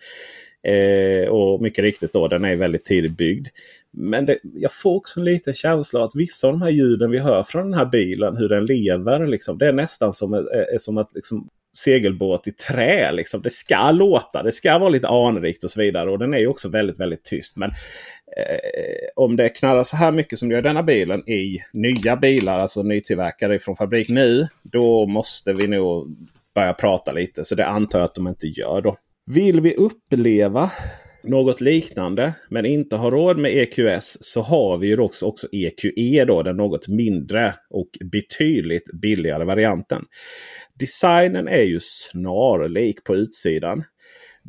Eh, 0.67 1.27
och 1.27 1.61
mycket 1.61 1.83
riktigt 1.83 2.13
då, 2.13 2.27
den 2.27 2.45
är 2.45 2.55
väldigt 2.55 2.85
tidigt 2.85 3.17
byggd. 3.17 3.47
Men 3.91 4.25
det, 4.25 4.39
jag 4.43 4.73
får 4.73 4.95
också 4.95 5.19
en 5.19 5.25
liten 5.25 5.53
känsla 5.53 5.99
av 5.99 6.05
att 6.05 6.15
vissa 6.15 6.47
av 6.47 6.53
de 6.53 6.61
här 6.61 6.69
ljuden 6.69 7.11
vi 7.11 7.19
hör 7.19 7.43
från 7.43 7.63
den 7.63 7.79
här 7.79 7.85
bilen, 7.85 8.37
hur 8.37 8.49
den 8.49 8.65
lever, 8.65 9.27
liksom, 9.27 9.57
det 9.57 9.67
är 9.67 9.73
nästan 9.73 10.13
som, 10.13 10.33
eh, 10.33 10.39
är, 10.73 10.77
som 10.77 10.97
att 10.97 11.09
liksom, 11.13 11.49
segelbåt 11.77 12.47
i 12.47 12.51
trä. 12.51 13.11
Liksom. 13.11 13.41
Det 13.41 13.49
ska 13.49 13.91
låta, 13.91 14.43
det 14.43 14.51
ska 14.51 14.77
vara 14.77 14.89
lite 14.89 15.07
anrikt 15.07 15.63
och 15.63 15.71
så 15.71 15.81
vidare. 15.81 16.11
Och 16.11 16.19
den 16.19 16.33
är 16.33 16.39
ju 16.39 16.47
också 16.47 16.69
väldigt, 16.69 16.99
väldigt 16.99 17.23
tyst. 17.23 17.57
Men 17.57 17.69
eh, 17.69 19.07
om 19.15 19.35
det 19.35 19.49
knarrar 19.49 19.83
så 19.83 19.95
här 19.95 20.11
mycket 20.11 20.39
som 20.39 20.49
det 20.49 20.53
gör 20.53 20.59
i 20.59 20.63
denna 20.63 20.83
bilen 20.83 21.29
i 21.29 21.57
nya 21.73 22.15
bilar, 22.15 22.59
alltså 22.59 22.83
nytillverkade 22.83 23.59
från 23.59 23.75
fabrik 23.75 24.09
nu. 24.09 24.47
Då 24.63 25.07
måste 25.07 25.53
vi 25.53 25.67
nog 25.67 26.17
börja 26.55 26.73
prata 26.73 27.11
lite. 27.11 27.45
Så 27.45 27.55
det 27.55 27.65
antar 27.65 27.99
jag 27.99 28.05
att 28.05 28.15
de 28.15 28.27
inte 28.27 28.47
gör 28.47 28.81
då. 28.81 28.97
Vill 29.25 29.61
vi 29.61 29.75
uppleva 29.75 30.71
något 31.23 31.61
liknande 31.61 32.33
men 32.49 32.65
inte 32.65 32.95
har 32.95 33.11
råd 33.11 33.37
med 33.37 33.51
EQS 33.51 34.17
så 34.21 34.41
har 34.41 34.77
vi 34.77 34.87
ju 34.87 34.99
också, 34.99 35.25
också 35.25 35.47
EQE 35.51 36.25
då 36.25 36.43
den 36.43 36.57
något 36.57 36.87
mindre 36.87 37.53
och 37.69 37.89
betydligt 38.11 38.91
billigare 39.01 39.45
varianten. 39.45 40.05
Designen 40.79 41.47
är 41.47 41.61
ju 41.61 41.79
snarlik 41.81 43.03
på 43.03 43.15
utsidan. 43.15 43.83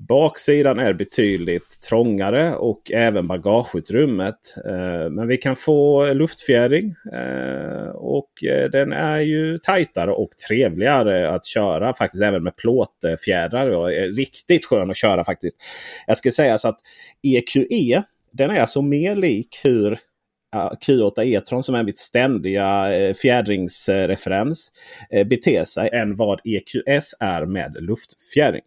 Baksidan 0.09 0.79
är 0.79 0.93
betydligt 0.93 1.81
trångare 1.81 2.55
och 2.55 2.93
även 2.93 3.27
bagageutrymmet. 3.27 4.55
Eh, 4.66 5.11
men 5.11 5.29
vi 5.29 5.37
kan 5.37 5.57
få 5.57 6.12
luftfjädring 6.12 6.95
eh, 7.12 7.89
och 7.89 8.45
eh, 8.45 8.70
den 8.70 8.93
är 8.93 9.20
ju 9.20 9.59
tajtare 9.59 10.12
och 10.12 10.31
trevligare 10.49 11.31
att 11.31 11.47
köra 11.47 11.93
faktiskt 11.93 12.22
även 12.22 12.43
med 12.43 12.57
plåtfjädrar. 12.57 13.89
Riktigt 14.16 14.64
skön 14.64 14.91
att 14.91 14.97
köra 14.97 15.25
faktiskt. 15.25 15.57
Jag 16.07 16.16
ska 16.16 16.31
säga 16.31 16.59
så 16.59 16.68
att 16.68 16.79
EQE 17.22 18.03
den 18.33 18.51
är 18.51 18.61
alltså 18.61 18.83
mer 18.83 19.16
lik 19.16 19.61
hur 19.62 19.99
Q8 20.55 21.22
E-tron 21.22 21.62
som 21.62 21.74
är 21.74 21.82
mitt 21.82 21.98
ständiga 21.98 22.96
eh, 22.96 23.14
fjädringsreferens 23.14 24.72
eh, 25.11 25.26
beter 25.26 25.64
sig 25.64 25.90
än 25.92 26.16
vad 26.16 26.40
EQS 26.44 27.14
är 27.20 27.46
med 27.46 27.76
luftfjädring. 27.80 28.62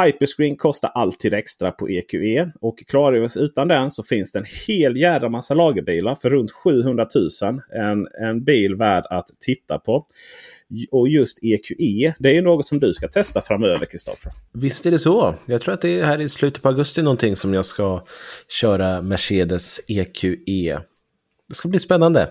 Hyperscreen 0.00 0.56
kostar 0.56 0.88
alltid 0.88 1.34
extra 1.34 1.70
på 1.70 1.88
EQE. 1.88 2.50
Och 2.60 2.78
klarar 2.78 3.18
vi 3.18 3.26
oss 3.26 3.36
utan 3.36 3.68
den 3.68 3.90
så 3.90 4.02
finns 4.02 4.32
det 4.32 4.38
en 4.38 4.46
hel 4.66 4.96
jädra 4.96 5.28
massa 5.28 5.54
lagerbilar 5.54 6.14
för 6.14 6.30
runt 6.30 6.50
700 6.50 7.06
000. 7.42 7.60
En, 7.72 8.06
en 8.28 8.44
bil 8.44 8.74
värd 8.74 9.04
att 9.10 9.26
titta 9.40 9.78
på. 9.78 10.06
Och 10.90 11.08
just 11.08 11.38
EQE, 11.42 12.14
det 12.18 12.36
är 12.36 12.42
något 12.42 12.68
som 12.68 12.80
du 12.80 12.92
ska 12.92 13.08
testa 13.08 13.40
framöver, 13.40 13.86
Kristoffer. 13.86 14.32
Visst 14.52 14.86
är 14.86 14.90
det 14.90 14.98
så. 14.98 15.34
Jag 15.46 15.60
tror 15.60 15.74
att 15.74 15.80
det 15.80 16.00
är 16.00 16.04
här 16.04 16.20
i 16.20 16.28
slutet 16.28 16.62
på 16.62 16.68
augusti 16.68 17.02
någonting 17.02 17.36
som 17.36 17.54
jag 17.54 17.66
ska 17.66 18.04
köra 18.60 19.02
Mercedes 19.02 19.80
EQE. 19.88 20.80
Det 21.48 21.54
ska 21.54 21.68
bli 21.68 21.80
spännande. 21.80 22.28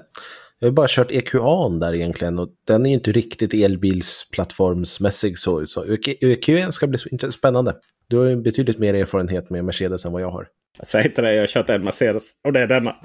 Jag 0.60 0.68
har 0.68 0.74
bara 0.74 0.88
kört 0.90 1.12
EQA 1.12 1.70
där 1.70 1.96
egentligen 1.96 2.40
och 2.40 2.50
den 2.68 2.86
är 2.86 2.94
inte 2.94 3.12
riktigt 3.12 3.54
elbilsplattformsmässig 3.54 5.38
så. 5.38 5.68
så 5.68 5.86
EQA 6.22 6.72
ska 6.72 6.88
bli 6.88 7.00
spännande. 7.32 7.76
Du 8.08 8.18
har 8.18 8.26
ju 8.26 8.36
betydligt 8.36 8.80
mer 8.80 8.94
erfarenhet 8.94 9.50
med 9.50 9.66
Mercedes 9.66 10.06
än 10.06 10.12
vad 10.12 10.22
jag 10.22 10.30
har. 10.30 10.48
Jag 10.78 10.88
säger 10.88 11.06
inte 11.06 11.22
det, 11.22 11.34
jag 11.34 11.42
har 11.42 11.48
kört 11.48 11.70
en 11.70 11.84
Mercedes 11.84 12.32
och 12.44 12.54
det 12.54 12.60
är 12.60 12.68
denna. 12.68 12.96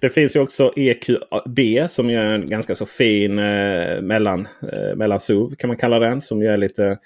Det 0.00 0.08
finns 0.08 0.36
ju 0.36 0.40
också 0.40 0.72
EQB 0.76 1.88
som 1.88 2.10
är 2.10 2.24
en 2.24 2.48
ganska 2.50 2.74
så 2.74 2.86
fin 2.86 3.38
eh, 3.38 4.00
mellan, 4.00 4.40
eh, 4.62 4.96
mellan 4.96 5.20
SUV 5.20 5.54
kan 5.58 5.68
man 5.68 5.76
kalla 5.76 5.98
den. 5.98 6.20
Som 6.20 6.40
ju 6.40 6.46
är 6.46 6.56
lite 6.56 6.98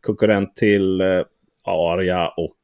konkurrent 0.00 0.56
till 0.56 1.00
eh, 1.00 1.22
Aria 1.64 2.28
och 2.28 2.56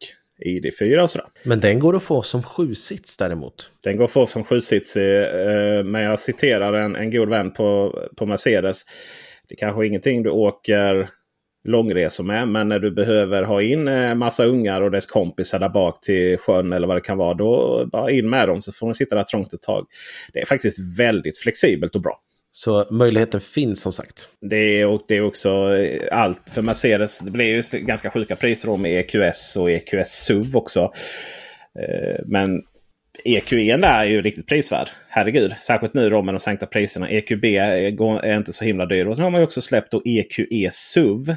ID4 0.46 1.02
och 1.02 1.10
sådär. 1.10 1.26
Men 1.42 1.60
den 1.60 1.78
går 1.78 1.96
att 1.96 2.02
få 2.02 2.22
som 2.22 2.42
sjusits 2.42 3.16
däremot? 3.16 3.70
Den 3.80 3.96
går 3.96 4.04
att 4.04 4.10
få 4.10 4.26
som 4.26 4.44
sjusits. 4.44 4.96
Eh, 4.96 5.84
men 5.84 6.02
jag 6.02 6.18
citerar 6.18 6.72
en, 6.72 6.96
en 6.96 7.10
god 7.10 7.28
vän 7.28 7.52
på, 7.52 7.98
på 8.16 8.26
Mercedes. 8.26 8.82
Det 9.48 9.56
kanske 9.56 9.82
är 9.82 9.84
ingenting 9.84 10.22
du 10.22 10.30
åker 10.30 11.08
långresor 11.64 12.24
med. 12.24 12.48
Men 12.48 12.68
när 12.68 12.78
du 12.78 12.90
behöver 12.90 13.42
ha 13.42 13.62
in 13.62 13.88
eh, 13.88 14.14
massa 14.14 14.44
ungar 14.44 14.80
och 14.80 14.90
dess 14.90 15.06
kompisar 15.06 15.58
där 15.58 15.68
bak 15.68 16.00
till 16.00 16.38
sjön 16.38 16.72
eller 16.72 16.86
vad 16.86 16.96
det 16.96 17.00
kan 17.00 17.18
vara. 17.18 17.34
Då 17.34 17.84
bara 17.92 18.10
in 18.10 18.30
med 18.30 18.48
dem 18.48 18.62
så 18.62 18.72
får 18.72 18.86
de 18.86 18.94
sitta 18.94 19.16
där 19.16 19.22
trångt 19.22 19.52
ett 19.52 19.62
tag. 19.62 19.86
Det 20.32 20.40
är 20.40 20.46
faktiskt 20.46 20.98
väldigt 20.98 21.38
flexibelt 21.38 21.94
och 21.94 22.02
bra. 22.02 22.20
Så 22.52 22.86
möjligheten 22.90 23.40
finns 23.40 23.80
som 23.80 23.92
sagt. 23.92 24.28
Det 24.40 24.80
är, 24.80 24.86
och 24.86 25.02
det 25.08 25.16
är 25.16 25.22
också 25.22 25.76
eh, 25.76 26.18
allt 26.18 26.40
för 26.52 26.62
Mercedes. 26.62 27.18
Det 27.18 27.30
blir 27.30 27.44
ju 27.44 27.78
ganska 27.78 28.10
sjuka 28.10 28.36
priser 28.36 28.68
då 28.68 28.76
med 28.76 29.00
EQS 29.00 29.56
och 29.56 29.70
EQS 29.70 30.24
SUV 30.24 30.56
också. 30.56 30.92
Eh, 31.78 32.20
men 32.26 32.62
EQE 33.24 33.72
är 33.84 34.04
ju 34.04 34.22
riktigt 34.22 34.46
prisvärd. 34.46 34.88
Herregud. 35.08 35.54
Särskilt 35.60 35.94
nu 35.94 36.10
då 36.10 36.22
med 36.22 36.34
de 36.34 36.40
sänkta 36.40 36.66
priserna. 36.66 37.10
EQB 37.10 37.44
är 37.44 38.36
inte 38.36 38.52
så 38.52 38.64
himla 38.64 38.86
dyr. 38.86 39.06
Och 39.06 39.16
så 39.16 39.22
har 39.22 39.30
man 39.30 39.42
också 39.42 39.62
släppt 39.62 39.92
då 39.92 40.02
EQE 40.04 40.70
SUV. 40.72 41.34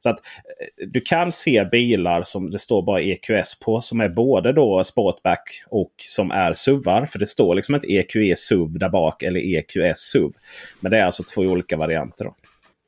Så 0.00 0.10
att 0.10 0.18
eh, 0.18 0.86
du 0.86 1.00
kan 1.00 1.32
se 1.32 1.64
bilar 1.64 2.22
som 2.22 2.50
det 2.50 2.58
står 2.58 2.82
bara 2.82 3.00
EQS 3.00 3.60
på. 3.64 3.80
Som 3.80 4.00
är 4.00 4.08
både 4.08 4.52
då 4.52 4.84
Sportback 4.84 5.62
och 5.66 5.92
som 5.96 6.30
är 6.30 6.54
SUVar. 6.54 7.06
För 7.06 7.18
det 7.18 7.26
står 7.26 7.54
liksom 7.54 7.74
inte 7.74 7.92
EQE 7.92 8.36
SUV 8.36 8.78
där 8.78 8.88
bak 8.88 9.22
eller 9.22 9.40
EQS 9.40 9.98
SUV. 9.98 10.32
Men 10.80 10.92
det 10.92 10.98
är 10.98 11.04
alltså 11.04 11.22
två 11.22 11.42
olika 11.42 11.76
varianter. 11.76 12.24
då. 12.24 12.34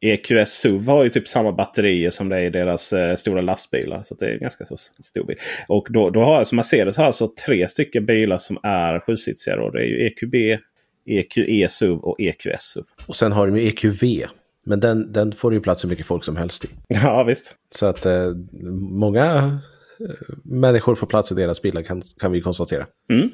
EQS 0.00 0.50
SUV 0.50 0.88
har 0.88 1.04
ju 1.04 1.10
typ 1.10 1.28
samma 1.28 1.52
batterier 1.52 2.10
som 2.10 2.28
det 2.28 2.36
är 2.36 2.40
i 2.40 2.50
deras 2.50 2.92
eh, 2.92 3.16
stora 3.16 3.40
lastbilar. 3.40 4.02
Så 4.02 4.14
det 4.14 4.26
är 4.26 4.38
ganska 4.38 4.64
så 4.64 4.76
stor 5.02 5.24
bil. 5.24 5.36
Och 5.68 5.86
då, 5.90 6.10
då 6.10 6.20
har 6.20 6.38
alltså 6.38 6.54
Mercedes 6.54 6.96
har 6.96 7.04
alltså 7.04 7.30
tre 7.46 7.68
stycken 7.68 8.06
bilar 8.06 8.38
som 8.38 8.58
är 8.62 9.00
sjusitsiga. 9.00 9.70
Det 9.70 9.78
är 9.78 9.84
ju 9.84 10.06
EQB, 10.06 10.34
EQE 11.06 11.68
SUV 11.68 11.98
och 11.98 12.20
EQS 12.20 12.62
SUV. 12.62 12.84
Och 13.06 13.16
sen 13.16 13.32
har 13.32 13.46
de 13.46 13.56
ju 13.56 13.68
EQV. 13.68 14.26
Men 14.64 14.80
den, 14.80 15.12
den 15.12 15.32
får 15.32 15.54
ju 15.54 15.60
plats 15.60 15.84
hur 15.84 15.88
mycket 15.88 16.06
folk 16.06 16.24
som 16.24 16.36
helst 16.36 16.64
i. 16.64 16.68
Ja 16.88 17.22
visst. 17.22 17.54
Så 17.74 17.86
att 17.86 18.06
eh, 18.06 18.32
många 18.90 19.24
eh, 20.00 20.34
människor 20.44 20.94
får 20.94 21.06
plats 21.06 21.32
i 21.32 21.34
deras 21.34 21.62
bilar 21.62 21.82
kan, 21.82 22.02
kan 22.20 22.32
vi 22.32 22.40
konstatera. 22.40 22.86
Mm. 23.12 23.30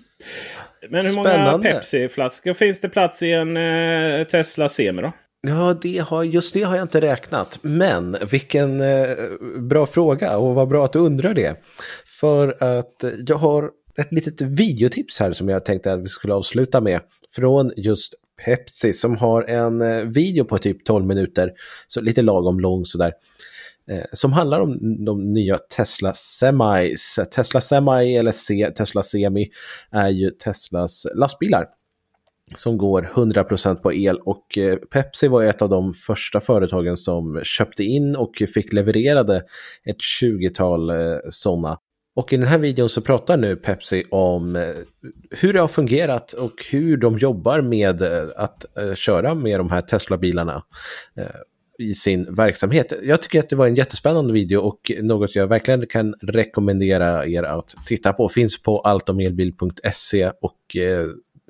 Men 0.91 1.07
hur 1.07 1.15
många 1.15 1.59
Pepsi-flaskor 1.59 2.55
finns 2.55 2.81
det 2.81 2.89
plats 2.89 3.23
i 3.23 3.33
en 3.33 3.57
eh, 3.57 4.27
Tesla 4.27 4.69
Semi 4.69 5.03
då? 5.03 5.13
Ja, 5.49 5.77
det 5.83 5.99
har, 5.99 6.25
just 6.25 6.55
det 6.55 6.63
har 6.63 6.77
jag 6.77 6.85
inte 6.85 7.01
räknat. 7.01 7.59
Men 7.63 8.17
vilken 8.31 8.81
eh, 8.81 9.17
bra 9.61 9.87
fråga 9.87 10.39
och 10.39 10.55
vad 10.55 10.69
bra 10.69 10.85
att 10.85 10.93
du 10.93 10.99
undrar 10.99 11.35
det. 11.35 11.57
För 12.21 12.63
att 12.63 13.05
jag 13.27 13.37
har 13.37 13.71
ett 13.99 14.13
litet 14.13 14.41
videotips 14.41 15.21
här 15.21 15.33
som 15.33 15.49
jag 15.49 15.65
tänkte 15.65 15.93
att 15.93 16.03
vi 16.03 16.09
skulle 16.09 16.35
avsluta 16.35 16.81
med. 16.81 17.01
Från 17.35 17.73
just 17.77 18.15
Pepsi 18.45 18.93
som 18.93 19.17
har 19.17 19.43
en 19.43 19.83
eh, 19.83 20.05
video 20.05 20.45
på 20.45 20.59
typ 20.59 20.85
12 20.85 21.07
minuter, 21.07 21.53
så 21.89 22.01
lite 22.01 22.23
lagom 22.23 22.61
lång 22.61 22.87
sådär. 22.87 23.13
Eh, 23.91 24.05
som 24.13 24.33
handlar 24.33 24.61
om 24.61 25.05
de 25.05 25.33
nya 25.33 25.59
Tesla 25.59 26.13
Semis. 26.13 27.19
Tesla 27.35 27.61
Semi 27.61 28.17
eller 28.17 28.33
C, 28.33 28.71
Tesla 28.77 29.03
Semi 29.03 29.49
är 29.91 30.09
ju 30.09 30.31
Teslas 30.31 31.07
lastbilar 31.15 31.67
som 32.55 32.79
går 32.79 33.11
100% 33.15 33.75
på 33.75 33.93
el 33.93 34.17
och 34.17 34.59
eh, 34.59 34.77
Pepsi 34.77 35.29
var 35.29 35.45
ett 35.45 35.63
av 35.63 35.69
de 35.69 35.93
första 35.93 36.41
företagen 36.41 36.97
som 36.97 37.41
köpte 37.43 37.85
in 37.85 38.17
och 38.17 38.31
fick 38.55 38.73
levererade 38.73 39.37
ett 39.85 39.97
20-tal 40.23 40.91
eh, 40.91 40.97
sådana. 41.31 41.79
Och 42.17 42.33
i 42.33 42.37
den 42.37 42.47
här 42.47 42.59
videon 42.59 42.89
så 42.89 43.01
pratar 43.01 43.37
nu 43.37 43.57
Pepsi 43.57 44.05
om 44.11 44.57
eh, 44.57 44.69
hur 45.31 45.53
det 45.53 45.61
har 45.61 45.69
fungerat 45.69 46.33
och 46.33 46.53
hur 46.71 46.97
de 46.97 47.19
jobbar 47.19 47.61
med 47.61 48.03
att 48.37 48.65
köra 48.95 49.35
med 49.35 49.61
de 49.61 49.71
här 49.71 49.83
Tesla-bilarna 49.83 50.63
i 51.79 51.95
sin 51.95 52.35
verksamhet. 52.35 52.93
Jag 53.03 53.23
tycker 53.23 53.39
att 53.39 53.49
det 53.49 53.57
var 53.57 53.67
en 53.67 53.75
jättespännande 53.75 54.33
video 54.33 54.61
och 54.61 54.93
något 55.03 55.35
jag 55.35 55.47
verkligen 55.47 55.87
kan 55.87 56.15
rekommendera 56.23 57.27
er 57.27 57.43
att 57.43 57.75
titta 57.87 58.13
på. 58.13 58.29
Finns 58.29 58.63
på 58.63 58.81
alltomelbil.se 58.81 60.31
och 60.41 60.77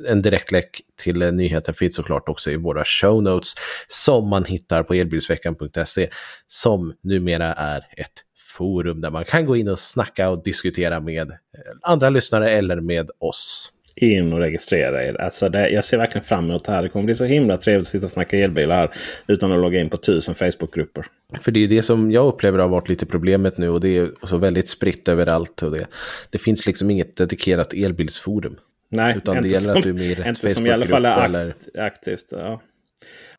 en 0.08 0.22
direktlänk 0.22 0.80
till 1.02 1.18
nyheten 1.18 1.74
finns 1.74 1.94
såklart 1.94 2.28
också 2.28 2.50
i 2.50 2.56
våra 2.56 2.84
show 2.84 3.22
notes 3.22 3.54
som 3.88 4.28
man 4.28 4.44
hittar 4.44 4.82
på 4.82 4.94
elbilsveckan.se 4.94 6.08
som 6.46 6.94
numera 7.02 7.54
är 7.54 7.78
ett 7.96 8.22
forum 8.56 9.00
där 9.00 9.10
man 9.10 9.24
kan 9.24 9.46
gå 9.46 9.56
in 9.56 9.68
och 9.68 9.78
snacka 9.78 10.28
och 10.28 10.42
diskutera 10.42 11.00
med 11.00 11.30
eh, 11.30 11.36
andra 11.82 12.10
lyssnare 12.10 12.50
eller 12.50 12.80
med 12.80 13.10
oss. 13.18 13.72
In 13.98 14.32
och 14.32 14.38
registrera 14.38 15.04
er. 15.04 15.20
Alltså 15.20 15.48
det, 15.48 15.68
jag 15.68 15.84
ser 15.84 15.98
verkligen 15.98 16.24
fram 16.24 16.44
emot 16.50 16.64
det 16.64 16.72
här. 16.72 16.82
Det 16.82 16.88
kommer 16.88 17.04
bli 17.04 17.14
så 17.14 17.24
himla 17.24 17.56
trevligt 17.56 17.82
att 17.82 17.88
sitta 17.88 18.06
och 18.06 18.10
snacka 18.10 18.36
elbilar 18.36 18.94
utan 19.26 19.52
att 19.52 19.58
logga 19.58 19.80
in 19.80 19.88
på 19.88 19.96
tusen 19.96 20.34
Facebookgrupper. 20.34 21.06
För 21.40 21.50
det 21.52 21.64
är 21.64 21.68
det 21.68 21.82
som 21.82 22.10
jag 22.10 22.26
upplever 22.26 22.58
har 22.58 22.68
varit 22.68 22.88
lite 22.88 23.06
problemet 23.06 23.58
nu 23.58 23.68
och 23.68 23.80
det 23.80 23.96
är 23.96 24.10
så 24.22 24.36
väldigt 24.36 24.68
spritt 24.68 25.08
överallt. 25.08 25.62
Och 25.62 25.70
det, 25.70 25.86
det 26.30 26.38
finns 26.38 26.66
liksom 26.66 26.90
inget 26.90 27.16
dedikerat 27.16 27.74
elbilsforum. 27.74 28.56
Nej, 28.88 29.14
Utan 29.16 29.42
det 29.42 29.48
gäller 29.48 29.60
som, 29.60 29.76
att 29.76 29.82
du 29.82 29.88
är 29.88 29.94
med 29.94 30.02
i 30.04 30.14
rätt 30.14 30.26
Inte 30.26 30.48
som 30.48 30.66
i 30.66 30.70
alla 30.70 30.86
fall 30.86 31.04
är 31.04 31.10
akt, 31.16 31.24
eller... 31.24 31.54
aktivt. 31.78 32.24
Ja. 32.30 32.62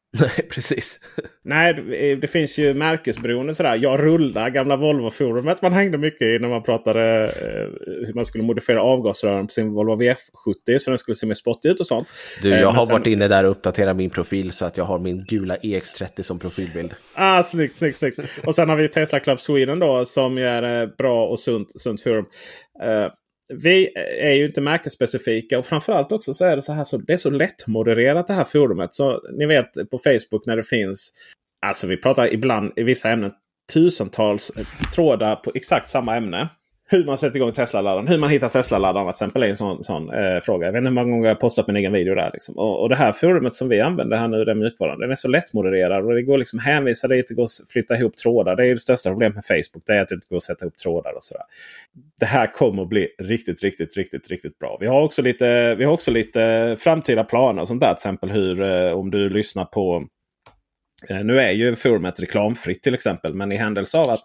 Nej, 0.20 0.48
precis. 0.50 1.00
Nej, 1.44 1.74
det, 1.74 2.16
det 2.16 2.28
finns 2.28 2.58
ju 2.58 2.74
märkesberoende 2.74 3.56
sådär. 3.56 3.76
Jag 3.82 4.00
rullar, 4.00 4.50
gamla 4.50 4.76
Volvo-forumet 4.78 5.62
man 5.62 5.74
hängde 5.74 5.98
mycket 5.98 6.22
i 6.22 6.40
när 6.40 6.48
man 6.50 6.64
pratade 6.64 7.26
eh, 7.26 8.06
hur 8.08 8.14
man 8.14 8.26
skulle 8.26 8.44
modifiera 8.44 8.82
avgasrören 8.82 9.48
på 9.48 9.52
sin 9.52 9.72
Volvo 9.74 9.96
V70 10.02 10.78
så 10.80 10.92
den 10.92 10.98
skulle 10.98 11.16
se 11.16 11.26
mer 11.26 11.34
spottig 11.34 11.70
ut 11.70 11.80
och 11.80 11.88
sånt. 11.88 12.08
Du, 12.42 12.50
jag 12.50 12.60
Eh, 12.62 12.66
har 12.68 12.74
men 12.74 12.86
sen- 12.86 12.94
varit 12.94 13.08
inne 13.08 13.28
där 13.28 13.44
och 13.44 13.52
uppdaterat 13.52 13.96
min 13.96 14.10
profil 14.10 14.52
så 14.52 14.66
att 14.66 14.78
jag 14.78 14.86
har 14.86 15.00
min 15.00 15.24
gula 15.24 15.56
EX30 15.58 16.22
som 16.24 16.40
profilbild. 16.40 16.94
Ah, 17.14 17.44
snyggt, 17.44 17.76
snyggt, 17.76 17.98
snyggt. 17.98 18.20
Och 18.46 18.56
sen 18.56 18.70
har 18.70 18.76
vi 18.76 18.88
Tesla 18.88 19.20
Club 19.20 19.40
Sweden 19.40 19.80
då 19.80 20.06
som 20.06 20.38
är 20.38 20.82
eh, 20.82 20.90
bra 20.98 21.26
och 21.28 21.40
sunt, 21.40 21.82
sunt 21.82 22.02
forum. 22.02 22.26
Vi 23.54 23.92
är 24.20 24.34
ju 24.34 24.46
inte 24.46 24.62
märkesspecifika 24.62 25.60
och 25.60 25.66
framförallt 25.66 26.12
också 26.12 26.34
så 26.34 26.46
är 26.46 26.56
det 26.56 26.62
så 26.62 26.74
här 26.74 26.84
så 26.84 26.98
det 26.98 27.14
är 27.14 27.18
så 27.18 27.30
lättmodererat 27.30 28.28
det 28.28 28.34
här 28.34 28.44
forumet. 28.44 28.94
Så 28.94 29.22
ni 29.38 29.46
vet 29.46 29.90
på 29.92 29.98
Facebook 29.98 30.46
när 30.46 30.58
det 30.58 30.64
finns, 30.64 31.14
alltså 31.66 31.88
vi 31.88 31.98
pratar 31.98 32.34
ibland 32.34 32.72
i 32.76 32.84
vissa 32.84 33.10
ämnen 33.10 33.32
tusentals 33.74 34.52
trådar 34.96 35.36
på 35.36 35.52
exakt 35.56 35.90
samma 35.90 36.16
ämne. 36.16 36.50
Hur 36.90 37.06
man 37.06 37.18
sätter 37.18 37.36
igång 37.36 37.52
Tesla-laddaren, 37.52 38.08
hur 38.08 38.18
man 38.18 38.30
hittar 38.30 38.50
Tesla-laddaren 38.50 39.06
till 39.06 39.10
exempel 39.10 39.44
är 39.44 39.48
en 39.48 39.58
sån, 39.58 39.84
sån 39.84 40.10
eh, 40.10 40.40
fråga. 40.40 40.66
Jag 40.66 40.74
vet 40.74 40.80
inte 40.80 40.90
hur 40.90 40.96
många 40.96 41.12
gånger 41.12 41.28
jag 41.28 41.36
har 41.36 41.40
postat 41.40 41.68
min 41.68 41.76
egen 41.76 41.94
video 41.94 42.16
där. 42.16 42.30
Liksom. 42.34 42.58
Och, 42.58 42.82
och 42.82 42.90
det 42.90 42.96
här 42.96 43.12
forumet 43.12 43.56
som 43.56 43.70
vi 43.70 43.82
använder 43.82 44.18
här 44.18 44.28
nu, 44.28 44.46
den 44.46 44.60
mjukvaran, 44.60 45.00
den 45.00 45.12
är 45.12 45.16
så 45.16 45.28
lättmodererad. 45.28 46.06
Och 46.06 46.14
det 46.14 46.22
går 46.22 46.38
liksom 46.38 46.60
hänvisa 46.60 47.08
dit, 47.08 47.28
det 47.28 47.34
går 47.34 47.44
att 47.44 47.70
flytta 47.70 47.98
ihop 47.98 48.18
trådar. 48.18 48.56
Det 48.56 48.66
är 48.66 48.72
det 48.72 48.80
största 48.80 49.10
problemet 49.10 49.36
med 49.36 49.46
Facebook. 49.46 49.84
Det 49.86 49.94
är 49.94 50.02
att 50.02 50.08
det 50.08 50.16
inte 50.16 50.28
går 50.30 50.38
att 50.38 50.44
sätta 50.44 50.66
ihop 50.66 50.78
trådar 50.78 51.14
och 51.16 51.24
sådär. 51.24 51.44
Det 52.20 52.26
här 52.26 52.48
kommer 52.48 52.82
att 52.82 52.90
bli 52.90 53.08
riktigt, 53.20 53.64
riktigt, 53.64 53.98
riktigt, 53.98 54.28
riktigt 54.28 54.60
bra. 54.60 54.78
Vi 54.80 54.88
har 54.88 55.02
också 55.02 55.22
lite, 55.22 55.76
vi 55.76 55.84
har 55.84 55.94
också 55.94 56.12
lite 56.12 56.76
framtida 56.80 57.24
planer 57.24 57.62
och 57.62 57.68
sånt 57.68 57.82
där. 57.82 57.88
Till 57.88 57.94
exempel 57.94 58.32
hur, 58.32 58.62
eh, 58.62 58.92
om 58.92 59.12
du 59.12 59.30
lyssnar 59.30 59.66
på 59.66 60.08
Eh, 61.10 61.24
nu 61.24 61.40
är 61.40 61.52
ju 61.52 61.76
forumet 61.76 62.20
reklamfritt 62.20 62.84
till 62.84 62.94
exempel. 62.94 63.34
Men 63.34 63.52
i 63.52 63.56
händelse 63.56 63.98
av 63.98 64.10
att 64.10 64.24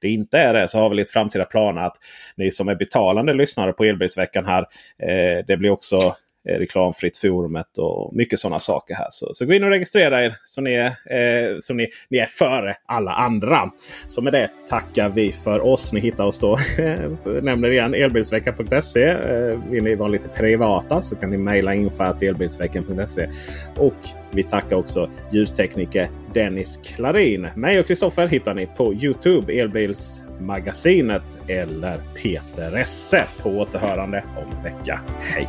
det 0.00 0.08
inte 0.08 0.38
är 0.38 0.54
det 0.54 0.68
så 0.68 0.78
har 0.78 0.90
vi 0.90 0.96
lite 0.96 1.12
framtida 1.12 1.44
planer 1.44 1.80
att 1.80 1.96
ni 2.36 2.50
som 2.50 2.68
är 2.68 2.74
betalande 2.74 3.34
lyssnare 3.34 3.72
på 3.72 3.84
Elbilsveckan 3.84 4.44
här. 4.44 4.66
Eh, 4.98 5.44
det 5.46 5.56
blir 5.56 5.70
också 5.70 6.16
Eh, 6.48 6.58
reklamfritt 6.58 7.18
forumet 7.18 7.78
och 7.78 8.16
mycket 8.16 8.38
sådana 8.38 8.60
saker 8.60 8.94
här. 8.94 9.06
Så, 9.10 9.28
så 9.32 9.46
gå 9.46 9.52
in 9.52 9.64
och 9.64 9.70
registrera 9.70 10.24
er 10.24 10.34
så 10.44 10.60
ni 10.60 10.74
är, 10.74 10.86
eh, 10.86 11.58
så 11.60 11.74
ni, 11.74 11.88
ni 12.08 12.18
är 12.18 12.26
före 12.26 12.74
alla 12.86 13.12
andra. 13.12 13.70
Så 14.06 14.22
med 14.22 14.32
det 14.32 14.50
tackar 14.68 15.08
vi 15.08 15.32
för 15.32 15.66
oss. 15.66 15.92
Ni 15.92 16.00
hittar 16.00 16.24
oss 16.24 16.38
då, 16.38 16.58
nämner 17.42 17.70
igen, 17.70 17.94
elbilsveckan.se. 17.94 19.04
Eh, 19.04 19.70
vill 19.70 19.84
ni 19.84 19.94
vara 19.94 20.08
lite 20.08 20.28
privata 20.28 21.02
så 21.02 21.16
kan 21.16 21.30
ni 21.30 21.36
mejla 21.36 21.74
info.elbilsveckan.se. 21.74 23.30
Och 23.76 24.08
vi 24.30 24.42
tackar 24.42 24.76
också 24.76 25.10
ljudtekniker 25.32 26.08
Dennis 26.34 26.78
Klarin. 26.82 27.48
Mig 27.54 27.80
och 27.80 27.86
Kristoffer 27.86 28.28
hittar 28.28 28.54
ni 28.54 28.66
på 28.66 28.94
Youtube, 28.94 29.52
Elbilsmagasinet 29.52 31.38
eller 31.48 31.98
Peter 32.22 32.76
Esse. 32.76 33.24
På 33.42 33.50
återhörande 33.50 34.24
om 34.36 34.56
en 34.56 34.62
vecka. 34.62 35.00
Hej! 35.20 35.48